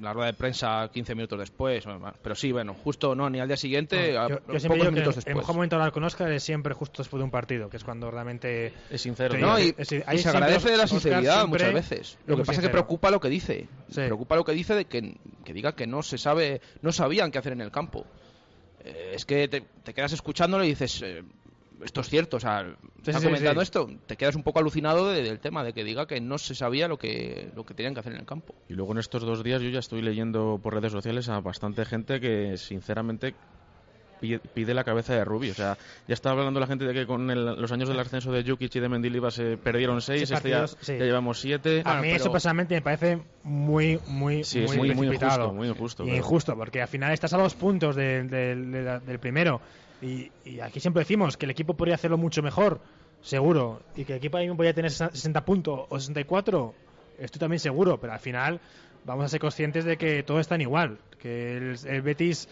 la 0.00 0.12
rueda 0.12 0.26
de 0.26 0.34
prensa 0.34 0.90
15 0.92 1.14
minutos 1.14 1.38
después. 1.38 1.84
Pero 2.22 2.34
sí, 2.34 2.52
bueno, 2.52 2.74
justo 2.74 3.14
no, 3.14 3.28
ni 3.30 3.40
al 3.40 3.48
día 3.48 3.56
siguiente, 3.56 4.12
yo, 4.12 4.58
siempre 4.58 4.90
digo 4.90 5.12
que 5.12 5.30
El 5.30 5.36
mejor 5.36 5.54
momento 5.54 5.76
de 5.76 5.82
hablar 5.82 5.92
con 5.92 6.04
Oscar 6.04 6.30
es 6.32 6.42
siempre 6.42 6.74
justo 6.74 7.02
después 7.02 7.20
de 7.20 7.24
un 7.24 7.30
partido, 7.30 7.68
que 7.68 7.76
es 7.76 7.84
cuando 7.84 8.10
realmente 8.10 8.72
es 8.90 9.00
sincero. 9.00 9.38
No, 9.38 9.58
y, 9.58 9.74
se 9.84 10.04
agradece 10.28 10.70
de 10.70 10.76
la 10.76 10.86
sinceridad 10.86 11.46
muchas 11.46 11.72
veces. 11.72 12.18
Lo 12.26 12.36
que 12.36 12.44
pasa 12.44 12.60
es 12.60 12.66
que 12.66 12.70
preocupa 12.70 13.10
lo 13.10 13.20
que 13.20 13.28
dice. 13.28 13.68
Preocupa 13.94 14.36
lo 14.36 14.44
que 14.44 14.52
dice 14.52 14.74
de 14.74 14.84
que, 14.86 15.16
que, 15.44 15.52
diga 15.52 15.74
que 15.74 15.86
no 15.86 16.02
se 16.02 16.18
sabe, 16.18 16.60
no 16.82 16.92
sabían 16.92 17.30
qué 17.30 17.38
hacer 17.38 17.52
en 17.52 17.60
el 17.60 17.70
campo. 17.70 18.06
Eh, 18.84 19.12
es 19.14 19.24
que 19.24 19.48
te, 19.48 19.62
te, 19.62 19.94
quedas 19.94 20.12
escuchándolo 20.12 20.62
y 20.64 20.68
dices, 20.68 21.00
eh, 21.02 21.22
esto 21.84 22.00
es 22.00 22.08
cierto, 22.08 22.38
o 22.38 22.40
sea, 22.40 22.66
está 23.04 23.20
comentando 23.20 23.60
esto, 23.60 23.88
te 24.06 24.16
quedas 24.16 24.34
un 24.34 24.42
poco 24.42 24.58
alucinado 24.58 25.10
del 25.10 25.38
tema, 25.38 25.62
de 25.62 25.72
que 25.72 25.84
diga 25.84 26.06
que 26.06 26.20
no 26.20 26.38
se 26.38 26.54
sabía 26.54 26.88
lo 26.88 26.98
que, 26.98 27.50
lo 27.54 27.64
que 27.64 27.74
tenían 27.74 27.94
que 27.94 28.00
hacer 28.00 28.12
en 28.12 28.20
el 28.20 28.26
campo. 28.26 28.54
Y 28.68 28.74
luego 28.74 28.92
en 28.92 28.98
estos 28.98 29.22
dos 29.22 29.44
días 29.44 29.60
yo 29.62 29.68
ya 29.68 29.80
estoy 29.80 30.02
leyendo 30.02 30.58
por 30.62 30.74
redes 30.74 30.92
sociales 30.92 31.28
a 31.28 31.40
bastante 31.40 31.84
gente 31.84 32.20
que 32.20 32.56
sinceramente 32.56 33.34
pide 34.54 34.74
la 34.74 34.84
cabeza 34.84 35.14
de 35.14 35.24
Rubi. 35.24 35.50
O 35.50 35.54
sea, 35.54 35.76
ya 36.08 36.14
estaba 36.14 36.38
hablando 36.38 36.60
la 36.60 36.66
gente 36.66 36.84
de 36.84 36.94
que 36.94 37.06
con 37.06 37.26
los 37.60 37.72
años 37.72 37.88
del 37.88 37.98
ascenso 37.98 38.32
de 38.32 38.42
Jukic 38.42 38.74
y 38.74 38.80
de 38.80 38.88
Mendilibar 38.88 39.32
se 39.32 39.56
perdieron 39.56 40.00
seis, 40.00 40.30
este 40.30 40.50
ya, 40.50 40.66
llevamos 40.86 41.40
siete. 41.40 41.82
A 41.84 42.00
mí 42.00 42.10
eso 42.10 42.32
personalmente 42.32 42.74
me 42.74 42.82
parece 42.82 43.18
muy, 43.42 44.00
muy, 44.06 44.42
muy, 44.66 44.94
muy, 44.94 45.08
injusto, 45.08 45.52
muy 45.52 45.68
injusto. 45.68 46.06
injusto, 46.06 46.56
porque 46.56 46.82
al 46.82 46.88
final 46.88 47.12
estás 47.12 47.32
a 47.34 47.38
dos 47.38 47.54
puntos 47.54 47.96
del 47.96 49.18
primero 49.20 49.60
y, 50.02 50.30
aquí 50.60 50.80
siempre 50.80 51.00
decimos 51.00 51.36
que 51.36 51.46
el 51.46 51.50
equipo 51.50 51.74
podría 51.74 51.94
hacerlo 51.94 52.18
mucho 52.18 52.42
mejor, 52.42 52.80
seguro, 53.22 53.82
y 53.96 54.04
que 54.04 54.12
el 54.12 54.18
equipo 54.18 54.38
mismo 54.38 54.56
podría 54.56 54.74
tener 54.74 54.90
60 54.90 55.44
puntos 55.44 55.86
o 55.88 55.98
64, 55.98 56.74
estoy 57.18 57.38
también 57.38 57.60
seguro, 57.60 57.98
pero 57.98 58.12
al 58.12 58.20
final 58.20 58.60
vamos 59.04 59.24
a 59.24 59.28
ser 59.28 59.40
conscientes 59.40 59.84
de 59.84 59.96
que 59.96 60.22
todo 60.22 60.40
está 60.40 60.56
igual, 60.56 60.98
que 61.18 61.56
el, 61.56 62.02
Betis 62.02 62.48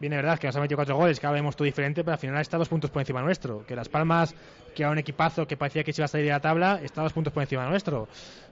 viene 0.00 0.16
verdad 0.16 0.38
que 0.38 0.46
nos 0.46 0.56
ha 0.56 0.60
metido 0.60 0.76
cuatro 0.76 0.96
goles, 0.96 1.18
que 1.20 1.26
ahora 1.26 1.38
vemos 1.38 1.56
todo 1.56 1.64
diferente, 1.64 2.02
pero 2.02 2.12
al 2.14 2.18
final 2.18 2.40
está 2.40 2.58
dos 2.58 2.68
puntos 2.68 2.90
por 2.90 3.00
encima 3.00 3.22
nuestro. 3.22 3.64
Que 3.66 3.74
Las 3.74 3.88
Palmas, 3.88 4.34
que 4.74 4.82
era 4.82 4.90
un 4.90 4.98
equipazo 4.98 5.46
que 5.46 5.56
parecía 5.56 5.84
que 5.84 5.92
se 5.92 6.00
iba 6.00 6.06
a 6.06 6.08
salir 6.08 6.26
de 6.26 6.32
la 6.32 6.40
tabla, 6.40 6.80
está 6.82 7.02
dos 7.02 7.12
puntos 7.12 7.32
por 7.32 7.42
encima 7.42 7.66
nuestro. 7.68 8.08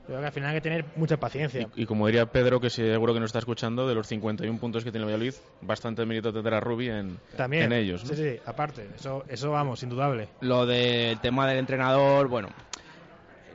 Pero 0.06 0.20
que 0.20 0.26
al 0.26 0.32
final 0.32 0.50
hay 0.50 0.56
que 0.56 0.60
tener 0.60 0.84
mucha 0.96 1.16
paciencia. 1.16 1.68
Y, 1.76 1.86
como 1.86 2.06
diría 2.06 2.26
Pedro, 2.26 2.60
que 2.60 2.70
seguro 2.70 3.14
que 3.14 3.20
nos 3.20 3.28
está 3.28 3.38
escuchando, 3.38 3.86
de 3.86 3.94
los 3.94 4.06
51 4.08 4.58
puntos 4.58 4.82
que 4.82 4.90
tiene 4.90 5.06
el 5.06 5.12
Valladolid, 5.12 5.34
bastante 5.60 6.04
mérito 6.04 6.32
tendrá 6.32 6.58
Rubi 6.60 6.88
en, 6.88 7.18
en 7.38 7.72
ellos. 7.72 8.02
Sí, 8.02 8.16
sí, 8.16 8.36
aparte, 8.44 8.88
eso, 8.96 9.24
eso 9.28 9.50
vamos, 9.52 9.82
indudable. 9.82 10.28
Lo 10.40 10.66
del 10.66 11.18
tema 11.20 11.46
del 11.46 11.58
entrenador, 11.58 12.28
bueno, 12.28 12.48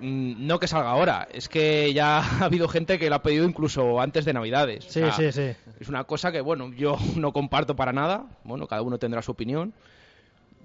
no 0.01 0.59
que 0.59 0.67
salga 0.67 0.89
ahora, 0.89 1.27
es 1.31 1.49
que 1.49 1.93
ya 1.93 2.19
ha 2.41 2.45
habido 2.45 2.67
gente 2.67 2.99
que 2.99 3.09
lo 3.09 3.15
ha 3.15 3.21
pedido 3.23 3.45
incluso 3.45 3.99
antes 3.99 4.25
de 4.25 4.33
Navidades. 4.33 4.85
Sí, 4.85 5.01
sí, 5.15 5.31
sí. 5.31 5.51
Es 5.79 5.89
una 5.89 6.03
cosa 6.03 6.31
que, 6.31 6.41
bueno, 6.41 6.71
yo 6.73 6.97
no 7.15 7.33
comparto 7.33 7.75
para 7.75 7.93
nada. 7.93 8.25
Bueno, 8.43 8.67
cada 8.67 8.81
uno 8.81 8.97
tendrá 8.97 9.21
su 9.21 9.31
opinión, 9.31 9.73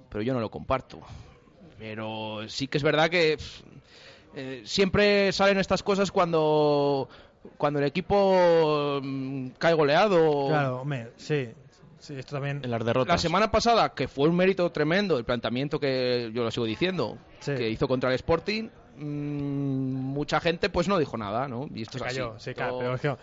pero 0.08 0.22
yo 0.22 0.34
no 0.34 0.40
lo 0.40 0.50
comparto. 0.50 1.00
Pero 1.78 2.48
sí 2.48 2.68
que 2.68 2.78
es 2.78 2.84
verdad 2.84 3.10
que 3.10 3.38
eh, 4.34 4.62
siempre 4.64 5.32
salen 5.32 5.58
estas 5.58 5.82
cosas 5.82 6.12
cuando 6.12 7.08
cuando 7.58 7.80
el 7.80 7.86
equipo 7.86 9.00
mm, 9.02 9.48
cae 9.58 9.74
goleado. 9.74 10.48
Claro, 10.48 10.80
hombre, 10.82 11.10
sí. 11.16 11.48
Sí, 11.98 12.14
esto 12.16 12.34
también. 12.34 12.60
En 12.64 12.70
las 12.72 12.84
derrotas. 12.84 13.14
La 13.14 13.18
semana 13.18 13.52
pasada, 13.52 13.94
que 13.94 14.08
fue 14.08 14.28
un 14.28 14.34
mérito 14.34 14.70
tremendo 14.72 15.18
el 15.18 15.24
planteamiento 15.24 15.78
que 15.78 16.32
yo 16.34 16.42
lo 16.42 16.50
sigo 16.50 16.66
diciendo, 16.66 17.16
que 17.44 17.70
hizo 17.70 17.86
contra 17.86 18.10
el 18.10 18.16
Sporting, 18.16 18.70
mm, 18.96 19.02
mucha 19.04 20.40
gente 20.40 20.68
pues 20.70 20.88
no 20.88 20.98
dijo 20.98 21.16
nada, 21.16 21.48
¿no? 21.48 21.68
Y 21.74 21.82
esto 21.82 21.98
Se 21.98 22.04
es 22.04 22.10
así. 22.10 22.50
sí, 22.50 22.54
claro, 22.54 22.78
pero 22.78 23.18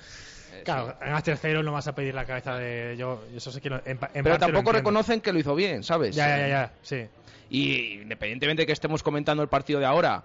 eh, 0.51 0.61
claro, 0.63 0.95
ganas 0.99 1.23
tercero 1.23 1.61
no 1.63 1.71
vas 1.73 1.87
a 1.87 1.93
pedir 1.95 2.13
la 2.15 2.25
cabeza 2.25 2.55
de 2.55 2.95
yo, 2.97 3.23
eso 3.35 3.51
sí 3.51 3.61
que 3.61 3.69
lo- 3.69 3.77
en, 3.85 3.91
en 3.91 3.99
Pero 4.11 4.29
lo 4.35 4.37
tampoco 4.39 4.71
reconocen 4.71 5.21
que 5.21 5.31
lo 5.31 5.39
hizo 5.39 5.55
bien, 5.55 5.83
¿sabes? 5.83 6.15
Ya, 6.15 6.27
ya, 6.29 6.37
ya, 6.37 6.47
ya, 6.47 6.73
sí. 6.81 7.05
Y 7.49 8.01
independientemente 8.01 8.63
de 8.63 8.65
que 8.67 8.73
estemos 8.73 9.03
comentando 9.03 9.43
el 9.43 9.49
partido 9.49 9.79
de 9.79 9.85
ahora, 9.85 10.23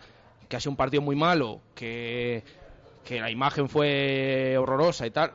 que 0.49 0.57
ha 0.57 0.61
sido 0.61 0.71
un 0.73 0.77
partido 0.77 1.03
muy 1.03 1.17
malo, 1.17 1.61
que, 1.75 2.43
que 3.05 3.21
la 3.21 3.31
imagen 3.31 3.69
fue 3.69 4.57
horrorosa 4.59 5.07
y 5.07 5.11
tal, 5.11 5.33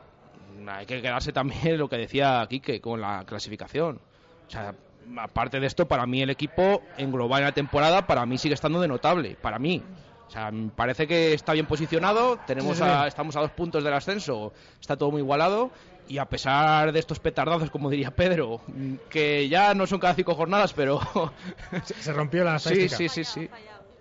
hay 0.68 0.86
que 0.86 1.00
quedarse 1.02 1.32
también 1.32 1.66
en 1.66 1.78
lo 1.78 1.88
que 1.88 1.96
decía 1.96 2.44
Quique 2.48 2.80
con 2.80 3.00
la 3.00 3.24
clasificación. 3.26 4.00
O 4.46 4.50
sea, 4.50 4.74
aparte 5.18 5.60
de 5.60 5.66
esto, 5.66 5.86
para 5.86 6.06
mí 6.06 6.22
el 6.22 6.30
equipo 6.30 6.82
en 6.96 7.10
global 7.12 7.40
en 7.40 7.46
la 7.46 7.52
temporada, 7.52 8.06
para 8.06 8.26
mí 8.26 8.38
sigue 8.38 8.54
estando 8.54 8.80
de 8.80 8.88
notable, 8.88 9.36
para 9.40 9.58
mí. 9.58 9.82
O 10.28 10.30
sea, 10.32 10.50
me 10.52 10.70
parece 10.70 11.06
que 11.08 11.32
está 11.34 11.52
bien 11.54 11.66
posicionado, 11.66 12.38
tenemos 12.46 12.76
Sí, 12.78 12.84
sí. 12.84 12.88
a- 12.88 13.06
estamos 13.08 13.34
a 13.36 13.40
dos 13.40 13.50
puntos 13.50 13.82
del 13.82 13.92
ascenso, 13.92 14.52
está 14.80 14.96
todo 14.96 15.10
muy 15.10 15.20
igualado 15.22 15.72
y 16.06 16.18
a 16.18 16.26
pesar 16.26 16.92
de 16.92 16.98
estos 17.00 17.18
petardazos, 17.18 17.70
como 17.70 17.90
diría 17.90 18.10
Pedro, 18.12 18.60
que 19.08 19.48
ya 19.48 19.74
no 19.74 19.86
son 19.88 19.98
cada 19.98 20.14
cinco 20.14 20.34
jornadas, 20.34 20.72
pero 20.72 21.00
Se, 21.82 21.94
se 21.94 22.12
rompió 22.12 22.44
la 22.44 22.58
Sí, 22.58 22.68
estadística. 22.86 22.96
sí, 22.96 23.08
sí, 23.08 23.24
sí. 23.24 23.48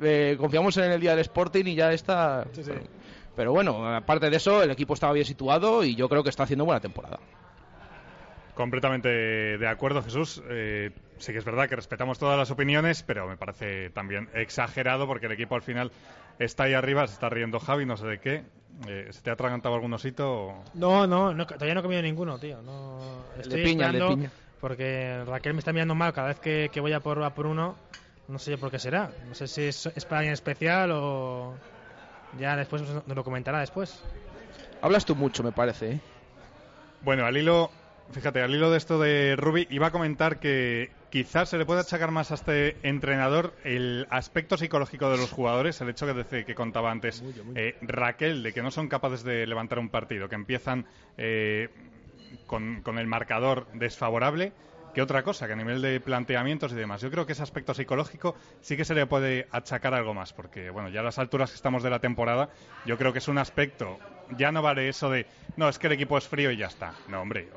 Eh, 0.01 0.35
confiamos 0.39 0.77
en 0.77 0.91
el 0.91 1.01
día 1.01 1.11
del 1.11 1.19
Sporting 1.21 1.65
y 1.65 1.75
ya 1.75 1.91
está. 1.91 2.45
Sí, 2.53 2.63
sí. 2.63 2.71
Pero 3.35 3.51
bueno, 3.51 3.85
aparte 3.95 4.29
de 4.29 4.37
eso, 4.37 4.61
el 4.63 4.71
equipo 4.71 4.93
estaba 4.93 5.13
bien 5.13 5.25
situado 5.25 5.83
y 5.83 5.95
yo 5.95 6.07
creo 6.09 6.23
que 6.23 6.29
está 6.29 6.43
haciendo 6.43 6.63
buena 6.65 6.79
temporada. 6.79 7.19
Completamente 8.59 9.07
de 9.57 9.67
acuerdo, 9.69 10.03
Jesús. 10.03 10.43
Eh, 10.49 10.91
sí 11.17 11.31
que 11.31 11.37
es 11.37 11.45
verdad 11.45 11.69
que 11.69 11.77
respetamos 11.77 12.19
todas 12.19 12.37
las 12.37 12.51
opiniones, 12.51 13.03
pero 13.03 13.25
me 13.25 13.37
parece 13.37 13.89
también 13.91 14.27
exagerado 14.33 15.07
porque 15.07 15.27
el 15.27 15.31
equipo 15.31 15.55
al 15.55 15.61
final 15.61 15.93
está 16.39 16.63
ahí 16.65 16.73
arriba, 16.73 17.07
se 17.07 17.13
está 17.13 17.29
riendo 17.29 17.61
Javi, 17.61 17.85
no 17.85 17.95
sé 17.95 18.05
de 18.05 18.19
qué. 18.19 18.43
Eh, 18.85 19.07
¿Se 19.11 19.21
te 19.21 19.29
ha 19.29 19.33
atragantado 19.33 19.75
algún 19.75 19.93
osito? 19.93 20.29
o- 20.47 20.63
No, 20.73 21.07
no, 21.07 21.33
no, 21.33 21.47
todavía 21.47 21.73
no 21.73 21.79
he 21.79 21.83
comido 21.83 22.01
ninguno, 22.01 22.37
tío. 22.37 22.61
No, 22.61 23.23
estoy 23.39 23.63
piña, 23.63 23.85
esperando 23.85 24.09
piña. 24.09 24.31
Porque 24.59 25.23
Raquel 25.25 25.53
me 25.53 25.59
está 25.59 25.71
mirando 25.71 25.95
mal 25.95 26.11
cada 26.11 26.27
vez 26.27 26.39
que, 26.41 26.69
que 26.69 26.81
voy 26.81 26.91
a 26.91 26.99
por, 26.99 27.23
a 27.23 27.29
por 27.29 27.45
uno. 27.47 27.77
No 28.27 28.39
sé 28.39 28.51
yo 28.51 28.57
por 28.57 28.71
qué 28.71 28.79
será. 28.79 29.09
No 29.29 29.35
sé 29.35 29.47
si 29.47 29.61
es, 29.63 29.85
es 29.85 30.03
para 30.03 30.19
alguien 30.19 30.33
especial 30.33 30.91
o. 30.91 31.55
Ya 32.37 32.57
después 32.57 32.81
nos 32.81 33.07
nos 33.07 33.15
lo 33.15 33.23
comentará 33.23 33.61
después. 33.61 34.03
Hablas 34.81 35.05
tú 35.05 35.15
mucho, 35.15 35.43
me 35.43 35.53
parece. 35.53 35.91
¿eh? 35.93 35.99
Bueno, 37.03 37.25
al 37.25 37.37
hilo, 37.37 37.71
fíjate, 38.11 38.41
al 38.41 38.53
hilo 38.53 38.71
de 38.71 38.77
esto 38.77 38.99
de 38.99 39.35
Rubi, 39.35 39.67
iba 39.69 39.87
a 39.87 39.91
comentar 39.91 40.39
que 40.39 40.91
quizás 41.09 41.49
se 41.49 41.57
le 41.57 41.65
puede 41.65 41.81
achacar 41.81 42.11
más 42.11 42.31
a 42.31 42.35
este 42.35 42.77
entrenador 42.83 43.53
el 43.63 44.07
aspecto 44.09 44.57
psicológico 44.57 45.09
de 45.09 45.17
los 45.17 45.31
jugadores, 45.31 45.79
el 45.81 45.89
hecho 45.89 46.05
que, 46.05 46.13
desde 46.13 46.45
que 46.45 46.55
contaba 46.55 46.91
antes 46.91 47.23
eh, 47.55 47.75
Raquel, 47.81 48.43
de 48.43 48.53
que 48.53 48.61
no 48.61 48.71
son 48.71 48.87
capaces 48.87 49.23
de 49.23 49.45
levantar 49.47 49.79
un 49.79 49.89
partido, 49.89 50.29
que 50.29 50.35
empiezan 50.35 50.85
eh, 51.17 51.69
con, 52.45 52.81
con 52.81 52.99
el 52.99 53.07
marcador 53.07 53.67
desfavorable, 53.73 54.53
que 54.93 55.01
otra 55.01 55.23
cosa, 55.23 55.47
que 55.47 55.53
a 55.53 55.55
nivel 55.55 55.81
de 55.81 55.99
planteamientos 55.99 56.71
y 56.71 56.75
demás. 56.75 57.01
Yo 57.01 57.11
creo 57.11 57.25
que 57.25 57.33
ese 57.33 57.43
aspecto 57.43 57.73
psicológico 57.73 58.35
sí 58.61 58.75
que 58.75 58.85
se 58.85 58.95
le 58.95 59.05
puede 59.05 59.47
achacar 59.51 59.93
algo 59.93 60.13
más, 60.13 60.33
porque, 60.33 60.69
bueno, 60.69 60.89
ya 60.89 61.01
a 61.01 61.03
las 61.03 61.19
alturas 61.19 61.51
que 61.51 61.55
estamos 61.55 61.83
de 61.83 61.89
la 61.89 61.99
temporada, 61.99 62.49
yo 62.85 62.97
creo 62.97 63.13
que 63.13 63.19
es 63.19 63.27
un 63.27 63.37
aspecto, 63.37 63.99
ya 64.37 64.51
no 64.51 64.61
vale 64.61 64.89
eso 64.89 65.09
de, 65.09 65.27
no, 65.57 65.69
es 65.69 65.77
que 65.77 65.87
el 65.87 65.93
equipo 65.93 66.17
es 66.17 66.27
frío 66.27 66.51
y 66.51 66.57
ya 66.57 66.67
está. 66.67 66.93
No, 67.07 67.21
hombre, 67.21 67.49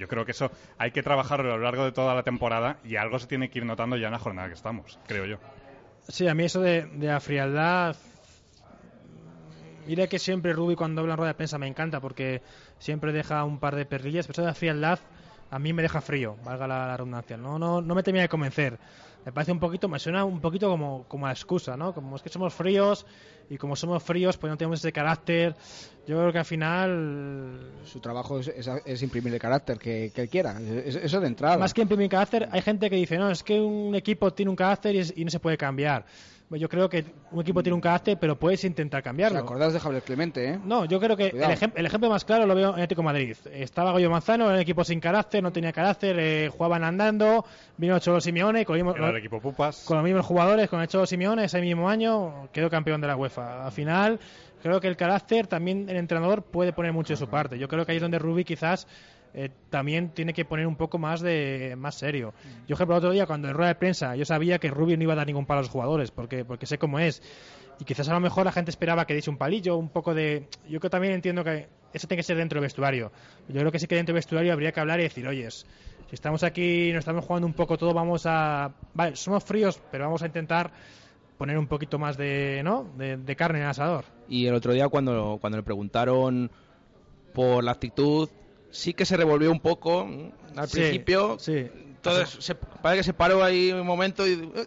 yo, 0.00 0.08
creo 0.08 0.24
que 0.24 0.32
eso 0.32 0.50
hay 0.78 0.90
que 0.90 1.02
trabajarlo 1.02 1.52
a 1.52 1.56
lo 1.56 1.62
largo 1.62 1.84
de 1.84 1.92
toda 1.92 2.14
la 2.14 2.22
temporada 2.22 2.78
y 2.84 2.96
algo 2.96 3.18
se 3.18 3.26
tiene 3.26 3.50
que 3.50 3.58
ir 3.58 3.64
notando 3.64 3.96
ya 3.96 4.06
en 4.06 4.12
la 4.12 4.18
jornada 4.18 4.48
que 4.48 4.54
estamos, 4.54 4.98
creo 5.06 5.26
yo. 5.26 5.38
Sí, 6.08 6.26
a 6.26 6.34
mí 6.34 6.44
eso 6.44 6.60
de, 6.60 6.86
de 6.86 7.06
la 7.06 7.20
frialdad. 7.20 7.96
Mira 9.86 10.06
que 10.06 10.18
siempre 10.18 10.52
Rubi 10.52 10.74
cuando 10.74 11.00
habla 11.00 11.14
en 11.14 11.18
rueda 11.18 11.32
de 11.32 11.36
prensa 11.36 11.58
me 11.58 11.66
encanta 11.66 12.00
porque 12.00 12.42
siempre 12.78 13.12
deja 13.12 13.44
un 13.44 13.58
par 13.58 13.76
de 13.76 13.86
perrillas, 13.86 14.26
pero 14.26 14.32
eso 14.32 14.42
de 14.42 14.48
la 14.48 14.54
frialdad 14.54 14.98
a 15.50 15.58
mí 15.58 15.72
me 15.72 15.82
deja 15.82 16.00
frío, 16.00 16.36
valga 16.44 16.66
la, 16.66 16.86
la 16.86 16.96
redundancia. 16.96 17.36
No, 17.36 17.58
no, 17.58 17.82
no 17.82 17.94
me 17.94 18.02
termina 18.02 18.22
de 18.22 18.28
convencer. 18.28 18.78
Me 19.24 19.32
parece 19.32 19.52
un 19.52 19.60
poquito, 19.60 19.88
me 19.88 19.98
suena 19.98 20.24
un 20.24 20.40
poquito 20.40 20.68
como, 20.70 21.04
como 21.06 21.26
a 21.26 21.30
excusa, 21.30 21.76
¿no? 21.76 21.92
Como 21.92 22.16
es 22.16 22.22
que 22.22 22.30
somos 22.30 22.54
fríos 22.54 23.04
y 23.50 23.58
como 23.58 23.76
somos 23.76 24.02
fríos 24.02 24.38
pues 24.38 24.50
no 24.50 24.56
tenemos 24.56 24.78
ese 24.78 24.92
carácter. 24.92 25.54
Yo 26.06 26.16
creo 26.18 26.32
que 26.32 26.38
al 26.38 26.44
final 26.46 27.70
Su 27.84 28.00
trabajo 28.00 28.38
es, 28.38 28.48
es- 28.48 28.68
es 28.84 29.02
imprimir 29.02 29.32
el 29.34 29.38
carácter 29.40 29.78
que, 29.78 30.10
que 30.14 30.22
él 30.22 30.28
quiera. 30.28 30.58
Es- 30.60 30.96
eso 30.96 31.20
de 31.20 31.26
entrada. 31.26 31.58
Más 31.58 31.74
que 31.74 31.82
imprimir 31.82 32.08
carácter, 32.08 32.48
hay 32.50 32.62
gente 32.62 32.88
que 32.88 32.96
dice, 32.96 33.18
no, 33.18 33.30
es 33.30 33.42
que 33.42 33.60
un 33.60 33.94
equipo 33.94 34.32
tiene 34.32 34.50
un 34.50 34.56
carácter 34.56 34.94
y, 34.94 34.98
es- 34.98 35.12
y 35.16 35.24
no 35.24 35.30
se 35.30 35.38
puede 35.40 35.56
cambiar. 35.58 36.06
Bueno, 36.50 36.60
Yo 36.62 36.68
creo 36.68 36.88
que 36.88 37.04
un 37.30 37.40
equipo 37.40 37.62
tiene 37.62 37.74
un 37.76 37.80
carácter, 37.80 38.18
pero 38.20 38.36
puedes 38.36 38.64
intentar 38.64 39.00
¿Te 39.00 39.04
cambiarlo. 39.04 39.38
acordás 39.38 39.72
de 39.72 39.78
Javier 39.78 40.02
Clemente, 40.02 40.50
eh? 40.50 40.58
No, 40.64 40.84
yo 40.84 40.98
creo 40.98 41.16
que 41.16 41.28
el, 41.28 41.40
ejem- 41.40 41.70
el 41.76 41.86
ejemplo 41.86 42.10
más 42.10 42.24
claro 42.24 42.44
lo 42.44 42.56
veo 42.56 42.70
en 42.70 42.74
Atlético 42.74 43.04
Madrid. 43.04 43.36
Estaba 43.52 43.92
Goyo 43.92 44.10
Manzano, 44.10 44.46
era 44.46 44.54
un 44.54 44.60
equipo 44.60 44.82
sin 44.82 44.98
carácter, 44.98 45.42
no 45.44 45.52
tenía 45.52 45.72
carácter, 45.72 46.16
eh, 46.18 46.48
jugaban 46.52 46.82
andando, 46.82 47.44
vino 47.76 47.96
Cholo 48.00 48.20
Simeone, 48.20 48.64
con, 48.64 48.76
el 48.76 49.16
equipo 49.16 49.40
Pupas. 49.40 49.84
con 49.86 49.96
los 49.98 50.04
mismos 50.04 50.26
jugadores, 50.26 50.68
con 50.68 50.80
el 50.80 50.88
Cholo 50.88 51.06
Simeone, 51.06 51.44
ese 51.44 51.60
mismo 51.60 51.88
año 51.88 52.48
quedó 52.52 52.68
campeón 52.68 53.00
de 53.00 53.06
la 53.06 53.16
UEFA. 53.16 53.64
Al 53.66 53.72
final, 53.72 54.18
creo 54.60 54.80
que 54.80 54.88
el 54.88 54.96
carácter 54.96 55.46
también 55.46 55.88
el 55.88 55.96
entrenador 55.98 56.42
puede 56.42 56.72
poner 56.72 56.92
mucho 56.92 57.12
de 57.12 57.16
su 57.16 57.28
parte. 57.28 57.60
Yo 57.60 57.68
creo 57.68 57.86
que 57.86 57.92
ahí 57.92 57.96
es 57.98 58.02
donde 58.02 58.18
Rubi 58.18 58.42
quizás 58.44 58.88
eh, 59.34 59.50
también 59.70 60.10
tiene 60.10 60.32
que 60.32 60.44
poner 60.44 60.66
un 60.66 60.76
poco 60.76 60.98
más 60.98 61.20
de 61.20 61.74
más 61.76 61.94
serio. 61.94 62.34
Yo, 62.66 62.74
ejemplo, 62.74 62.96
el 62.96 62.98
otro 62.98 63.10
día 63.12 63.26
cuando 63.26 63.48
en 63.48 63.54
rueda 63.54 63.68
de 63.68 63.74
prensa 63.76 64.16
yo 64.16 64.24
sabía 64.24 64.58
que 64.58 64.68
Rubi 64.68 64.96
no 64.96 65.04
iba 65.04 65.12
a 65.12 65.16
dar 65.16 65.26
ningún 65.26 65.46
palo 65.46 65.60
a 65.60 65.62
los 65.62 65.70
jugadores 65.70 66.10
porque 66.10 66.44
porque 66.44 66.66
sé 66.66 66.78
cómo 66.78 66.98
es. 66.98 67.22
Y 67.80 67.84
quizás 67.84 68.08
a 68.10 68.12
lo 68.12 68.20
mejor 68.20 68.44
la 68.44 68.52
gente 68.52 68.70
esperaba 68.70 69.06
que 69.06 69.14
diese 69.14 69.30
un 69.30 69.38
palillo, 69.38 69.76
un 69.78 69.88
poco 69.88 70.12
de... 70.12 70.48
Yo 70.68 70.80
que 70.80 70.90
también 70.90 71.14
entiendo 71.14 71.42
que 71.42 71.66
eso 71.94 72.06
tiene 72.06 72.18
que 72.18 72.24
ser 72.24 72.36
dentro 72.36 72.56
del 72.56 72.64
vestuario. 72.64 73.10
Yo 73.48 73.58
creo 73.58 73.72
que 73.72 73.78
sí 73.78 73.86
que 73.86 73.94
dentro 73.94 74.12
del 74.12 74.18
vestuario 74.18 74.52
habría 74.52 74.70
que 74.70 74.80
hablar 74.80 75.00
y 75.00 75.04
decir, 75.04 75.26
oyes, 75.26 75.66
si 76.08 76.14
estamos 76.14 76.42
aquí 76.42 76.92
nos 76.92 76.98
estamos 76.98 77.24
jugando 77.24 77.46
un 77.46 77.54
poco 77.54 77.78
todo, 77.78 77.94
vamos 77.94 78.26
a... 78.26 78.74
Vale, 78.92 79.16
somos 79.16 79.42
fríos, 79.44 79.80
pero 79.90 80.04
vamos 80.04 80.22
a 80.22 80.26
intentar 80.26 80.70
poner 81.38 81.56
un 81.56 81.68
poquito 81.68 81.98
más 81.98 82.18
de, 82.18 82.60
¿no? 82.62 82.86
de, 82.98 83.16
de 83.16 83.34
carne 83.34 83.60
en 83.60 83.64
el 83.64 83.70
asador. 83.70 84.04
Y 84.28 84.46
el 84.46 84.54
otro 84.54 84.74
día 84.74 84.90
cuando, 84.90 85.38
cuando 85.40 85.56
le 85.56 85.62
preguntaron 85.64 86.50
por 87.32 87.64
la 87.64 87.70
actitud, 87.72 88.28
sí 88.70 88.94
que 88.94 89.04
se 89.04 89.16
revolvió 89.16 89.50
un 89.50 89.60
poco 89.60 90.02
al 90.56 90.68
Sí, 90.68 90.78
principio. 90.80 91.38
sí. 91.38 91.66
Entonces 92.02 92.42
se, 92.42 92.54
parece 92.54 93.00
que 93.00 93.04
se 93.04 93.12
paró 93.12 93.44
ahí 93.44 93.70
un 93.72 93.86
momento 93.86 94.26
y 94.26 94.32
eh, 94.32 94.66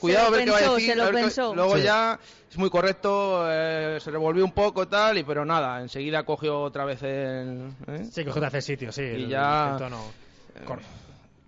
cuidado 0.00 0.28
a 0.28 0.30
ver 0.30 0.44
qué 0.46 0.50
va 0.50 0.56
a 0.56 0.60
decir. 0.74 0.90
se 0.90 0.96
lo 0.96 1.02
a 1.02 1.06
ver 1.06 1.14
qué- 1.16 1.20
pensó. 1.22 1.54
Luego 1.54 1.76
Sí. 1.76 1.82
ya 1.82 2.18
es 2.50 2.56
muy 2.56 2.70
correcto, 2.70 3.44
eh, 3.50 3.98
se 4.00 4.10
revolvió 4.10 4.44
un 4.46 4.52
poco 4.52 4.88
tal, 4.88 5.18
y 5.18 5.22
pero 5.24 5.44
nada, 5.44 5.82
enseguida 5.82 6.22
cogió 6.24 6.62
otra 6.62 6.86
vez 6.86 7.02
el... 7.02 7.70
¿eh? 7.86 8.04
Sí, 8.10 8.24
que 8.24 8.30
hace 8.30 8.62
sitio, 8.62 8.90
sí. 8.92 9.02
Y 9.02 9.04
el- 9.24 9.28
ya- 9.28 9.72
el 9.72 9.76
tono. 9.78 9.98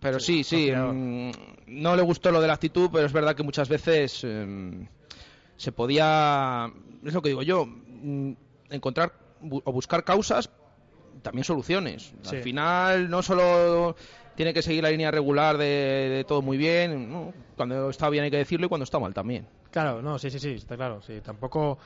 Pero 0.00 0.18
sí, 0.20 0.44
sí, 0.44 0.70
mm, 0.70 1.30
no 1.68 1.96
le 1.96 2.02
gustó 2.02 2.30
lo 2.30 2.40
de 2.40 2.48
la 2.48 2.54
actitud, 2.54 2.90
pero 2.92 3.06
es 3.06 3.12
verdad 3.12 3.34
que 3.34 3.42
muchas 3.44 3.68
veces 3.70 4.26
se 5.56 5.72
podía, 5.72 6.70
es 7.04 7.14
lo 7.14 7.22
que 7.22 7.28
digo 7.30 7.42
yo, 7.42 7.66
mm, 7.66 8.32
encontrar 8.70 9.12
bu- 9.40 9.62
o 9.64 9.72
buscar 9.72 10.02
causas, 10.04 10.50
también 11.22 11.44
soluciones. 11.44 12.12
Sí. 12.22 12.36
Al 12.36 12.42
final 12.42 13.10
no 13.10 13.22
solo 13.22 13.96
tiene 14.34 14.52
que 14.52 14.62
seguir 14.62 14.82
la 14.82 14.90
línea 14.90 15.10
regular 15.10 15.56
de, 15.58 15.64
de 15.64 16.24
todo 16.24 16.42
muy 16.42 16.56
bien, 16.56 17.10
¿no? 17.10 17.32
cuando 17.56 17.90
está 17.90 18.08
bien 18.08 18.24
hay 18.24 18.30
que 18.30 18.38
decirlo 18.38 18.66
y 18.66 18.68
cuando 18.68 18.84
está 18.84 18.98
mal 18.98 19.14
también. 19.14 19.46
Claro, 19.70 20.02
no, 20.02 20.18
sí, 20.18 20.30
sí, 20.30 20.38
sí, 20.38 20.54
está 20.54 20.76
claro. 20.76 21.00
Sí, 21.02 21.20
tampoco 21.20 21.78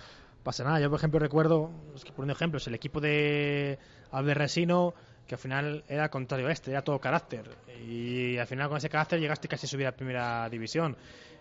pasa 0.42 0.64
nada. 0.64 0.80
Yo, 0.80 0.88
por 0.88 0.98
ejemplo, 0.98 1.18
recuerdo, 1.18 1.70
es 1.94 2.04
que 2.04 2.12
poniendo 2.12 2.32
ejemplos, 2.32 2.66
el 2.66 2.74
equipo 2.74 3.00
de 3.00 3.78
Alberresino, 4.10 4.94
que 5.26 5.34
al 5.34 5.38
final 5.38 5.84
era 5.88 6.08
contrario 6.08 6.48
a 6.48 6.52
este, 6.52 6.70
era 6.70 6.82
todo 6.82 6.98
carácter. 7.00 7.50
Y 7.86 8.38
al 8.38 8.46
final 8.46 8.68
con 8.68 8.78
ese 8.78 8.88
carácter 8.88 9.20
llegaste 9.20 9.48
casi 9.48 9.66
a 9.66 9.68
subir 9.68 9.86
a 9.86 9.92
primera 9.92 10.48
división. 10.48 10.96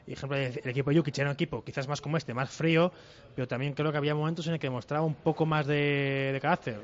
Ejemplo, 0.07 0.37
el 0.37 0.69
equipo 0.69 0.91
de 0.91 0.97
Jukic 0.97 1.17
era 1.17 1.29
un 1.29 1.33
equipo 1.33 1.63
quizás 1.63 1.87
más 1.87 2.01
como 2.01 2.17
este, 2.17 2.33
más 2.33 2.49
frío, 2.49 2.91
pero 3.35 3.47
también 3.47 3.73
creo 3.73 3.91
que 3.91 3.97
había 3.97 4.13
momentos 4.13 4.45
en 4.47 4.53
el 4.53 4.59
que 4.59 4.67
demostraba 4.67 5.05
un 5.05 5.15
poco 5.15 5.45
más 5.45 5.65
de, 5.65 6.31
de 6.33 6.39
carácter. 6.39 6.77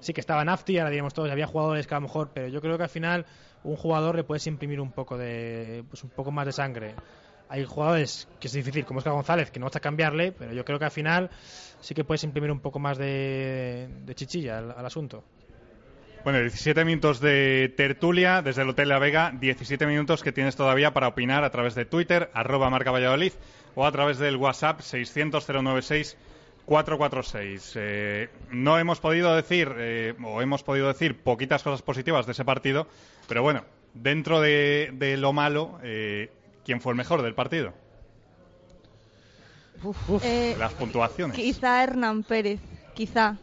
Sí 0.00 0.12
que 0.12 0.20
estaba 0.20 0.44
Nafti, 0.44 0.78
ahora 0.78 0.90
diríamos 0.90 1.14
todos, 1.14 1.30
había 1.30 1.46
jugadores 1.46 1.86
que 1.86 1.94
a 1.94 1.98
lo 1.98 2.02
mejor, 2.02 2.30
pero 2.34 2.48
yo 2.48 2.60
creo 2.60 2.76
que 2.76 2.84
al 2.84 2.90
final 2.90 3.26
un 3.64 3.76
jugador 3.76 4.16
le 4.16 4.24
puedes 4.24 4.46
imprimir 4.46 4.80
un 4.80 4.92
poco 4.92 5.16
de, 5.16 5.82
pues 5.88 6.04
un 6.04 6.10
poco 6.10 6.30
más 6.30 6.46
de 6.46 6.52
sangre 6.52 6.94
hay 7.48 7.64
jugadores 7.64 8.28
que 8.40 8.48
es 8.48 8.52
difícil, 8.52 8.84
como 8.84 8.98
Oscar 8.98 9.14
González, 9.14 9.50
que 9.50 9.58
no 9.58 9.66
vas 9.66 9.76
a 9.76 9.80
cambiarle, 9.80 10.32
pero 10.32 10.52
yo 10.52 10.64
creo 10.64 10.78
que 10.78 10.84
al 10.84 10.90
final 10.90 11.30
sí 11.80 11.94
que 11.94 12.04
puedes 12.04 12.22
imprimir 12.24 12.50
un 12.50 12.60
poco 12.60 12.78
más 12.78 12.98
de, 12.98 13.88
de 14.04 14.14
chichilla 14.14 14.58
al 14.58 14.86
asunto. 14.86 15.24
Bueno, 16.24 16.40
17 16.40 16.84
minutos 16.84 17.20
de 17.20 17.72
tertulia 17.76 18.42
desde 18.42 18.62
el 18.62 18.68
Hotel 18.68 18.88
La 18.88 18.98
Vega, 18.98 19.32
17 19.38 19.86
minutos 19.86 20.22
que 20.22 20.32
tienes 20.32 20.56
todavía 20.56 20.92
para 20.92 21.08
opinar 21.08 21.44
a 21.44 21.50
través 21.50 21.74
de 21.74 21.84
Twitter, 21.84 22.30
arroba 22.34 22.70
marca 22.70 22.90
Valladolid, 22.90 23.32
o 23.74 23.86
a 23.86 23.92
través 23.92 24.18
del 24.18 24.36
WhatsApp 24.36 24.80
600-096-446. 24.80 27.72
Eh, 27.76 28.28
no 28.50 28.78
hemos 28.78 29.00
podido 29.00 29.34
decir, 29.34 29.72
eh, 29.78 30.14
o 30.22 30.42
hemos 30.42 30.62
podido 30.62 30.88
decir 30.88 31.22
poquitas 31.22 31.62
cosas 31.62 31.82
positivas 31.82 32.26
de 32.26 32.32
ese 32.32 32.44
partido, 32.44 32.86
pero 33.26 33.42
bueno, 33.42 33.64
dentro 33.94 34.40
de, 34.40 34.90
de 34.94 35.16
lo 35.16 35.32
malo, 35.32 35.78
eh, 35.82 36.30
¿quién 36.64 36.80
fue 36.80 36.92
el 36.92 36.96
mejor 36.96 37.22
del 37.22 37.34
partido? 37.34 37.72
Eh, 40.22 40.56
las 40.58 40.72
puntuaciones. 40.74 41.36
Quizá 41.36 41.82
Hernán 41.82 42.24
Pérez, 42.24 42.60
quizá. 42.94 43.36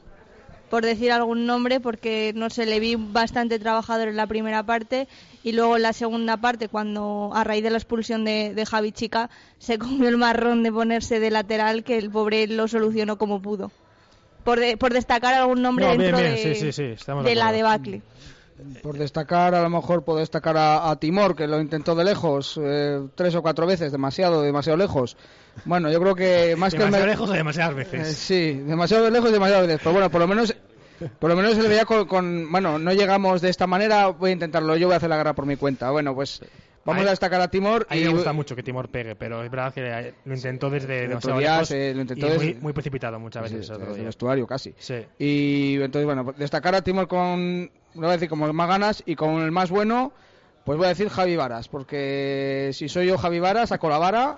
Por 0.70 0.84
decir 0.84 1.12
algún 1.12 1.46
nombre, 1.46 1.80
porque 1.80 2.32
no 2.36 2.50
sé, 2.50 2.66
le 2.66 2.80
vi 2.80 2.96
bastante 2.96 3.60
trabajador 3.60 4.08
en 4.08 4.16
la 4.18 4.28
primera 4.28 4.64
parte 4.64 5.08
y 5.44 5.52
luego 5.52 5.76
en 5.76 5.84
la 5.84 5.94
segunda 5.94 6.38
parte, 6.38 6.68
cuando 6.70 7.30
a 7.34 7.44
raíz 7.44 7.64
de 7.64 7.70
la 7.70 7.78
expulsión 7.78 8.26
de, 8.26 8.54
de 8.54 8.66
Javi 8.66 8.92
Chica, 8.92 9.30
se 9.60 9.78
comió 9.80 10.10
el 10.10 10.18
marrón 10.18 10.64
de 10.64 10.72
ponerse 10.72 11.20
de 11.20 11.30
lateral, 11.32 11.84
que 11.84 11.98
el 11.98 12.10
pobre 12.10 12.48
lo 12.48 12.68
solucionó 12.68 13.18
como 13.18 13.42
pudo. 13.42 13.72
Por, 14.44 14.60
de- 14.60 14.78
por 14.78 14.94
destacar 14.94 15.34
algún 15.34 15.62
nombre 15.62 15.86
No, 15.86 15.92
dentro 15.98 16.18
bien, 16.20 16.32
de, 16.36 16.38
sí, 16.56 16.72
sí, 16.72 16.96
sí, 16.96 17.12
de 17.24 17.36
la 17.36 17.52
debacle. 17.52 18.02
Por 18.82 18.98
destacar, 18.98 19.54
a 19.54 19.62
lo 19.62 19.70
mejor 19.70 20.04
puedo 20.06 20.20
destacar 20.20 20.56
a, 20.56 20.90
a 20.90 20.96
Timor, 20.98 21.36
que 21.36 21.46
lo 21.48 21.60
intentó 21.60 21.94
de 21.94 22.06
lejos, 22.06 22.58
eh, 22.64 23.02
tres 23.16 23.36
o 23.36 23.42
cuatro 23.42 23.68
veces, 23.68 23.92
demasiado, 23.92 24.42
demasiado 24.42 24.78
lejos. 24.78 25.18
Bueno, 25.66 25.92
yo 25.92 26.00
creo 26.00 26.16
que 26.16 26.56
más 26.58 26.74
que 26.74 26.80
Demasiado 26.80 27.06
lejos 27.08 27.30
o 27.30 27.34
demasiadas 27.34 27.74
Eh, 27.74 27.76
veces. 27.76 28.18
sí, 28.18 28.54
demasiado 28.54 29.04
de 29.04 29.12
lejos 29.12 29.30
y 29.30 29.34
demasiado 29.34 29.64
veces. 29.68 29.80
Pero 29.80 29.92
bueno, 29.92 30.10
por 30.10 30.22
lo 30.22 30.28
menos, 30.28 30.56
por 31.20 31.30
lo 31.30 31.36
menos 31.36 31.54
se 31.56 31.64
le 31.64 31.68
veía 31.68 31.84
con, 31.86 32.08
con- 32.08 32.50
bueno, 32.50 32.80
no 32.80 32.94
llegamos 32.94 33.42
de 33.42 33.50
esta 33.50 33.68
manera, 33.68 34.08
voy 34.08 34.30
a 34.30 34.34
intentarlo, 34.34 34.78
yo 34.78 34.88
voy 34.88 34.94
a 34.94 34.98
hacer 34.98 35.10
la 35.10 35.18
guerra 35.18 35.34
por 35.36 35.46
mi 35.46 35.58
cuenta. 35.58 35.92
Bueno, 35.92 36.16
pues 36.16 36.42
vamos 36.86 37.02
Ahí- 37.02 37.08
a 37.08 37.12
destacar 37.12 37.42
a 37.42 37.50
Timor 37.50 37.86
A 37.90 37.96
mí 37.96 38.02
y 38.02 38.06
me 38.06 38.12
gusta 38.14 38.32
mucho 38.32 38.56
que 38.56 38.64
Timor 38.64 38.88
pegue, 38.88 39.16
pero 39.16 39.44
es 39.44 39.52
verdad 39.52 39.74
que 39.74 40.14
lo 40.24 40.34
intentó 40.34 40.70
desde 40.70 41.10
demasiado 41.10 41.42
lejos 41.42 41.68
se 41.68 41.94
lo 41.94 42.02
intentó 42.02 42.28
y 42.28 42.30
desde- 42.30 42.46
muy, 42.54 42.62
muy 42.62 42.74
precipitado 42.74 43.20
muchas 43.20 43.50
Sí, 43.50 43.56
veces. 43.56 43.78
desde 43.78 44.00
el 44.00 44.06
vestuario 44.06 44.48
casi. 44.48 44.74
Sí. 44.78 44.96
Y 45.20 45.76
entonces, 45.82 46.06
bueno, 46.06 46.24
pues 46.24 46.38
destacar 46.38 46.74
a 46.76 46.82
Timor 46.82 47.08
con, 47.10 47.70
lo 47.96 48.02
voy 48.02 48.10
a 48.10 48.14
decir, 48.14 48.30
como 48.30 48.46
el 48.46 48.54
más 48.54 48.68
ganas 48.68 49.04
y 49.06 49.16
con 49.16 49.42
el 49.42 49.52
más 49.52 49.70
bueno, 49.70 50.12
pues 50.64 50.78
voy 50.78 50.86
a 50.86 50.90
decir 50.90 51.10
Javi 51.10 51.36
Varas, 51.36 51.68
porque 51.68 52.70
si 52.74 52.90
soy 52.90 53.08
yo 53.08 53.18
Javi 53.18 53.40
Varas, 53.40 53.70
saco 53.70 53.90
la 53.90 53.98
vara 53.98 54.38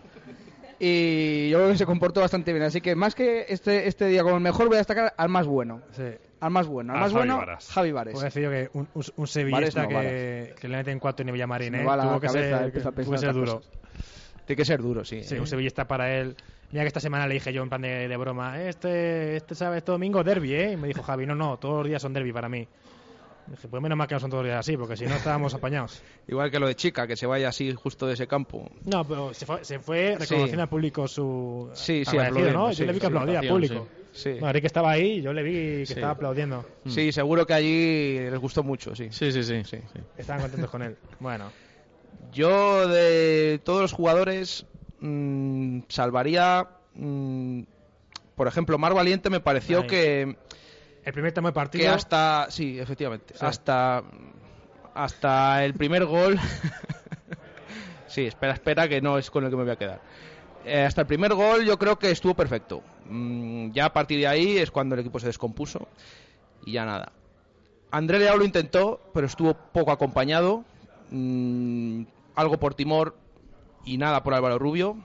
y 0.80 1.49
yo 1.49 1.58
creo 1.58 1.72
que 1.72 1.78
se 1.78 1.86
comportó 1.86 2.22
bastante 2.22 2.53
bien. 2.53 2.64
Así 2.64 2.82
que 2.82 2.95
más 2.95 3.16
que 3.16 3.45
este, 3.49 3.88
este 3.88 4.08
día 4.08 4.24
como 4.24 4.36
el 4.36 4.41
mejor, 4.41 4.68
voy 4.68 4.76
a 4.76 4.80
destacar 4.80 5.14
al 5.18 5.30
más 5.30 5.47
bueno. 5.47 5.82
Sí. 5.91 6.03
Al 6.39 6.51
más 6.51 6.68
bueno, 6.68 6.93
al 6.93 6.99
A 6.99 7.01
más 7.01 7.12
Javi 7.12 7.20
bueno, 7.22 7.38
Varas. 7.38 7.70
Javi 7.72 7.91
Vares. 7.91 8.14
Puedo 8.14 8.26
decir 8.26 8.43
yo 8.43 8.51
que 8.51 8.70
un, 8.74 8.88
un, 8.93 9.03
un 9.16 9.28
sevillista 9.28 9.84
no, 9.84 9.89
que, 9.89 10.53
que 10.60 10.68
le 10.68 10.78
meten 10.78 10.99
cuatro 10.99 11.26
en 11.26 11.34
Villamarín, 11.34 11.74
¿eh? 11.74 11.84
la 11.84 12.03
tuvo 12.03 12.20
que 12.20 12.28
cabeza, 12.28 12.60
ser, 12.60 12.72
tuvo 12.93 13.12
que 13.12 13.18
ser 13.18 13.34
duro. 13.34 13.55
cosas. 13.55 13.72
Tiene 14.45 14.58
que 14.58 14.66
ser 14.66 14.82
duro, 14.82 15.03
sí. 15.03 15.24
Sí, 15.24 15.36
un 15.36 15.47
sevillista 15.47 15.88
para 15.88 16.16
él. 16.16 16.36
Mira 16.72 16.84
que 16.84 16.88
esta 16.89 16.99
semana 16.99 17.26
le 17.26 17.34
dije 17.34 17.51
yo 17.51 17.64
en 17.64 17.70
plan 17.70 17.82
de, 17.82 18.08
de 18.08 18.18
broma, 18.18 18.62
este, 18.62 19.38
este 19.38 19.55
sábado, 19.55 19.78
este 19.78 19.91
domingo 19.91 20.24
derby, 20.24 20.53
¿eh? 20.53 20.72
Y 20.74 20.78
me 20.78 20.88
dijo 20.88 21.01
Javi, 21.01 21.26
no, 21.26 21.34
no, 21.34 21.58
todos 21.58 21.78
los 21.80 21.88
días 21.88 22.01
son 22.01 22.14
derby 22.14 22.32
para 22.32 22.49
mí. 22.49 22.68
Dije, 23.50 23.68
pues 23.68 23.82
menos 23.82 23.98
mal 23.98 24.08
que 24.08 24.16
no 24.16 24.20
son 24.20 24.30
todos 24.30 24.43
los 24.43 24.50
días 24.52 24.60
así, 24.60 24.76
porque 24.76 24.98
si 24.98 25.06
no 25.06 25.16
estábamos 25.16 25.54
apañados. 25.54 26.02
Igual 26.28 26.52
que 26.52 26.60
lo 26.60 26.68
de 26.68 26.76
Chica, 26.76 27.08
que 27.08 27.16
se 27.16 27.26
vaya 27.26 27.50
así 27.50 27.74
justo 27.74 28.06
de 28.08 28.14
ese 28.16 28.28
campo. 28.28 28.70
No, 28.86 29.06
pero 29.08 29.34
se 29.34 29.45
fue, 29.45 29.64
se 29.64 29.80
fue 29.80 30.16
reconociendo 30.20 30.56
Sí. 30.56 30.60
al 30.62 30.70
público 30.70 31.08
su 31.08 31.70
Sí, 31.74 32.04
sí, 32.06 32.18
¿no? 32.18 32.74
sí, 32.74 32.80
yo 32.80 32.86
le 32.86 32.93
vi 32.93 33.00
que 33.00 33.06
aplaudía 33.08 33.39
al 33.39 33.48
público. 33.48 33.88
Sí. 34.14 34.32
Madrid 34.41 34.62
que 34.62 34.68
estaba 34.68 34.91
ahí, 34.91 35.22
yo 35.22 35.32
le 35.32 35.43
vi 35.43 35.52
que 35.54 35.86
Sí. 35.86 35.93
estaba 35.93 36.12
aplaudiendo. 36.14 36.66
Sí, 36.88 37.12
seguro 37.12 37.45
que 37.45 37.54
allí 37.54 38.20
les 38.20 38.39
gustó 38.39 38.64
mucho, 38.64 38.95
sí. 38.95 39.10
Sí, 39.12 39.32
sí, 39.32 39.43
sí. 39.43 39.62
Sí. 39.64 39.78
Estaban 40.18 40.41
contentos 40.41 40.70
con 40.72 40.82
él. 40.82 40.98
Bueno, 41.20 41.52
Yo 42.34 42.88
de 42.88 43.62
todos 43.64 43.82
los 43.82 43.93
jugadores 43.93 44.66
mm, 45.00 45.82
salvaría, 45.88 46.68
mm, 46.95 47.62
por 48.36 48.48
ejemplo, 48.48 48.78
Mar 48.78 48.93
Valiente 48.93 49.30
me 49.30 49.39
pareció 49.39 49.82
Ahí. 49.82 49.88
que, 49.88 50.36
el 51.08 51.14
primer 51.14 51.32
tramo 51.32 51.47
de 51.47 51.53
partido. 51.53 51.84
que 51.84 51.89
hasta, 51.89 52.47
sí, 52.49 52.78
efectivamente, 52.80 53.34
Sí. 53.34 53.45
hasta 53.45 54.03
hasta 54.93 55.64
el 55.64 55.74
primer 55.74 56.05
gol. 56.05 56.38
sí, 58.08 58.26
espera, 58.26 58.53
espera, 58.53 58.88
que 58.88 58.99
no 59.01 59.18
es 59.18 59.30
con 59.32 59.43
el 59.43 59.49
que 59.49 59.55
me 59.55 59.64
voy 59.64 59.72
a 59.72 59.76
quedar. 59.78 60.01
Eh, 60.66 60.84
hasta 60.84 61.01
el 61.01 61.08
primer 61.08 61.34
gol 61.34 61.64
yo 61.66 61.78
creo 61.78 61.97
que 61.97 62.12
estuvo 62.12 62.34
perfecto. 62.34 62.82
Mm, 63.10 63.72
ya 63.72 63.86
a 63.86 63.93
partir 63.93 64.20
de 64.20 64.28
ahí 64.28 64.58
es 64.58 64.72
cuando 64.72 64.95
el 64.95 65.01
equipo 65.01 65.20
se 65.20 65.28
descompuso 65.28 65.88
y 66.66 66.74
ya 66.74 66.84
nada. 66.86 67.12
André 67.91 68.20
Leao 68.20 68.38
lo 68.38 68.43
intentó, 68.43 68.99
pero 69.14 69.28
estuvo 69.28 69.53
poco 69.53 69.91
acompañado. 69.91 70.66
Mm, 71.12 72.03
algo 72.36 72.58
por 72.60 72.74
Timor 72.74 73.16
y 73.86 73.97
nada 73.97 74.24
por 74.24 74.34
Álvaro 74.34 74.60
Rubio. 74.60 74.97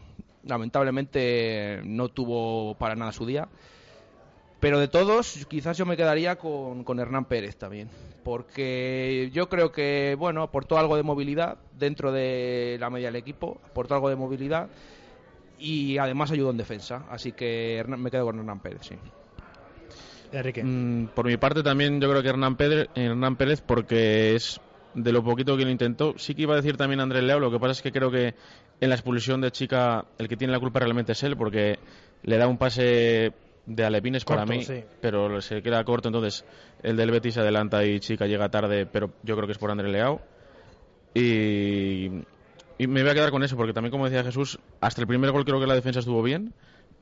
Lamentablemente 0.44 1.80
no 1.84 2.08
tuvo 2.08 2.74
para 2.76 2.96
nada 2.96 3.12
su 3.12 3.24
día. 3.26 3.48
Pero 4.62 4.78
de 4.78 4.86
todos, 4.86 5.44
quizás 5.48 5.76
yo 5.76 5.84
me 5.84 5.96
quedaría 5.96 6.36
con, 6.36 6.84
con 6.84 7.00
Hernán 7.00 7.24
Pérez 7.24 7.56
también. 7.56 7.88
Porque 8.22 9.28
yo 9.32 9.48
creo 9.48 9.72
que, 9.72 10.14
bueno, 10.16 10.40
aportó 10.42 10.78
algo 10.78 10.94
de 10.96 11.02
movilidad 11.02 11.58
dentro 11.76 12.12
de 12.12 12.76
la 12.78 12.88
media 12.88 13.08
del 13.08 13.16
equipo, 13.16 13.60
aportó 13.68 13.94
algo 13.96 14.08
de 14.08 14.14
movilidad 14.14 14.68
y 15.58 15.98
además 15.98 16.30
ayudó 16.30 16.50
en 16.52 16.58
defensa. 16.58 17.04
Así 17.10 17.32
que 17.32 17.76
Hernán- 17.76 18.00
me 18.00 18.12
quedo 18.12 18.24
con 18.24 18.38
Hernán 18.38 18.60
Pérez, 18.60 18.82
sí. 18.82 18.94
Enrique. 20.30 20.62
Mm, 20.62 21.08
por 21.08 21.26
mi 21.26 21.36
parte 21.38 21.64
también 21.64 22.00
yo 22.00 22.08
creo 22.08 22.22
que 22.22 22.28
Hernán 22.28 22.56
Pérez, 22.56 22.88
Hernán 22.94 23.34
Pérez 23.34 23.60
porque 23.60 24.36
es 24.36 24.60
de 24.94 25.12
lo 25.12 25.24
poquito 25.24 25.56
que 25.56 25.64
lo 25.64 25.70
intentó. 25.72 26.14
Sí 26.18 26.36
que 26.36 26.42
iba 26.42 26.52
a 26.54 26.56
decir 26.56 26.76
también 26.76 27.00
Andrés 27.00 27.24
Leao, 27.24 27.40
lo 27.40 27.50
que 27.50 27.58
pasa 27.58 27.72
es 27.72 27.82
que 27.82 27.90
creo 27.90 28.12
que 28.12 28.34
en 28.80 28.88
la 28.88 28.94
expulsión 28.94 29.40
de 29.40 29.50
Chica 29.50 30.04
el 30.18 30.28
que 30.28 30.36
tiene 30.36 30.52
la 30.52 30.60
culpa 30.60 30.78
realmente 30.78 31.12
es 31.12 31.22
él 31.24 31.36
porque 31.36 31.80
le 32.22 32.36
da 32.36 32.46
un 32.46 32.58
pase 32.58 33.32
de 33.66 33.84
Alepines 33.84 34.24
para 34.24 34.44
mí, 34.44 34.64
sí. 34.64 34.84
pero 35.00 35.40
se 35.40 35.62
queda 35.62 35.84
corto, 35.84 36.08
entonces 36.08 36.44
el 36.82 36.96
del 36.96 37.10
Betis 37.10 37.34
se 37.34 37.40
adelanta 37.40 37.84
y 37.84 38.00
Chica 38.00 38.26
llega 38.26 38.48
tarde, 38.48 38.86
pero 38.86 39.10
yo 39.22 39.36
creo 39.36 39.46
que 39.46 39.52
es 39.52 39.58
por 39.58 39.70
Andrés 39.70 39.92
Leao. 39.92 40.20
Y, 41.14 42.06
y 42.78 42.86
me 42.86 43.02
voy 43.02 43.10
a 43.10 43.14
quedar 43.14 43.30
con 43.30 43.42
eso 43.42 43.56
porque 43.56 43.72
también 43.72 43.90
como 43.90 44.06
decía 44.06 44.24
Jesús, 44.24 44.58
hasta 44.80 45.00
el 45.00 45.06
primer 45.06 45.30
gol 45.30 45.44
creo 45.44 45.60
que 45.60 45.66
la 45.66 45.74
defensa 45.74 46.00
estuvo 46.00 46.22
bien, 46.22 46.54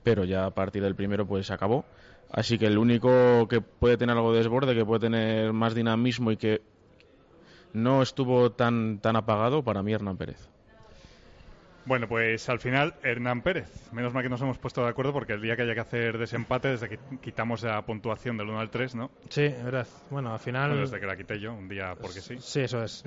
pero 0.02 0.24
ya 0.24 0.46
a 0.46 0.50
partir 0.50 0.82
del 0.82 0.94
primero 0.94 1.26
pues 1.26 1.46
se 1.46 1.54
acabó. 1.54 1.84
Así 2.30 2.58
que 2.58 2.66
el 2.66 2.78
único 2.78 3.48
que 3.48 3.61
puede 3.61 3.96
tener 3.96 4.16
algo 4.16 4.32
de 4.32 4.38
desborde, 4.38 4.74
que 4.74 4.84
puede 4.84 5.00
tener 5.00 5.52
más 5.52 5.74
dinamismo 5.74 6.30
y 6.30 6.36
que 6.36 6.62
no 7.72 8.02
estuvo 8.02 8.52
tan, 8.52 9.00
tan 9.00 9.16
apagado, 9.16 9.62
para 9.62 9.82
mí 9.82 9.92
Hernán 9.92 10.16
Pérez. 10.16 10.48
Bueno, 11.86 12.08
pues 12.08 12.48
al 12.48 12.60
final 12.60 12.94
Hernán 13.02 13.42
Pérez. 13.42 13.68
Menos 13.92 14.12
mal 14.12 14.22
que 14.22 14.28
nos 14.28 14.40
hemos 14.40 14.58
puesto 14.58 14.82
de 14.82 14.90
acuerdo 14.90 15.12
porque 15.12 15.32
el 15.32 15.42
día 15.42 15.56
que 15.56 15.62
haya 15.62 15.74
que 15.74 15.80
hacer 15.80 16.18
desempate, 16.18 16.68
desde 16.68 16.88
que 16.88 16.98
quitamos 17.20 17.62
la 17.62 17.80
puntuación 17.82 18.36
del 18.36 18.48
1 18.48 18.60
al 18.60 18.70
3, 18.70 18.94
¿no? 18.94 19.10
Sí, 19.28 19.42
es 19.42 19.64
verdad. 19.64 19.86
Bueno, 20.10 20.32
al 20.32 20.38
final. 20.38 20.70
Bueno, 20.70 20.82
desde 20.82 21.00
que 21.00 21.06
la 21.06 21.16
quité 21.16 21.40
yo, 21.40 21.52
un 21.54 21.68
día 21.68 21.94
porque 22.00 22.20
sí. 22.20 22.36
Sí, 22.40 22.60
eso 22.60 22.82
es. 22.82 23.04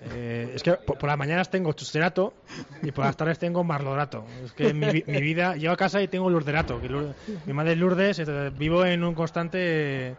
Eh, 0.00 0.52
es 0.54 0.62
que 0.62 0.72
por, 0.72 0.98
por 0.98 1.08
las 1.08 1.18
mañanas 1.18 1.50
tengo 1.50 1.72
chusterato 1.74 2.34
y 2.82 2.90
por 2.90 3.04
las 3.04 3.16
tardes 3.16 3.38
tengo 3.38 3.62
marlorato. 3.62 4.24
Es 4.44 4.52
que 4.52 4.74
mi, 4.74 5.04
mi 5.06 5.20
vida, 5.20 5.54
llego 5.54 5.72
a 5.72 5.76
casa 5.76 6.02
y 6.02 6.08
tengo 6.08 6.28
lurderato. 6.28 6.80
mi 7.46 7.52
madre 7.52 7.72
es 7.72 7.78
Lourdes, 7.78 8.22
vivo 8.58 8.84
en 8.84 9.04
un 9.04 9.14
constante... 9.14 10.16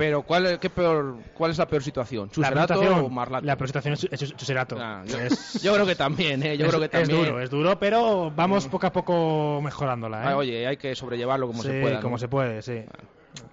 Pero 0.00 0.22
¿cuál, 0.22 0.58
qué 0.58 0.70
peor, 0.70 1.18
¿cuál 1.34 1.50
es 1.50 1.58
la 1.58 1.66
peor 1.68 1.82
situación? 1.82 2.28
La 2.28 2.32
¿Chuserato 2.32 2.74
presentación- 2.74 3.04
o 3.04 3.08
Marlato? 3.10 3.44
La 3.44 3.56
presentación 3.56 3.92
es, 3.94 4.08
es 4.10 4.34
chuserato. 4.34 4.78
Ah, 4.80 5.02
yo, 5.06 5.18
Es- 5.18 5.60
yo 5.62 5.74
creo 5.74 5.84
que 5.84 5.94
también, 5.94 6.42
¿eh? 6.42 6.56
Yo 6.56 6.64
es, 6.64 6.70
creo 6.70 6.80
que 6.80 6.86
es 6.86 6.90
también. 7.06 7.24
duro, 7.26 7.38
es 7.40 7.50
duro, 7.50 7.78
pero 7.78 8.30
vamos 8.34 8.66
poco 8.68 8.86
a 8.86 8.92
poco 8.92 9.60
mejorándola. 9.62 10.22
¿eh? 10.22 10.26
Ah, 10.28 10.36
oye, 10.38 10.66
hay 10.66 10.78
que 10.78 10.94
sobrellevarlo 10.94 11.46
como 11.48 11.62
Sí, 11.62 11.68
se 11.68 11.80
pueda. 11.82 11.96
¿no? 11.96 12.00
como 12.02 12.16
se 12.16 12.28
puede, 12.28 12.62
sí. 12.62 12.82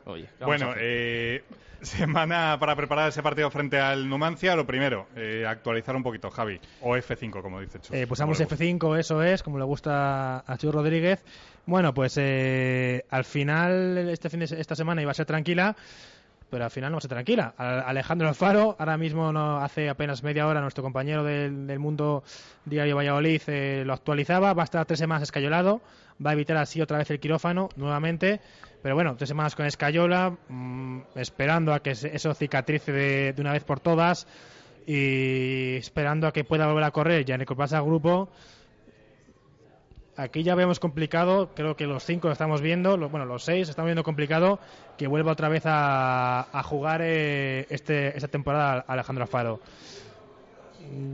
Oye, 0.06 0.24
¿qué 0.24 0.30
vamos 0.40 0.58
Bueno, 0.58 0.74
eh, 0.80 1.44
semana 1.82 2.56
para 2.60 2.78
preparar 2.78 3.10
ese 3.10 3.22
partido 3.22 3.52
frente 3.52 3.78
al 3.80 4.08
Numancia. 4.08 4.56
Lo 4.56 4.66
primero, 4.66 5.08
eh, 5.18 5.46
actualizar 5.46 5.98
un 5.98 6.04
poquito, 6.04 6.32
Javi. 6.32 6.62
O 6.82 6.96
F5, 6.96 7.42
como 7.42 7.60
dice 7.60 7.80
Chus. 7.82 7.92
Eh, 7.94 8.06
gusta. 8.06 8.26
F5, 8.26 8.98
eso 8.98 9.22
es, 9.22 9.44
como 9.44 9.58
le 9.60 9.66
gusta 9.66 10.46
a 10.48 10.58
Chu 10.58 10.72
Rodríguez. 10.72 11.26
Bueno, 11.66 11.94
pues 11.94 12.16
eh, 12.18 13.04
al 13.10 13.26
final 13.26 13.98
este 14.10 14.30
fin 14.30 14.40
de 14.40 14.48
se- 14.48 14.62
esta 14.62 14.74
semana 14.76 15.02
iba 15.02 15.12
a 15.12 15.14
ser 15.14 15.26
tranquila, 15.26 15.76
pero 16.50 16.64
al 16.64 16.72
final 16.72 16.92
no 16.92 17.00
ser 17.02 17.10
tranquila. 17.10 17.54
Alejandro 17.58 18.28
Alfaro, 18.28 18.76
ahora 18.80 18.98
mismo 18.98 19.32
no 19.34 19.58
hace 19.58 19.90
apenas 19.90 20.24
media 20.24 20.48
hora 20.48 20.62
nuestro 20.62 20.84
compañero 20.84 21.24
del, 21.24 21.68
Mundo 21.80 22.24
Diario 22.66 22.96
Valladolid 22.96 23.42
eh, 23.48 23.84
lo 23.86 23.94
actualizaba, 23.94 24.54
va 24.54 24.64
a 24.64 24.66
estar 24.66 24.86
tres 24.86 25.00
semanas 25.00 25.24
escayolado, 25.24 25.82
va 26.26 26.30
a 26.32 26.34
evitar 26.34 26.58
así 26.58 26.82
otra 26.82 26.98
vez 26.98 27.10
el 27.12 27.20
quirófano 27.20 27.70
nuevamente, 27.76 28.40
pero 28.82 28.96
bueno, 28.96 29.16
tres 29.18 29.28
semanas 29.28 29.56
con 29.56 29.66
escayola, 29.66 30.38
mm, 30.48 31.00
esperando 31.16 31.74
a 31.74 31.82
que 31.82 31.96
se- 31.96 32.16
eso 32.16 32.34
cicatrice 32.34 32.92
de, 32.92 33.34
de 33.34 33.42
una 33.42 33.52
vez 33.52 33.64
por 33.64 33.80
todas 33.80 34.26
y 34.86 35.76
esperando 35.76 36.28
a 36.28 36.32
que 36.34 36.44
pueda 36.46 36.66
volver 36.68 36.86
a 36.86 36.92
correr 36.92 37.26
ya 37.26 37.36
en 37.36 37.42
el 37.42 37.48
al 37.78 37.84
grupo. 37.84 38.30
Aquí 40.18 40.42
ya 40.42 40.56
vemos 40.56 40.80
complicado, 40.80 41.52
creo 41.54 41.76
que 41.76 41.86
los 41.86 42.04
cinco 42.04 42.32
estamos 42.32 42.60
viendo, 42.60 42.98
bueno, 43.08 43.26
los 43.26 43.44
seis 43.44 43.70
estamos 43.70 43.88
viendo 43.88 44.04
complicado 44.04 44.60
que 44.98 45.06
vuelva 45.06 45.32
otra 45.32 45.48
vez 45.48 45.64
a, 45.68 46.48
a 46.52 46.64
jugar 46.64 47.02
eh, 47.04 47.68
este, 47.70 48.18
esta 48.18 48.28
temporada 48.28 48.84
Alejandro 48.88 49.24
Alfaro. 49.24 49.60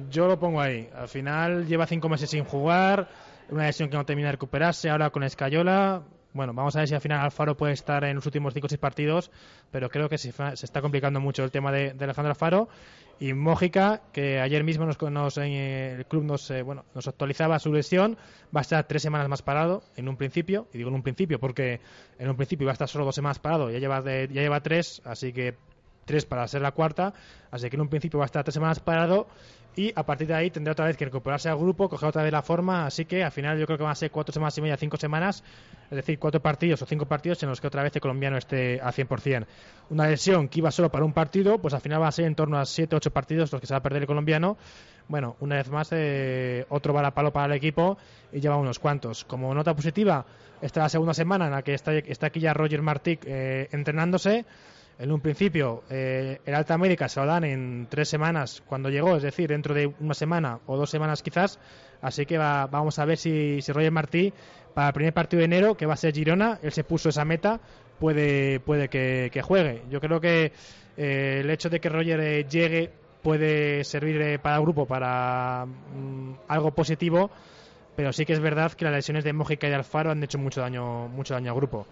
Yo 0.09 0.27
lo 0.27 0.39
pongo 0.39 0.61
ahí. 0.61 0.87
Al 0.95 1.09
final 1.09 1.67
lleva 1.67 1.85
cinco 1.85 2.07
meses 2.07 2.29
sin 2.29 2.45
jugar, 2.45 3.09
una 3.49 3.65
lesión 3.65 3.89
que 3.89 3.97
no 3.97 4.05
termina 4.05 4.29
de 4.29 4.33
recuperarse, 4.33 4.89
ahora 4.89 5.09
con 5.09 5.23
Escayola. 5.23 6.03
Bueno, 6.33 6.53
vamos 6.53 6.75
a 6.75 6.79
ver 6.79 6.87
si 6.87 6.95
al 6.95 7.01
final 7.01 7.19
Alfaro 7.19 7.55
puede 7.55 7.73
estar 7.73 8.03
en 8.03 8.15
los 8.15 8.25
últimos 8.25 8.53
5 8.53 8.65
o 8.65 8.69
6 8.69 8.79
partidos, 8.79 9.31
pero 9.71 9.89
creo 9.89 10.09
que 10.09 10.17
se, 10.17 10.31
se, 10.31 10.65
está 10.65 10.81
complicando 10.81 11.19
mucho 11.19 11.43
el 11.43 11.51
tema 11.51 11.71
de, 11.71 11.95
Alejandro 11.99 12.31
Alfaro. 12.31 12.69
Y 13.19 13.33
Mójica, 13.33 14.01
que 14.11 14.41
ayer 14.41 14.63
mismo 14.63 14.85
nos, 14.85 14.99
nos 14.99 15.37
eh, 15.37 15.93
el 15.93 16.05
club 16.07 16.23
nos, 16.23 16.49
eh, 16.49 16.63
bueno, 16.63 16.83
nos 16.95 17.07
actualizaba 17.07 17.59
su 17.59 17.71
lesión, 17.71 18.17
va 18.55 18.59
a 18.59 18.61
estar 18.61 18.83
tres 18.85 19.03
semanas 19.03 19.29
más 19.29 19.43
parado 19.43 19.83
en 19.95 20.09
un 20.09 20.17
principio, 20.17 20.67
y 20.73 20.79
digo 20.79 20.89
en 20.89 20.95
un 20.95 21.03
principio 21.03 21.39
porque 21.39 21.79
en 22.17 22.29
un 22.29 22.35
principio 22.35 22.65
iba 22.65 22.71
a 22.71 22.73
estar 22.73 22.89
solo 22.89 23.05
dos 23.05 23.15
semanas 23.15 23.39
parado, 23.39 23.69
ya 23.69 23.77
lleva, 23.77 24.01
de, 24.01 24.27
ya 24.29 24.41
lleva 24.41 24.61
tres, 24.61 25.01
así 25.05 25.31
que 25.31 25.55
tres 26.05 26.25
para 26.25 26.47
ser 26.47 26.61
la 26.61 26.71
cuarta, 26.71 27.13
así 27.51 27.69
que 27.69 27.75
en 27.75 27.81
un 27.81 27.87
principio 27.87 28.17
va 28.19 28.25
a 28.25 28.27
estar 28.27 28.43
tres 28.43 28.55
semanas 28.55 28.79
parado 28.79 29.27
y 29.75 29.91
a 29.95 30.03
partir 30.05 30.27
de 30.27 30.35
ahí 30.35 30.51
tendrá 30.51 30.73
otra 30.73 30.85
vez 30.85 30.97
que 30.97 31.05
recuperarse 31.05 31.49
al 31.49 31.57
grupo, 31.57 31.89
coger 31.89 32.09
otra 32.09 32.23
vez 32.23 32.31
la 32.31 32.41
forma, 32.41 32.85
así 32.85 33.05
que 33.05 33.23
al 33.23 33.31
final 33.31 33.57
yo 33.57 33.65
creo 33.65 33.77
que 33.77 33.83
van 33.83 33.91
a 33.93 33.95
ser 33.95 34.11
cuatro 34.11 34.31
semanas 34.31 34.57
y 34.57 34.61
media, 34.61 34.77
cinco 34.77 34.97
semanas, 34.97 35.43
es 35.89 35.95
decir, 35.95 36.19
cuatro 36.19 36.41
partidos 36.41 36.81
o 36.81 36.85
cinco 36.85 37.05
partidos 37.05 37.41
en 37.43 37.49
los 37.49 37.59
que 37.59 37.67
otra 37.67 37.83
vez 37.83 37.95
el 37.95 38.01
colombiano 38.01 38.37
esté 38.37 38.79
a 38.81 38.91
100%. 38.91 39.45
Una 39.89 40.07
lesión 40.07 40.47
que 40.47 40.59
iba 40.59 40.71
solo 40.71 40.89
para 40.89 41.05
un 41.05 41.13
partido, 41.13 41.59
pues 41.59 41.73
al 41.73 41.81
final 41.81 42.01
va 42.01 42.07
a 42.07 42.11
ser 42.11 42.25
en 42.25 42.35
torno 42.35 42.59
a 42.59 42.65
siete, 42.65 42.95
ocho 42.95 43.11
partidos 43.11 43.51
los 43.51 43.61
que 43.61 43.67
se 43.67 43.73
va 43.73 43.79
a 43.79 43.83
perder 43.83 44.03
el 44.03 44.07
colombiano. 44.07 44.57
Bueno, 45.07 45.35
una 45.41 45.57
vez 45.57 45.69
más, 45.69 45.89
eh, 45.91 46.65
otro 46.69 46.93
balapalo 46.93 47.33
para 47.33 47.47
el 47.47 47.53
equipo 47.53 47.97
y 48.31 48.39
lleva 48.39 48.55
unos 48.55 48.79
cuantos. 48.79 49.25
Como 49.25 49.53
nota 49.53 49.75
positiva, 49.75 50.25
esta 50.61 50.79
es 50.79 50.83
la 50.83 50.89
segunda 50.89 51.13
semana 51.13 51.45
en 51.45 51.51
la 51.51 51.61
que 51.61 51.73
está, 51.73 51.93
está 51.93 52.27
aquí 52.27 52.39
ya 52.39 52.53
Roger 52.53 52.81
Martic 52.81 53.25
eh, 53.25 53.67
entrenándose. 53.71 54.45
En 54.99 55.11
un 55.11 55.19
principio, 55.21 55.83
eh, 55.89 56.39
el 56.45 56.55
alta 56.55 56.77
médica 56.77 57.09
se 57.09 57.19
lo 57.19 57.25
dan 57.25 57.43
en 57.43 57.87
tres 57.89 58.09
semanas 58.09 58.61
cuando 58.65 58.89
llegó, 58.89 59.15
es 59.15 59.23
decir, 59.23 59.49
dentro 59.49 59.73
de 59.73 59.87
una 59.99 60.13
semana 60.13 60.59
o 60.67 60.77
dos 60.77 60.89
semanas 60.89 61.23
quizás. 61.23 61.59
Así 62.01 62.25
que 62.25 62.37
va, 62.37 62.67
vamos 62.67 62.99
a 62.99 63.05
ver 63.05 63.17
si, 63.17 63.61
si, 63.61 63.71
Roger 63.71 63.91
Martí, 63.91 64.33
para 64.73 64.87
el 64.87 64.93
primer 64.93 65.13
partido 65.13 65.39
de 65.39 65.45
enero, 65.45 65.75
que 65.75 65.85
va 65.85 65.93
a 65.93 65.97
ser 65.97 66.13
Girona, 66.13 66.59
él 66.61 66.71
se 66.71 66.83
puso 66.83 67.09
esa 67.09 67.25
meta, 67.25 67.59
puede, 67.99 68.59
puede 68.59 68.89
que, 68.89 69.29
que 69.31 69.41
juegue. 69.41 69.83
Yo 69.89 69.99
creo 69.99 70.19
que 70.19 70.51
eh, 70.97 71.39
el 71.41 71.49
hecho 71.49 71.69
de 71.69 71.79
que 71.79 71.89
Roger 71.89 72.19
eh, 72.19 72.45
llegue 72.49 72.91
puede 73.21 73.83
servir 73.83 74.21
eh, 74.21 74.39
para 74.39 74.57
el 74.57 74.61
grupo 74.61 74.85
para 74.85 75.65
mm, 75.65 76.33
algo 76.49 76.71
positivo, 76.71 77.31
pero 77.95 78.11
sí 78.11 78.25
que 78.25 78.33
es 78.33 78.39
verdad 78.39 78.73
que 78.73 78.85
las 78.85 78.93
lesiones 78.93 79.23
de 79.23 79.33
Mójica 79.33 79.67
y 79.67 79.71
Alfaro 79.71 80.11
han 80.11 80.21
hecho 80.23 80.37
mucho 80.37 80.61
daño, 80.61 81.07
mucho 81.07 81.33
daño 81.33 81.51
al 81.51 81.57
grupo. 81.57 81.87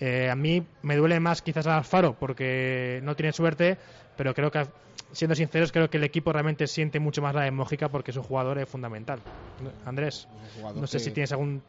Eh, 0.00 0.30
a 0.30 0.36
mí 0.36 0.64
me 0.82 0.96
duele 0.96 1.18
más 1.20 1.42
quizás 1.42 1.66
al 1.66 1.78
Alfaro 1.78 2.14
porque 2.18 3.00
no 3.02 3.16
tiene 3.16 3.32
suerte, 3.32 3.76
pero 4.16 4.32
creo 4.34 4.50
que, 4.50 4.64
siendo 5.12 5.34
sinceros, 5.34 5.72
creo 5.72 5.90
que 5.90 5.96
el 5.96 6.04
equipo 6.04 6.32
realmente 6.32 6.66
siente 6.66 7.00
mucho 7.00 7.20
más 7.22 7.34
la 7.34 7.42
de 7.42 7.50
Mójica 7.50 7.88
porque 7.88 8.12
es 8.12 8.16
un 8.16 8.22
jugador 8.22 8.58
eh, 8.58 8.66
fundamental. 8.66 9.18
Andrés, 9.84 10.28
no 10.74 10.86
sé 10.86 10.98
que... 10.98 11.04
si 11.04 11.10
tienes 11.10 11.32
algún... 11.32 11.62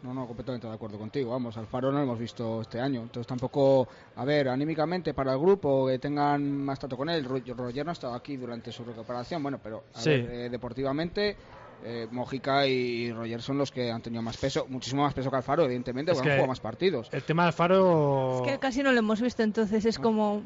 No, 0.00 0.14
no, 0.14 0.28
completamente 0.28 0.68
de 0.68 0.72
acuerdo 0.72 0.96
contigo. 0.96 1.32
Vamos, 1.32 1.56
Alfaro 1.56 1.90
no 1.90 1.98
lo 1.98 2.04
hemos 2.04 2.18
visto 2.20 2.60
este 2.60 2.80
año. 2.80 3.02
Entonces 3.02 3.26
tampoco, 3.26 3.88
a 4.14 4.24
ver, 4.24 4.48
anímicamente 4.48 5.12
para 5.12 5.32
el 5.32 5.40
grupo 5.40 5.88
que 5.88 5.98
tengan 5.98 6.56
más 6.64 6.78
trato 6.78 6.96
con 6.96 7.08
él. 7.08 7.24
Roger 7.24 7.84
no 7.84 7.90
ha 7.90 7.92
estado 7.92 8.14
aquí 8.14 8.36
durante 8.36 8.70
su 8.70 8.84
recuperación, 8.84 9.42
bueno, 9.42 9.58
pero 9.60 9.82
a 9.94 10.00
Sí. 10.00 10.10
ver, 10.10 10.30
eh, 10.30 10.50
deportivamente 10.50 11.36
eh, 11.84 12.06
Mojica 12.10 12.66
y 12.66 13.12
Roger 13.12 13.40
son 13.42 13.58
los 13.58 13.70
que 13.70 13.90
han 13.90 14.02
tenido 14.02 14.22
más 14.22 14.36
peso, 14.36 14.66
muchísimo 14.68 15.02
más 15.02 15.14
peso 15.14 15.30
que 15.30 15.36
Alfaro, 15.36 15.64
evidentemente, 15.64 16.12
porque 16.12 16.28
han 16.30 16.36
jugado 16.36 16.48
más 16.48 16.60
partidos. 16.60 17.08
El 17.12 17.22
tema 17.22 17.42
de 17.44 17.46
Alfaro... 17.48 18.42
Es 18.44 18.52
que 18.52 18.58
casi 18.58 18.82
no 18.82 18.92
lo 18.92 18.98
hemos 18.98 19.20
visto, 19.20 19.42
entonces 19.42 19.84
es 19.84 19.98
como... 19.98 20.42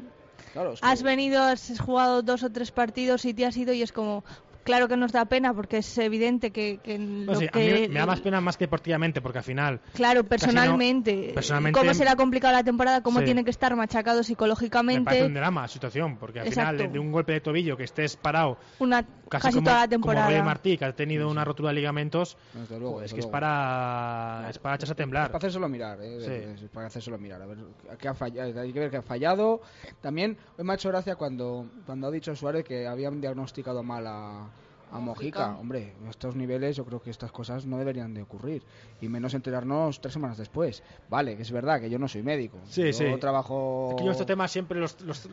Claro, 0.53 0.73
es 0.73 0.81
que- 0.81 0.85
Has 0.87 1.01
venido, 1.03 1.41
has 1.41 1.79
jugado 1.79 2.21
dos 2.21 2.43
o 2.43 2.51
tres 2.51 2.71
partidos 2.71 3.25
y 3.25 3.33
te 3.33 3.45
has 3.45 3.57
ido 3.57 3.73
y 3.73 3.81
es 3.81 3.91
como... 3.91 4.23
Claro 4.63 4.87
que 4.87 4.95
nos 4.97 5.11
da 5.11 5.25
pena 5.25 5.53
porque 5.53 5.77
es 5.77 5.97
evidente 5.97 6.51
que, 6.51 6.79
que 6.83 6.97
lo 6.97 7.35
sí, 7.35 7.45
a 7.45 7.49
que... 7.49 7.81
mí 7.81 7.87
me 7.89 7.99
da 7.99 8.05
más 8.05 8.21
pena 8.21 8.39
más 8.41 8.57
que 8.57 8.65
deportivamente 8.65 9.21
porque 9.21 9.39
al 9.39 9.43
final 9.43 9.81
Claro, 9.93 10.21
Casi 10.23 10.23
no- 10.23 10.29
personalmente, 10.29 11.31
personalmente- 11.33 11.79
cómo 11.79 11.93
se 11.93 12.03
le 12.03 12.09
ha 12.09 12.15
complicado 12.15 12.53
la 12.53 12.63
temporada, 12.63 13.01
cómo 13.03 13.19
Sí. 13.19 13.25
tiene 13.25 13.43
que 13.43 13.49
estar 13.51 13.75
machacado 13.75 14.19
me 14.19 14.23
psicológicamente, 14.23 15.03
parece 15.05 15.25
un 15.25 15.33
drama 15.33 15.61
la 15.63 15.67
situación 15.67 16.17
porque 16.17 16.39
al 16.39 16.47
final 16.49 16.77
de, 16.77 16.83
Exacto. 16.83 16.93
de 16.93 16.99
un 16.99 17.11
golpe 17.11 17.33
de 17.33 17.41
tobillo 17.41 17.75
que 17.77 17.83
estés 17.83 18.15
parado 18.15 18.57
una 18.79 19.03
casi, 19.03 19.47
casi, 19.47 19.55
como, 19.55 19.65
toda 19.65 19.75
la 19.75 19.81
como 19.83 19.89
temporada. 19.89 20.27
Roger 20.27 20.43
Martí 20.43 20.77
que 20.77 20.85
ha 20.85 20.93
tenido 20.95 21.29
una 21.29 21.43
rotura 21.43 21.69
de 21.69 21.75
ligamentos 21.75 22.37
Desde 22.53 22.79
luego, 22.79 23.01
desde 23.01 23.15
que 23.15 23.19
es 23.19 23.25
luego. 23.25 23.31
para 23.31 24.47
es 24.49 24.59
para 24.59 24.75
echarse 24.75 24.93
a 24.93 24.95
temblar 24.95 25.27
Para 25.27 25.37
hacérselo 25.39 25.67
mirar, 25.69 25.99
¿eh? 26.01 26.19
Sí. 26.57 26.63
Es 26.63 26.69
para 26.71 26.87
hacérselo 26.87 27.17
mirar. 27.17 27.41
A 27.41 27.45
ver, 27.47 27.57
qué 27.99 28.07
ha 28.07 28.13
fallado, 28.13 28.61
hay 28.61 28.71
que 28.73 28.79
ver 28.79 28.89
que 28.91 28.97
ha 28.97 29.01
fallado. 29.01 29.61
También 30.01 30.37
hoy 30.57 30.63
me 30.63 30.73
ha 30.73 30.75
hecho 30.75 30.89
gracia 30.89 31.15
cuando, 31.15 31.67
cuando 31.85 32.07
ha 32.07 32.11
dicho 32.11 32.35
Suárez 32.35 32.63
que 32.63 32.87
habían 32.87 33.19
diagnosticado 33.21 33.83
mal 33.83 34.05
a, 34.07 34.47
a 34.93 34.99
Mojica. 34.99 35.39
Mojica. 35.39 35.59
Hombre, 35.59 35.93
a 36.05 36.09
estos 36.09 36.35
niveles 36.35 36.75
yo 36.75 36.85
creo 36.85 37.01
que 37.01 37.09
estas 37.09 37.31
cosas 37.31 37.65
no 37.65 37.77
deberían 37.77 38.13
de 38.13 38.21
ocurrir. 38.21 38.63
Y 39.01 39.07
menos 39.07 39.33
enterarnos 39.33 39.99
tres 39.99 40.13
semanas 40.13 40.37
después. 40.37 40.83
Vale, 41.09 41.35
que 41.35 41.41
es 41.41 41.51
verdad 41.51 41.81
que 41.81 41.89
yo 41.89 41.99
no 41.99 42.07
soy 42.07 42.23
médico. 42.23 42.59
Sí, 42.69 42.83
yo 42.83 42.93
sí. 42.93 43.05
trabajo... 43.19 43.91
Aquí 43.93 44.05
yo 44.05 44.11
este 44.11 44.25
tema 44.25 44.47
siempre 44.47 44.79
los, 44.79 45.01
los, 45.01 45.27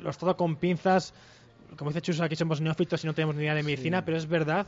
los 0.00 0.18
todo 0.18 0.36
con 0.36 0.56
pinzas. 0.56 1.12
Como 1.76 1.90
dice 1.90 2.02
Chus, 2.02 2.20
aquí 2.20 2.36
somos 2.36 2.60
neófitos 2.60 3.02
y 3.04 3.06
no 3.06 3.14
tenemos 3.14 3.34
ni 3.36 3.42
idea 3.42 3.54
de 3.54 3.62
medicina, 3.62 4.04
pero 4.04 4.16
es 4.16 4.26
verdad 4.26 4.66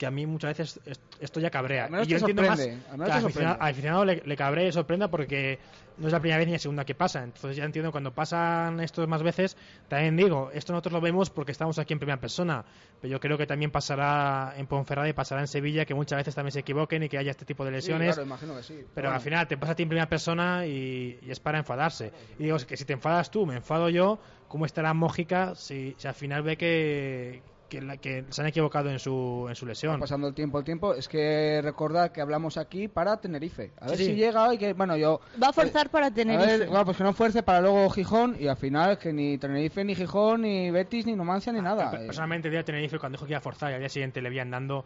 que 0.00 0.06
a 0.06 0.10
mí 0.10 0.24
muchas 0.24 0.56
veces 0.56 0.80
est- 0.86 1.02
esto 1.20 1.40
ya 1.40 1.50
cabrea. 1.50 1.84
Al 1.84 1.90
menos 1.90 2.06
y 2.08 2.10
yo 2.12 2.16
entiendo 2.16 2.42
más 2.42 2.58
que 2.58 2.72
al 3.12 3.24
aficionado, 3.26 3.58
al 3.60 3.70
aficionado 3.70 4.04
le, 4.06 4.22
le 4.24 4.34
cabree 4.34 4.68
y 4.68 4.72
sorprenda 4.72 5.10
porque 5.10 5.58
no 5.98 6.06
es 6.06 6.12
la 6.14 6.20
primera 6.20 6.38
vez 6.38 6.46
ni 6.46 6.54
la 6.54 6.58
segunda 6.58 6.86
que 6.86 6.94
pasa. 6.94 7.22
Entonces 7.22 7.54
ya 7.56 7.64
entiendo 7.64 7.92
cuando 7.92 8.14
pasan 8.14 8.80
esto 8.80 9.06
más 9.06 9.22
veces, 9.22 9.58
también 9.88 10.16
digo, 10.16 10.50
esto 10.54 10.72
nosotros 10.72 10.94
lo 10.94 11.00
vemos 11.02 11.28
porque 11.28 11.52
estamos 11.52 11.78
aquí 11.78 11.92
en 11.92 11.98
primera 11.98 12.18
persona, 12.18 12.64
pero 12.98 13.12
yo 13.12 13.20
creo 13.20 13.36
que 13.36 13.46
también 13.46 13.70
pasará 13.70 14.54
en 14.56 14.66
Ponferrada 14.66 15.06
y 15.06 15.12
pasará 15.12 15.42
en 15.42 15.48
Sevilla, 15.48 15.84
que 15.84 15.92
muchas 15.92 16.16
veces 16.16 16.34
también 16.34 16.52
se 16.52 16.60
equivoquen 16.60 17.02
y 17.02 17.10
que 17.10 17.18
haya 17.18 17.30
este 17.32 17.44
tipo 17.44 17.62
de 17.66 17.70
Sí, 17.72 17.74
lesiones. 17.76 18.14
claro, 18.14 18.22
imagino 18.26 18.56
que 18.56 18.62
sí. 18.62 18.74
Pero 18.94 19.08
bueno. 19.08 19.16
al 19.16 19.20
final 19.20 19.46
te 19.48 19.58
pasa 19.58 19.72
a 19.72 19.76
ti 19.76 19.82
en 19.82 19.90
primera 19.90 20.08
persona 20.08 20.64
y, 20.64 21.18
y 21.20 21.30
es 21.30 21.40
para 21.40 21.58
enfadarse. 21.58 22.10
Y 22.38 22.44
digo, 22.44 22.56
es 22.56 22.64
que 22.64 22.78
si 22.78 22.86
te 22.86 22.94
enfadas 22.94 23.30
tú, 23.30 23.44
me 23.44 23.56
enfado 23.56 23.90
yo, 23.90 24.18
¿cómo 24.48 24.64
estará 24.64 24.94
Mójica 24.94 25.54
si, 25.54 25.94
si 25.98 26.08
al 26.08 26.14
final 26.14 26.42
ve 26.42 26.56
que, 26.56 27.42
que, 27.70 27.80
la- 27.80 27.96
que 27.96 28.26
se 28.28 28.42
han 28.42 28.48
equivocado 28.48 28.90
en 28.90 28.98
su, 28.98 29.46
en 29.48 29.54
su 29.54 29.64
lesión? 29.64 29.98
pasando 29.98 30.28
el 30.28 30.34
tiempo 30.34 30.58
el 30.58 30.64
tiempo 30.66 30.92
es 30.92 31.08
que 31.08 31.60
recordad 31.62 32.12
que 32.12 32.20
hablamos 32.20 32.58
aquí 32.58 32.88
para 32.88 33.16
Tenerife 33.18 33.72
a 33.80 33.86
ver 33.86 33.96
Sí, 33.96 34.04
sí. 34.04 34.10
si 34.10 34.16
llega 34.16 34.46
hoy 34.46 34.58
que 34.58 34.74
bueno 34.74 34.96
yo 34.98 35.20
Va 35.42 35.48
a 35.48 35.52
forzar 35.54 35.88
para 35.90 36.08
a 36.08 36.10
Tenerife. 36.10 36.58
ver, 36.58 36.68
bueno, 36.68 36.84
pues 36.84 36.98
que 36.98 37.04
no 37.04 37.14
fuerce 37.14 37.42
para 37.42 37.62
luego 37.62 37.88
Gijón 37.88 38.36
y 38.38 38.46
al 38.48 38.56
final 38.58 38.98
que 38.98 39.12
ni 39.14 39.38
Tenerife 39.38 39.82
ni 39.84 39.94
Gijón 39.94 40.42
ni 40.42 40.70
Betis 40.70 41.06
ni 41.06 41.14
Numancia 41.16 41.52
ni 41.52 41.62
nada 41.62 41.90
Pe- 41.92 41.96
Eh, 42.02 42.06
Personalmente, 42.06 42.48
el 42.48 42.52
día 42.52 42.60
de 42.60 42.64
Tenerife, 42.64 42.98
cuando 42.98 43.16
dijo 43.16 43.24
que 43.26 43.32
iba 43.32 43.38
a 43.38 43.40
forzar 43.40 43.70
y 43.70 43.74
al 43.74 43.80
día 43.80 43.88
siguiente 43.88 44.20
le 44.20 44.28
habían 44.28 44.50
dando, 44.50 44.84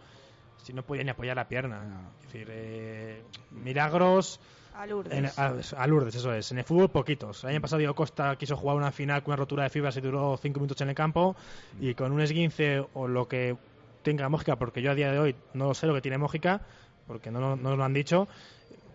si 0.62 0.72
no 0.72 0.82
podía 0.85 1.03
ni 1.05 1.11
apoyar 1.11 1.35
la 1.37 1.49
pierna. 1.49 1.82
No. 1.82 2.11
Es 2.20 2.26
decir, 2.32 2.49
eh, 2.51 3.22
milagros. 3.51 4.41
A 4.77 4.87
Lourdes. 4.87 5.12
En- 5.12 5.27
a, 5.27 5.83
a 5.83 5.87
Lourdes, 5.87 6.14
eso 6.16 6.33
es. 6.35 6.51
En 6.53 6.59
el 6.59 6.64
fútbol, 6.64 6.91
poquitos. 6.91 7.45
El 7.45 7.51
año 7.51 7.61
pasado 7.61 7.79
Diego 7.79 7.95
Costa 7.95 8.35
quiso 8.37 8.57
jugar 8.57 8.77
una 8.77 8.91
final 8.93 9.22
con 9.22 9.33
una 9.33 9.37
rotura 9.37 9.62
de 9.64 9.70
fibras 9.70 9.97
y 9.97 10.01
duró 10.01 10.37
cinco 10.37 10.61
minutos 10.61 10.81
en 10.81 10.89
el 10.89 10.95
campo. 10.95 11.37
Y 11.81 11.95
con 11.95 12.11
un 12.12 12.20
esguince 12.20 12.85
o 12.95 13.07
lo 13.07 13.29
que 13.29 13.57
tenga 14.03 14.29
Mójica, 14.29 14.57
porque 14.57 14.83
yo 14.83 14.91
a 14.91 14.95
día 14.95 15.12
de 15.12 15.18
hoy 15.18 15.37
no 15.55 15.72
sé 15.75 15.87
lo 15.87 15.95
que 15.95 16.01
tiene 16.03 16.18
Mójica, 16.18 16.61
porque 17.07 17.31
no, 17.31 17.41
no, 17.41 17.57
no 17.57 17.77
lo 17.77 17.85
han 17.85 17.95
dicho, 17.95 18.27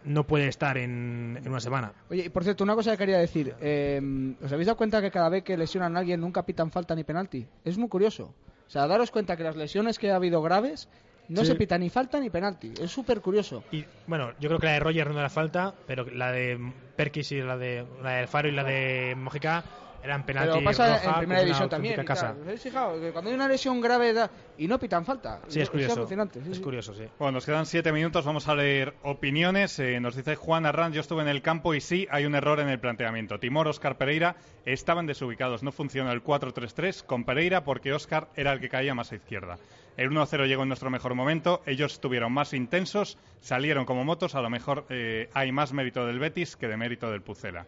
no 0.03 0.25
puede 0.25 0.47
estar 0.47 0.77
en, 0.77 1.39
en 1.41 1.47
una 1.49 1.59
semana. 1.59 1.93
Oye, 2.09 2.25
y 2.25 2.30
por 2.30 2.43
cierto, 2.43 2.63
una 2.63 2.75
cosa 2.75 2.91
que 2.91 2.97
quería 2.97 3.17
decir. 3.17 3.55
eh, 3.61 4.36
¿Os 4.43 4.51
habéis 4.51 4.67
dado 4.67 4.77
cuenta 4.77 5.01
que 5.01 5.11
cada 5.11 5.30
vez 5.30 5.43
que 5.43 5.57
lesionan 5.57 5.95
a 5.95 5.99
alguien 5.99 6.19
nunca 6.19 6.43
pitan 6.45 6.71
falta 6.71 6.93
ni 6.93 7.03
penalti? 7.05 7.47
Es 7.63 7.77
muy 7.77 7.88
curioso. 7.89 8.34
O 8.67 8.69
sea, 8.69 8.86
daros 8.86 9.09
cuenta 9.11 9.36
que 9.38 9.43
las 9.43 9.55
lesiones 9.55 9.97
que 9.97 10.11
ha 10.11 10.15
habido 10.17 10.41
graves 10.41 10.89
no 11.30 11.41
Sí. 11.41 11.47
se 11.47 11.55
pita 11.55 11.77
ni 11.77 11.89
falta 11.89 12.19
ni 12.19 12.30
penalti. 12.30 12.73
Es 12.82 12.91
súper 12.91 13.21
curioso. 13.21 13.63
Y 13.71 13.86
bueno, 14.07 14.32
yo 14.39 14.49
creo 14.49 14.59
que 14.59 14.65
la 14.67 14.73
de 14.73 14.80
Roger 14.80 15.09
no 15.11 15.19
era 15.19 15.30
falta, 15.30 15.73
pero 15.88 16.05
la 16.05 16.32
de 16.32 16.59
Perkis 16.95 17.32
y 17.32 17.41
la 17.41 17.57
de 17.57 17.86
la 18.03 18.11
del 18.17 18.27
Faro 18.27 18.47
y 18.49 18.51
la 18.51 18.63
de 18.63 19.15
Mójica 19.17 19.63
eran 20.03 20.25
penalti 20.25 20.53
Pero 20.53 20.63
pasa 20.65 20.93
roja, 20.97 21.09
en 21.11 21.17
primera 21.19 21.41
división 21.41 21.69
también. 21.69 22.03
casa. 22.05 22.31
¿Os 22.39 22.45
habéis 22.45 22.61
fijado? 22.61 22.99
Que 22.99 23.11
cuando 23.11 23.29
hay 23.29 23.35
una 23.35 23.47
lesión 23.47 23.81
grave 23.81 24.13
da- 24.13 24.29
y 24.57 24.67
no 24.67 24.79
pitan 24.79 25.05
falta. 25.05 25.41
Sí, 25.47 25.61
es 25.61 25.69
curioso. 25.69 25.93
alucinante. 25.99 26.41
sí, 26.43 26.51
es 26.51 26.57
sí. 26.57 26.63
curioso, 26.63 26.93
sí. 26.93 27.03
Bueno, 27.17 27.33
nos 27.33 27.45
quedan 27.45 27.65
siete 27.65 27.91
minutos, 27.91 28.25
vamos 28.25 28.47
a 28.47 28.55
leer 28.55 28.93
opiniones. 29.03 29.77
Eh, 29.79 29.99
nos 29.99 30.15
dice 30.15 30.35
Juan 30.35 30.65
Arran, 30.65 30.93
yo 30.93 31.01
estuve 31.01 31.21
en 31.21 31.27
el 31.27 31.41
campo 31.41 31.73
y 31.73 31.81
sí, 31.81 32.07
hay 32.11 32.25
un 32.25 32.35
error 32.35 32.59
en 32.59 32.69
el 32.69 32.79
planteamiento. 32.79 33.39
Timor, 33.39 33.67
Oscar 33.67 33.97
Pereira 33.97 34.35
estaban 34.65 35.05
desubicados, 35.05 35.63
no 35.63 35.71
funcionó 35.71 36.11
el 36.11 36.23
4-3-3 36.23 37.03
con 37.05 37.23
Pereira 37.25 37.63
porque 37.63 37.93
Oscar 37.93 38.29
era 38.35 38.53
el 38.53 38.59
que 38.59 38.69
caía 38.69 38.93
más 38.95 39.11
a 39.11 39.15
izquierda. 39.15 39.57
El 39.97 40.11
1-0 40.11 40.45
llegó 40.47 40.63
en 40.63 40.69
nuestro 40.69 40.89
mejor 40.89 41.13
momento, 41.13 41.61
ellos 41.65 41.91
estuvieron 41.93 42.31
más 42.31 42.53
intensos, 42.53 43.17
salieron 43.41 43.83
como 43.85 44.05
motos, 44.05 44.33
a 44.33 44.41
lo 44.41 44.49
mejor 44.49 44.85
eh, 44.89 45.29
hay 45.33 45.51
más 45.51 45.73
mérito 45.73 46.05
del 46.05 46.19
Betis 46.19 46.55
que 46.55 46.67
de 46.69 46.77
mérito 46.77 47.11
del 47.11 47.21
Pucela. 47.21 47.65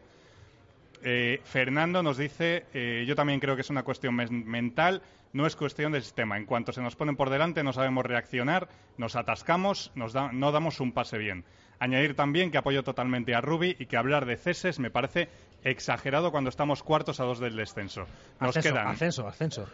Eh, 1.03 1.41
Fernando 1.43 2.03
nos 2.03 2.17
dice, 2.17 2.65
eh, 2.73 3.03
yo 3.07 3.15
también 3.15 3.39
creo 3.39 3.55
que 3.55 3.61
es 3.61 3.69
una 3.69 3.83
cuestión 3.83 4.15
men- 4.15 4.45
mental, 4.47 5.01
no 5.33 5.47
es 5.47 5.55
cuestión 5.55 5.91
de 5.91 6.01
sistema. 6.01 6.37
En 6.37 6.45
cuanto 6.45 6.71
se 6.73 6.81
nos 6.81 6.95
ponen 6.95 7.15
por 7.15 7.29
delante 7.29 7.63
no 7.63 7.73
sabemos 7.73 8.05
reaccionar, 8.05 8.67
nos 8.97 9.15
atascamos, 9.15 9.91
nos 9.95 10.13
da- 10.13 10.31
no 10.31 10.51
damos 10.51 10.79
un 10.79 10.91
pase 10.91 11.17
bien. 11.17 11.43
Añadir 11.79 12.15
también 12.15 12.51
que 12.51 12.59
apoyo 12.59 12.83
totalmente 12.83 13.33
a 13.33 13.41
Rubi 13.41 13.75
y 13.79 13.87
que 13.87 13.97
hablar 13.97 14.25
de 14.27 14.37
ceses 14.37 14.77
me 14.79 14.91
parece 14.91 15.29
exagerado 15.63 16.31
cuando 16.31 16.49
estamos 16.49 16.81
cuartos 16.83 17.19
a 17.19 17.23
dos 17.23 17.39
del 17.39 17.55
descenso. 17.55 18.05
Nos 18.39 18.49
ascenso, 18.57 18.69
quedan 18.75 18.87
ascenso, 18.87 19.27
ascenso. 19.27 19.67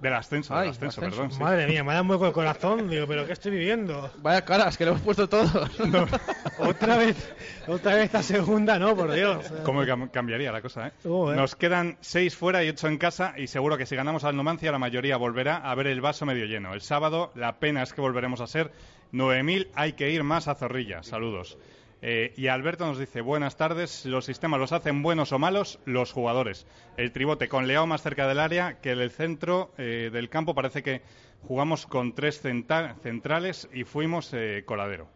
del 0.00 0.14
ascenso, 0.14 0.54
Ay, 0.54 0.60
del 0.62 0.70
ascenso, 0.70 1.00
ascenso. 1.00 1.16
perdón. 1.16 1.32
sí. 1.32 1.40
Madre 1.42 1.66
mía, 1.66 1.84
me 1.84 1.92
da 1.94 2.02
un 2.02 2.10
hueco 2.10 2.26
el 2.26 2.32
corazón. 2.32 2.88
Digo, 2.88 3.06
¿pero 3.06 3.26
qué 3.26 3.32
estoy 3.34 3.52
viviendo? 3.52 4.10
Vaya 4.18 4.44
caras, 4.44 4.76
que 4.78 4.84
lo 4.84 4.92
hemos 4.92 5.02
puesto 5.02 5.28
todos. 5.28 5.50
otra 6.58 6.96
vez, 6.96 7.34
otra 7.66 7.94
vez 7.94 8.04
esta 8.04 8.22
segunda, 8.22 8.78
no, 8.78 8.96
por 8.96 9.12
Dios. 9.12 9.44
¿Cómo 9.64 9.82
cam- 9.82 10.10
cambiaría 10.10 10.50
la 10.52 10.62
cosa, 10.62 10.88
eh? 10.88 10.92
Joder. 11.02 11.36
Nos 11.36 11.54
quedan 11.56 11.98
seis 12.00 12.36
fuera 12.36 12.64
y 12.64 12.68
ocho 12.70 12.88
en 12.88 12.98
casa 12.98 13.34
y 13.36 13.46
seguro 13.46 13.76
que 13.76 13.86
si 13.86 13.96
ganamos 13.96 14.24
al 14.24 14.36
Numancia 14.36 14.72
la 14.72 14.78
mayoría 14.78 15.16
volverá 15.16 15.56
a 15.58 15.74
ver 15.74 15.88
el 15.88 16.00
vaso 16.00 16.24
medio 16.26 16.46
lleno. 16.46 16.74
El 16.74 16.80
sábado 16.80 17.32
la 17.34 17.58
pena 17.58 17.82
es 17.82 17.92
que 17.92 18.00
volveremos 18.00 18.40
a 18.40 18.46
ser 18.46 18.72
9.000, 19.12 19.68
hay 19.74 19.92
que 19.94 20.10
ir 20.10 20.22
más 20.22 20.48
a 20.48 20.54
Zorrilla. 20.54 21.02
Saludos. 21.02 21.58
Eh, 22.00 22.32
y 22.36 22.46
Alberto 22.46 22.86
nos 22.86 22.98
dice, 22.98 23.20
buenas 23.20 23.56
tardes, 23.56 24.06
los 24.06 24.24
sistemas 24.24 24.60
los 24.60 24.72
hacen 24.72 25.02
buenos 25.02 25.32
o 25.32 25.38
malos 25.38 25.80
los 25.84 26.12
jugadores. 26.12 26.66
El 26.96 27.12
tribote 27.12 27.48
con 27.48 27.66
Leao 27.66 27.86
más 27.86 28.02
cerca 28.02 28.28
del 28.28 28.38
área 28.38 28.80
que 28.80 28.92
el 28.92 29.10
centro 29.10 29.72
eh, 29.78 30.10
del 30.12 30.28
campo 30.28 30.54
parece 30.54 30.82
que 30.82 31.02
jugamos 31.46 31.86
con 31.86 32.14
tres 32.14 32.40
centrales 32.40 33.68
y 33.72 33.84
fuimos 33.84 34.32
eh, 34.32 34.62
coladero. 34.64 35.08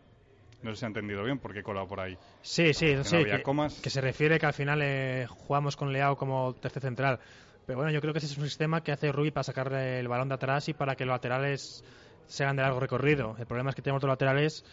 No 0.63 0.71
sé 0.71 0.81
si 0.81 0.85
ha 0.85 0.89
entendido 0.89 1.25
bien 1.25 1.39
porque 1.39 1.61
he 1.61 1.63
colado 1.63 1.89
por 1.89 2.01
ahí. 2.01 2.17
Sí, 2.41 2.73
sí, 2.73 2.95
no 2.95 3.05
sí. 3.05 3.17
había 3.17 3.39
que, 3.39 3.43
comas. 3.43 3.81
que 3.81 3.91
se 3.91 4.01
refiere 4.01 4.39
que 4.39 4.47
al 4.47 4.53
final 4.53 4.81
eh, 4.83 5.27
jugamos 5.29 5.77
con 5.77 5.93
Leao 5.93 6.17
como 6.17 6.55
tercer 6.55 6.83
central. 6.83 7.19
Pero 7.67 7.79
bueno, 7.79 7.93
yo 7.93 8.01
creo 8.01 8.13
que 8.13 8.19
ese 8.19 8.27
es 8.27 8.39
un 8.39 8.45
sistema 8.45 8.83
que 8.83 8.93
hace 8.93 9.11
Rubi 9.13 9.31
para 9.31 9.45
sacar 9.45 9.73
el 9.73 10.07
balón 10.09 10.29
de 10.29 10.35
atrás 10.35 10.69
y 10.69 10.73
para 10.73 10.97
que 10.97 11.05
los 11.05 11.15
laterales 11.15 11.85
sean 12.27 12.57
de 12.57 12.63
largo 12.63 12.81
recorrido. 12.81 13.37
El 13.39 13.47
problema 13.47 13.71
es 13.71 13.77
que 13.77 13.83
tenemos 13.83 14.01
otros 14.01 14.11
laterales 14.11 14.65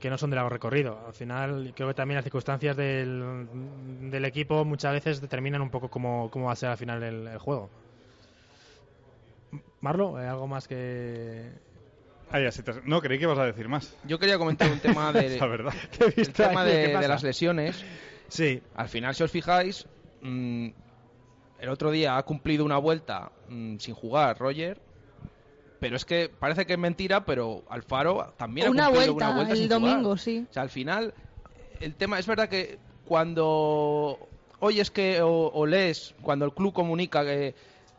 que 0.00 0.10
no 0.10 0.18
son 0.18 0.30
de 0.30 0.36
largo 0.36 0.48
recorrido. 0.50 0.98
Al 1.06 1.12
final, 1.12 1.72
creo 1.76 1.88
que 1.88 1.94
también 1.94 2.16
las 2.16 2.24
circunstancias 2.24 2.76
del, 2.76 3.46
del 4.10 4.24
equipo 4.24 4.64
muchas 4.64 4.92
veces 4.94 5.20
determinan 5.20 5.60
un 5.62 5.70
poco 5.70 5.88
cómo, 5.88 6.30
cómo 6.30 6.46
va 6.46 6.52
a 6.52 6.56
ser 6.56 6.70
al 6.70 6.78
final 6.78 7.02
el, 7.02 7.26
el 7.28 7.38
juego. 7.38 7.70
Marlo, 9.80 10.20
¿eh, 10.20 10.26
¿algo 10.26 10.46
más 10.46 10.68
que...? 10.68 11.50
Ah, 12.30 12.38
ya, 12.40 12.52
sí 12.52 12.62
te- 12.62 12.80
No, 12.84 13.00
creí 13.00 13.18
que 13.18 13.24
ibas 13.24 13.38
a 13.38 13.44
decir 13.46 13.68
más. 13.68 13.96
Yo 14.04 14.18
quería 14.18 14.38
comentar 14.38 14.70
un 14.70 14.78
tema 14.78 15.12
de, 15.12 15.38
La 15.38 15.46
verdad. 15.46 15.74
el 16.16 16.32
tema 16.32 16.64
de, 16.64 16.96
de 16.96 17.08
las 17.08 17.22
lesiones. 17.22 17.84
Sí, 18.28 18.62
Al 18.76 18.88
final, 18.88 19.14
si 19.14 19.22
os 19.24 19.30
fijáis, 19.32 19.86
mm, 20.22 20.68
el 21.58 21.68
otro 21.68 21.90
día 21.90 22.16
ha 22.16 22.22
cumplido 22.22 22.64
una 22.64 22.78
vuelta 22.78 23.32
mm, 23.48 23.78
sin 23.78 23.94
jugar 23.94 24.38
Roger. 24.38 24.80
Pero 25.80 25.96
es 25.96 26.04
que 26.04 26.28
parece 26.28 26.66
que 26.66 26.74
es 26.74 26.78
mentira, 26.78 27.24
pero 27.24 27.64
Alfaro 27.68 28.34
también 28.36 28.68
Una 28.68 28.86
ha 28.86 28.88
cumplido 28.90 29.14
vuelta, 29.14 29.26
una 29.28 29.34
vuelta 29.36 29.52
el 29.54 29.58
sin 29.58 29.68
domingo, 29.68 30.02
jugar. 30.02 30.18
sí. 30.18 30.46
O 30.48 30.52
sea, 30.52 30.62
al 30.62 30.68
final, 30.70 31.14
el 31.80 31.94
tema 31.94 32.18
es 32.18 32.26
verdad 32.26 32.48
que 32.48 32.78
cuando 33.06 34.18
oyes 34.60 34.90
que 34.90 35.22
o, 35.22 35.50
o 35.52 35.66
lees, 35.66 36.14
cuando 36.22 36.44
el 36.44 36.52
club 36.52 36.72
comunica 36.74 37.24
que, 37.24 37.54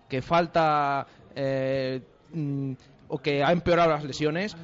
que 0.07 0.21
falta 0.21 1.07
eh, 1.35 2.01
mm, 2.33 2.73
o 3.07 3.17
que 3.17 3.43
ha 3.43 3.51
empeorado 3.51 3.89
las 3.89 4.03
lesiones, 4.03 4.55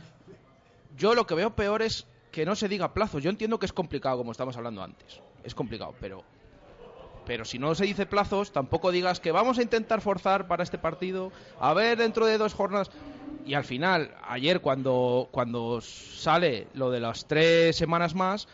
yo 0.95 1.15
lo 1.15 1.25
que 1.25 1.35
veo 1.35 1.55
peor 1.55 1.81
es 1.81 2.05
que 2.31 2.45
no 2.45 2.55
se 2.55 2.67
diga 2.67 2.93
plazos. 2.93 3.23
Yo 3.23 3.29
entiendo 3.31 3.57
que 3.57 3.65
es 3.65 3.73
complicado, 3.73 4.17
como 4.17 4.31
estamos 4.31 4.55
hablando 4.57 4.83
antes. 4.83 5.21
Es 5.43 5.55
complicado, 5.55 5.95
pero 5.99 6.23
pero 7.27 7.43
si 7.43 7.59
no 7.59 7.75
se 7.75 7.83
dice 7.83 8.05
plazos, 8.05 8.53
tampoco 8.53 8.89
digas 8.89 9.19
que 9.19 9.33
vamos 9.33 9.59
a 9.59 9.61
intentar 9.61 9.99
forzar 9.99 10.47
para 10.47 10.63
este 10.63 10.77
partido, 10.77 11.33
a 11.59 11.73
ver 11.73 11.97
dentro 11.97 12.25
de 12.25 12.37
dos 12.37 12.53
jornadas. 12.53 12.89
Y 13.45 13.53
al 13.53 13.65
final, 13.65 14.15
ayer 14.25 14.61
cuando, 14.61 15.27
cuando 15.29 15.81
sale 15.81 16.67
lo 16.73 16.89
de 16.89 17.01
las 17.01 17.27
tres 17.27 17.75
semanas 17.75 18.15
más 18.15 18.47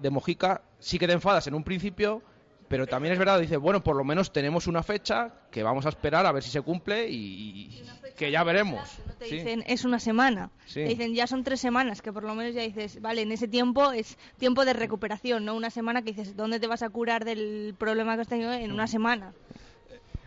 de 0.00 0.10
Mojica, 0.10 0.62
sí 0.78 1.00
que 1.00 1.08
te 1.08 1.14
enfadas 1.14 1.48
en 1.48 1.54
un 1.54 1.64
principio, 1.64 2.22
pero 2.68 2.86
también 2.86 3.12
es 3.12 3.18
verdad, 3.18 3.40
dice, 3.40 3.56
bueno, 3.56 3.82
por 3.82 3.96
lo 3.96 4.04
menos 4.04 4.32
tenemos 4.32 4.66
una 4.66 4.82
fecha 4.82 5.32
que 5.50 5.62
vamos 5.62 5.86
a 5.86 5.90
esperar 5.90 6.26
a 6.26 6.32
ver 6.32 6.42
si 6.42 6.50
se 6.50 6.60
cumple 6.62 7.08
y, 7.08 7.14
y 7.16 7.84
que 8.16 8.30
ya 8.30 8.42
veremos. 8.44 8.98
No 9.06 9.12
te 9.14 9.26
Sí. 9.26 9.36
dicen 9.36 9.62
es 9.66 9.84
una 9.84 9.98
semana. 10.00 10.50
Sí. 10.66 10.82
Te 10.82 10.88
dicen 10.88 11.14
ya 11.14 11.26
son 11.26 11.44
tres 11.44 11.60
semanas, 11.60 12.02
que 12.02 12.12
por 12.12 12.24
lo 12.24 12.34
menos 12.34 12.54
ya 12.54 12.62
dices, 12.62 13.00
vale, 13.00 13.22
en 13.22 13.32
ese 13.32 13.48
tiempo 13.48 13.92
es 13.92 14.18
tiempo 14.38 14.64
de 14.64 14.72
recuperación, 14.72 15.44
no 15.44 15.54
una 15.54 15.70
semana 15.70 16.02
que 16.02 16.12
dices, 16.12 16.36
¿dónde 16.36 16.60
te 16.60 16.66
vas 16.66 16.82
a 16.82 16.90
curar 16.90 17.24
del 17.24 17.74
problema 17.78 18.14
que 18.16 18.22
has 18.22 18.28
tenido 18.28 18.52
en 18.52 18.72
una 18.72 18.86
semana? 18.86 19.32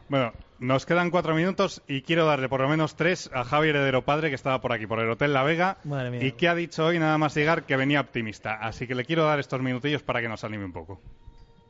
Bueno, 0.07 0.33
nos 0.57 0.87
quedan 0.87 1.11
cuatro 1.11 1.35
minutos 1.35 1.83
y 1.87 2.01
quiero 2.01 2.25
darle 2.25 2.49
por 2.49 2.61
lo 2.61 2.67
menos 2.67 2.95
tres 2.95 3.29
a 3.31 3.43
Javi 3.43 3.69
Heredero 3.69 4.03
Padre, 4.03 4.29
que 4.29 4.35
estaba 4.35 4.59
por 4.59 4.73
aquí, 4.73 4.87
por 4.87 4.99
el 4.99 5.09
Hotel 5.09 5.33
La 5.33 5.43
Vega, 5.43 5.77
Madre 5.83 6.09
mía. 6.09 6.23
y 6.25 6.31
que 6.31 6.47
ha 6.47 6.55
dicho 6.55 6.83
hoy 6.85 6.97
nada 6.97 7.17
más 7.19 7.35
llegar 7.35 7.63
que 7.65 7.75
venía 7.77 8.01
optimista. 8.01 8.55
Así 8.55 8.87
que 8.87 8.95
le 8.95 9.05
quiero 9.05 9.23
dar 9.25 9.39
estos 9.39 9.61
minutillos 9.61 10.01
para 10.01 10.19
que 10.21 10.27
nos 10.27 10.43
anime 10.43 10.65
un 10.65 10.73
poco. 10.73 10.99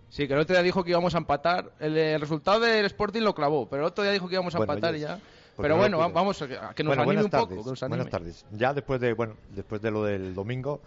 Sí, 0.09 0.27
que 0.27 0.33
el 0.33 0.39
otro 0.39 0.55
día 0.55 0.63
dijo 0.63 0.83
que 0.83 0.89
íbamos 0.91 1.13
a 1.15 1.19
empatar. 1.19 1.71
El, 1.79 1.95
el 1.97 2.19
resultado 2.21 2.59
del 2.61 2.85
Sporting 2.85 3.21
lo 3.21 3.35
clavó, 3.35 3.69
pero 3.69 3.83
el 3.83 3.87
otro 3.87 4.03
día 4.03 4.11
dijo 4.13 4.27
que 4.27 4.35
íbamos 4.35 4.53
a 4.55 4.57
Bueno, 4.57 4.73
empatar 4.73 4.93
yo- 4.93 4.97
y 4.97 5.01
ya. 5.01 5.19
Pero 5.61 5.75
bueno, 5.75 5.97
vamos 6.11 6.41
a 6.41 6.47
que, 6.47 6.57
a 6.57 6.73
que 6.73 6.83
nos 6.83 6.91
bueno, 6.95 7.03
anime 7.03 7.23
un 7.25 7.29
tardes. 7.29 7.49
poco. 7.49 7.63
que 7.65 7.69
nos 7.71 7.83
anime. 7.83 7.97
buenas 7.97 8.11
tardes. 8.11 8.45
Ya 8.51 8.73
después 8.73 8.99
de 9.01 9.13
bueno, 9.13 9.35
después 9.51 9.81
de 9.81 9.91
lo 9.91 10.03
del 10.05 10.33
domingo, 10.33 10.79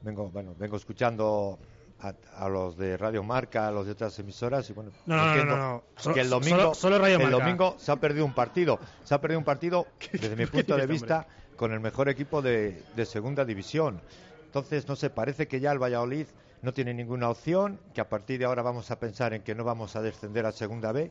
vengo 0.00 0.30
bueno, 0.30 0.54
vengo 0.58 0.76
escuchando 0.76 1.58
a, 2.00 2.14
a 2.38 2.48
los 2.48 2.78
de 2.78 2.96
Radio 2.96 3.22
Marca, 3.22 3.68
a 3.68 3.70
los 3.70 3.84
de 3.84 3.92
otras 3.92 4.18
emisoras 4.18 4.68
y 4.70 4.72
bueno, 4.72 4.90
No, 5.04 5.16
no, 5.16 5.22
no, 5.22 5.28
entiendo 5.30 5.56
no, 5.56 5.62
no. 5.72 5.82
Solo- 5.96 6.14
que 6.14 6.20
el 6.22 6.30
domingo 6.30 6.56
solo- 6.56 6.74
solo 6.74 6.98
Radio 6.98 7.16
el 7.16 7.22
Marca. 7.24 7.38
domingo 7.38 7.74
se 7.78 7.92
ha 7.92 7.96
perdido 7.96 8.24
un 8.24 8.32
partido, 8.32 8.80
se 9.04 9.14
ha 9.14 9.20
perdido 9.20 9.38
un 9.38 9.44
partido 9.44 9.86
desde 10.12 10.34
mi 10.34 10.46
punto 10.46 10.76
de 10.78 10.86
vista 10.86 11.26
con 11.56 11.72
el 11.72 11.80
mejor 11.80 12.08
equipo 12.08 12.40
de, 12.40 12.82
de 12.96 13.04
segunda 13.04 13.44
división. 13.44 14.00
Entonces, 14.46 14.88
no 14.88 14.96
sé, 14.96 15.10
parece 15.10 15.46
que 15.46 15.60
ya 15.60 15.70
el 15.72 15.78
Valladolid 15.78 16.26
no 16.62 16.72
tiene 16.72 16.94
ninguna 16.94 17.30
opción, 17.30 17.80
que 17.94 18.00
a 18.00 18.08
partir 18.08 18.38
de 18.38 18.44
ahora 18.44 18.62
vamos 18.62 18.90
a 18.90 18.98
pensar 18.98 19.32
en 19.32 19.42
que 19.42 19.54
no 19.54 19.64
vamos 19.64 19.96
a 19.96 20.02
descender 20.02 20.46
a 20.46 20.52
segunda 20.52 20.92
B. 20.92 21.10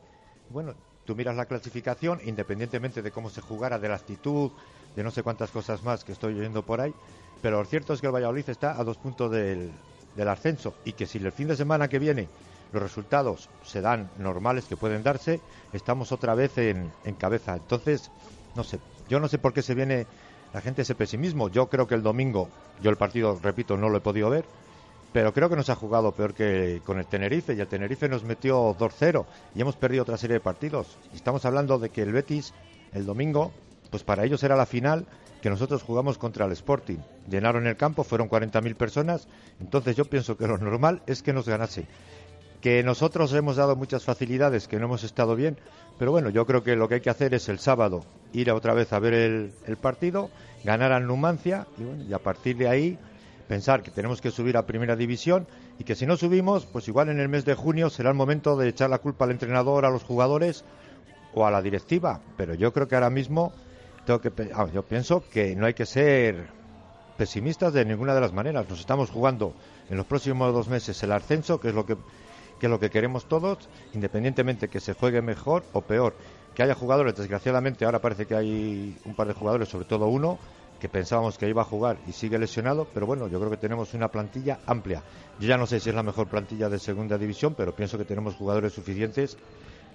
Bueno, 0.50 0.74
tú 1.04 1.16
miras 1.16 1.36
la 1.36 1.46
clasificación, 1.46 2.20
independientemente 2.24 3.02
de 3.02 3.10
cómo 3.10 3.30
se 3.30 3.40
jugara, 3.40 3.78
de 3.78 3.88
la 3.88 3.96
actitud, 3.96 4.52
de 4.94 5.02
no 5.02 5.10
sé 5.10 5.22
cuántas 5.22 5.50
cosas 5.50 5.82
más 5.82 6.04
que 6.04 6.12
estoy 6.12 6.38
oyendo 6.38 6.64
por 6.64 6.80
ahí, 6.80 6.94
pero 7.42 7.58
lo 7.58 7.64
cierto 7.64 7.92
es 7.92 8.00
que 8.00 8.06
el 8.06 8.14
Valladolid 8.14 8.48
está 8.48 8.78
a 8.78 8.84
dos 8.84 8.96
puntos 8.96 9.30
del, 9.30 9.72
ascenso 10.26 10.74
y 10.84 10.92
que 10.92 11.06
si 11.06 11.18
el 11.18 11.32
fin 11.32 11.48
de 11.48 11.56
semana 11.56 11.88
que 11.88 11.98
viene 11.98 12.28
los 12.72 12.82
resultados 12.82 13.48
se 13.64 13.80
dan 13.80 14.10
normales 14.18 14.66
que 14.66 14.76
pueden 14.76 15.02
darse, 15.02 15.40
estamos 15.72 16.12
otra 16.12 16.34
vez 16.34 16.58
en, 16.58 16.92
en 17.04 17.14
cabeza. 17.14 17.54
Entonces, 17.54 18.10
no 18.54 18.62
sé, 18.64 18.78
yo 19.08 19.18
no 19.18 19.28
sé 19.28 19.38
por 19.38 19.52
qué 19.52 19.62
se 19.62 19.74
viene 19.74 20.06
la 20.52 20.60
gente 20.60 20.82
ese 20.82 20.94
pesimismo. 20.94 21.48
Yo 21.48 21.68
creo 21.68 21.86
que 21.86 21.94
el 21.94 22.02
domingo, 22.02 22.48
yo 22.82 22.90
el 22.90 22.96
partido, 22.96 23.38
repito, 23.42 23.76
no 23.76 23.88
lo 23.88 23.98
he 23.98 24.00
podido 24.00 24.30
ver, 24.30 24.44
pero 25.12 25.32
creo 25.32 25.48
que 25.48 25.56
nos 25.56 25.70
ha 25.70 25.74
jugado 25.74 26.12
peor 26.12 26.34
que 26.34 26.80
con 26.84 26.98
el 26.98 27.06
Tenerife 27.06 27.54
y 27.54 27.60
el 27.60 27.66
Tenerife 27.66 28.08
nos 28.08 28.24
metió 28.24 28.76
2-0 28.76 29.24
y 29.54 29.60
hemos 29.60 29.76
perdido 29.76 30.02
otra 30.02 30.16
serie 30.16 30.34
de 30.34 30.40
partidos. 30.40 30.98
Estamos 31.14 31.44
hablando 31.44 31.78
de 31.78 31.90
que 31.90 32.02
el 32.02 32.12
Betis 32.12 32.54
el 32.92 33.06
domingo, 33.06 33.52
pues 33.90 34.04
para 34.04 34.24
ellos 34.24 34.42
era 34.42 34.56
la 34.56 34.66
final 34.66 35.06
que 35.42 35.50
nosotros 35.50 35.82
jugamos 35.82 36.18
contra 36.18 36.46
el 36.46 36.52
Sporting. 36.52 36.98
Llenaron 37.28 37.66
el 37.66 37.76
campo, 37.76 38.04
fueron 38.04 38.28
40.000 38.28 38.74
personas, 38.76 39.28
entonces 39.60 39.96
yo 39.96 40.04
pienso 40.04 40.36
que 40.36 40.46
lo 40.46 40.58
normal 40.58 41.02
es 41.06 41.22
que 41.22 41.32
nos 41.32 41.48
ganase. 41.48 41.86
Que 42.60 42.82
nosotros 42.82 43.32
hemos 43.32 43.56
dado 43.56 43.74
muchas 43.74 44.04
facilidades, 44.04 44.68
que 44.68 44.78
no 44.78 44.84
hemos 44.84 45.02
estado 45.02 45.34
bien, 45.34 45.56
pero 45.98 46.12
bueno, 46.12 46.28
yo 46.28 46.46
creo 46.46 46.62
que 46.62 46.76
lo 46.76 46.88
que 46.88 46.96
hay 46.96 47.00
que 47.00 47.10
hacer 47.10 47.32
es 47.32 47.48
el 47.48 47.58
sábado 47.58 48.04
ir 48.32 48.50
otra 48.50 48.74
vez 48.74 48.92
a 48.92 48.98
ver 48.98 49.14
el, 49.14 49.52
el 49.66 49.76
partido, 49.76 50.30
ganar 50.62 50.92
al 50.92 51.06
Numancia 51.06 51.66
y, 51.78 51.84
bueno, 51.84 52.04
y 52.04 52.12
a 52.12 52.18
partir 52.18 52.58
de 52.58 52.68
ahí 52.68 52.98
pensar 53.50 53.82
que 53.82 53.90
tenemos 53.90 54.20
que 54.20 54.30
subir 54.30 54.56
a 54.56 54.64
primera 54.64 54.94
división 54.94 55.44
y 55.76 55.82
que 55.82 55.96
si 55.96 56.06
no 56.06 56.16
subimos, 56.16 56.66
pues 56.66 56.86
igual 56.86 57.08
en 57.08 57.18
el 57.18 57.28
mes 57.28 57.44
de 57.44 57.56
junio 57.56 57.90
será 57.90 58.10
el 58.10 58.14
momento 58.14 58.56
de 58.56 58.68
echar 58.68 58.88
la 58.88 58.98
culpa 58.98 59.24
al 59.24 59.32
entrenador, 59.32 59.84
a 59.84 59.90
los 59.90 60.04
jugadores 60.04 60.64
o 61.34 61.44
a 61.44 61.50
la 61.50 61.60
directiva. 61.60 62.20
Pero 62.36 62.54
yo 62.54 62.72
creo 62.72 62.86
que 62.86 62.94
ahora 62.94 63.10
mismo 63.10 63.52
tengo 64.06 64.20
que, 64.20 64.30
yo 64.72 64.82
pienso 64.84 65.24
que 65.28 65.56
no 65.56 65.66
hay 65.66 65.74
que 65.74 65.84
ser 65.84 66.46
pesimistas 67.16 67.72
de 67.72 67.84
ninguna 67.84 68.14
de 68.14 68.20
las 68.20 68.32
maneras. 68.32 68.70
Nos 68.70 68.78
estamos 68.78 69.10
jugando 69.10 69.52
en 69.90 69.96
los 69.96 70.06
próximos 70.06 70.54
dos 70.54 70.68
meses 70.68 71.02
el 71.02 71.10
ascenso, 71.10 71.58
que 71.58 71.70
es 71.70 71.74
lo 71.74 71.84
que, 71.84 71.96
que 72.60 72.66
es 72.66 72.70
lo 72.70 72.78
que 72.78 72.88
queremos 72.88 73.26
todos, 73.26 73.68
independientemente 73.94 74.68
que 74.68 74.78
se 74.78 74.94
juegue 74.94 75.22
mejor 75.22 75.64
o 75.72 75.80
peor. 75.80 76.14
Que 76.54 76.62
haya 76.62 76.76
jugadores, 76.76 77.16
desgraciadamente 77.16 77.84
ahora 77.84 77.98
parece 77.98 78.26
que 78.26 78.36
hay 78.36 78.96
un 79.04 79.16
par 79.16 79.26
de 79.26 79.34
jugadores, 79.34 79.68
sobre 79.68 79.86
todo 79.86 80.06
uno, 80.06 80.38
que 80.80 80.88
pensábamos 80.88 81.38
que 81.38 81.48
iba 81.48 81.62
a 81.62 81.64
jugar 81.64 81.98
y 82.08 82.12
sigue 82.12 82.38
lesionado, 82.38 82.88
pero 82.92 83.06
bueno, 83.06 83.28
yo 83.28 83.38
creo 83.38 83.50
que 83.50 83.56
tenemos 83.56 83.94
una 83.94 84.08
plantilla 84.08 84.58
amplia. 84.66 85.02
Yo 85.38 85.46
ya 85.46 85.56
no 85.56 85.66
sé 85.66 85.78
si 85.78 85.90
es 85.90 85.94
la 85.94 86.02
mejor 86.02 86.26
plantilla 86.26 86.68
de 86.68 86.78
segunda 86.78 87.18
división, 87.18 87.54
pero 87.54 87.74
pienso 87.74 87.98
que 87.98 88.04
tenemos 88.04 88.34
jugadores 88.34 88.72
suficientes 88.72 89.36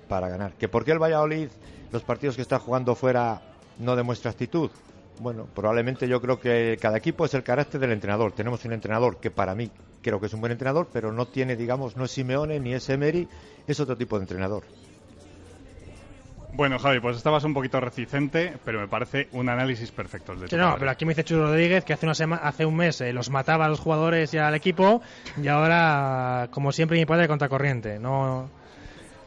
para 0.07 0.29
ganar. 0.29 0.53
¿Que 0.53 0.69
por 0.69 0.85
qué 0.85 0.91
el 0.91 0.99
Valladolid, 0.99 1.49
los 1.91 2.03
partidos 2.03 2.35
que 2.35 2.43
está 2.43 2.59
jugando 2.59 2.95
fuera, 2.95 3.41
no 3.79 3.95
demuestra 3.95 4.31
actitud? 4.31 4.69
Bueno, 5.19 5.47
probablemente 5.53 6.07
yo 6.07 6.21
creo 6.21 6.39
que 6.39 6.77
cada 6.79 6.97
equipo 6.97 7.25
es 7.25 7.33
el 7.33 7.43
carácter 7.43 7.81
del 7.81 7.91
entrenador. 7.91 8.33
Tenemos 8.33 8.63
un 8.65 8.73
entrenador 8.73 9.17
que 9.17 9.31
para 9.31 9.55
mí 9.55 9.71
creo 10.01 10.19
que 10.19 10.27
es 10.27 10.33
un 10.33 10.41
buen 10.41 10.51
entrenador, 10.51 10.87
pero 10.93 11.11
no 11.11 11.25
tiene, 11.25 11.55
digamos, 11.55 11.97
no 11.97 12.05
es 12.05 12.11
Simeone 12.11 12.59
ni 12.59 12.73
es 12.73 12.87
Emery, 12.89 13.27
es 13.65 13.79
otro 13.79 13.97
tipo 13.97 14.17
de 14.17 14.23
entrenador. 14.23 14.63
Bueno, 16.55 16.79
Javi, 16.79 17.01
pues 17.01 17.17
estabas 17.17 17.43
un 17.43 17.53
poquito 17.53 17.81
reticente, 17.81 18.53
pero 18.63 18.79
me 18.79 18.87
parece 18.87 19.27
un 19.33 19.49
análisis 19.49 19.91
perfecto 19.91 20.31
el 20.31 20.39
de 20.39 20.45
Sí, 20.47 20.51
tu 20.51 20.57
no, 20.57 20.67
padre. 20.67 20.79
pero 20.79 20.91
aquí 20.91 21.05
me 21.05 21.11
dice 21.11 21.25
Chulo 21.25 21.47
Rodríguez 21.47 21.83
que 21.83 21.91
hace, 21.91 22.05
una 22.05 22.13
sema- 22.15 22.37
hace 22.41 22.65
un 22.65 22.77
mes 22.77 23.01
eh, 23.01 23.11
los 23.11 23.29
mataba 23.29 23.65
a 23.65 23.67
los 23.69 23.81
jugadores 23.81 24.33
y 24.33 24.37
al 24.37 24.55
equipo 24.55 25.01
y 25.41 25.47
ahora, 25.49 26.47
como 26.51 26.71
siempre, 26.71 26.97
mi 26.97 27.05
padre 27.05 27.27
contracorriente. 27.27 27.99
No... 27.99 28.49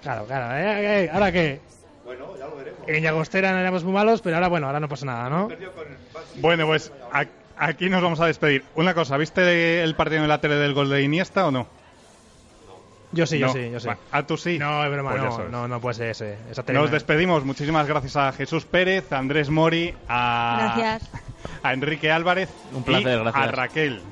Claro, 0.02 0.24
claro. 0.24 0.56
¿eh? 0.56 1.04
¿eh? 1.04 1.10
¿Ahora 1.12 1.30
qué? 1.30 1.60
Bueno, 2.06 2.34
ya 2.38 2.46
lo 2.46 2.56
veremos. 2.56 2.80
En 2.88 3.02
Llagostera 3.02 3.60
éramos 3.60 3.84
muy 3.84 3.92
malos, 3.92 4.22
pero 4.22 4.36
ahora, 4.36 4.48
bueno, 4.48 4.66
ahora 4.68 4.80
no 4.80 4.88
pasa 4.88 5.04
nada, 5.04 5.28
¿no? 5.28 5.48
Bueno, 6.36 6.66
pues 6.66 6.90
a- 7.12 7.26
aquí 7.58 7.90
nos 7.90 8.00
vamos 8.02 8.20
a 8.20 8.26
despedir. 8.26 8.64
Una 8.74 8.94
cosa, 8.94 9.18
¿viste 9.18 9.82
el 9.82 9.94
partido 9.96 10.22
en 10.22 10.28
la 10.28 10.40
tele 10.40 10.54
del 10.54 10.72
gol 10.72 10.88
de 10.88 11.02
Iniesta 11.02 11.46
o 11.46 11.50
no? 11.50 11.66
Yo 13.12 13.26
sí, 13.26 13.38
yo 13.38 13.46
No. 13.46 13.52
sí, 13.54 13.70
yo 13.70 13.80
sí. 13.80 13.88
Va, 13.88 13.96
¿A 14.12 14.22
tú 14.26 14.36
sí? 14.36 14.59
No, 14.59 14.84
es 14.84 14.92
broma, 14.92 15.11
Pues 15.12 15.22
no, 15.22 15.48
no, 15.48 15.68
no 15.68 15.80
puede 15.80 15.94
ser 15.94 16.11
ese. 16.11 16.36
Esa 16.50 16.62
Nos 16.62 16.74
no- 16.74 16.88
despedimos. 16.88 17.44
Muchísimas 17.44 17.86
gracias 17.86 18.16
a 18.16 18.32
Jesús 18.32 18.64
Pérez, 18.66 19.11
a 19.12 19.18
Andrés 19.18 19.48
Mori, 19.48 19.94
a, 20.09 20.74
Gracias. 20.76 21.11
a 21.62 21.72
Enrique 21.72 22.11
Álvarez 22.12 22.50
Un 22.74 22.82
placer, 22.82 23.18
y 23.18 23.22
gracias. 23.22 23.44
a 23.44 23.50
Raquel. 23.50 24.02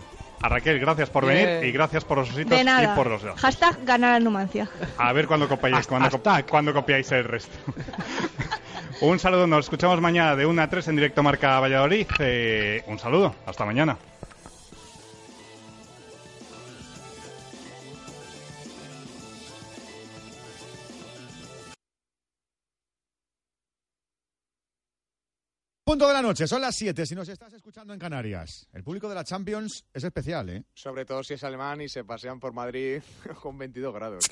A 0.43 0.49
Raquel, 0.51 0.79
gracias 0.79 1.09
por 1.11 1.25
venir 1.27 1.65
y 1.65 1.73
gracias 1.73 2.05
por 2.05 2.19
los 2.19 2.31
ositos 2.31 2.57
De 2.57 2.63
nada. 2.65 2.93
y 2.93 2.97
por 2.97 3.09
los 3.09 3.25
ojos. 3.25 3.41
Hashtag 3.41 3.85
ganar 3.85 4.15
a 4.15 4.21
Numancia. 4.21 4.69
A 4.99 5.13
ver 5.13 5.27
cuándo 5.27 5.49
copiáis, 5.49 5.87
hashtag. 5.89 6.47
cuándo 6.47 6.73
copiáis 6.75 7.11
el 7.13 7.25
resto. 7.25 7.57
un 9.01 9.19
saludo, 9.19 9.47
nos 9.47 9.67
escuchamos 9.67 10.01
mañana 10.01 10.37
de 10.37 10.47
1 10.47 10.63
a 10.63 10.69
3 10.69 10.89
en 10.89 10.97
directo 10.97 11.23
Marca 11.23 11.59
Valladolid. 11.61 12.07
Eh, 12.19 12.83
un 12.87 12.99
saludo, 12.99 13.35
hasta 13.47 13.65
mañana. 13.65 13.97
Punto 25.87 26.09
de 26.09 26.15
la 26.15 26.21
noche, 26.21 26.49
son 26.49 26.63
las 26.63 26.75
7 26.75 27.07
si 27.07 27.15
nos 27.15 27.29
estás 27.29 27.53
escuchando 27.53 27.93
en 27.93 28.01
Canarias. 28.01 28.69
El 28.73 28.83
público 28.83 29.09
de 29.09 29.15
la 29.15 29.23
Champions 29.23 29.85
es 29.95 30.03
especial, 30.03 30.51
¿eh? 30.51 30.65
Sobre 30.75 31.05
todo 31.05 31.23
si 31.23 31.35
es 31.35 31.45
alemán 31.45 31.81
y 31.81 31.89
se 31.89 32.03
pasean 32.03 32.41
por 32.41 32.53
Madrid 32.53 33.01
con 33.41 33.57
22 33.57 33.95
grados. 33.95 34.25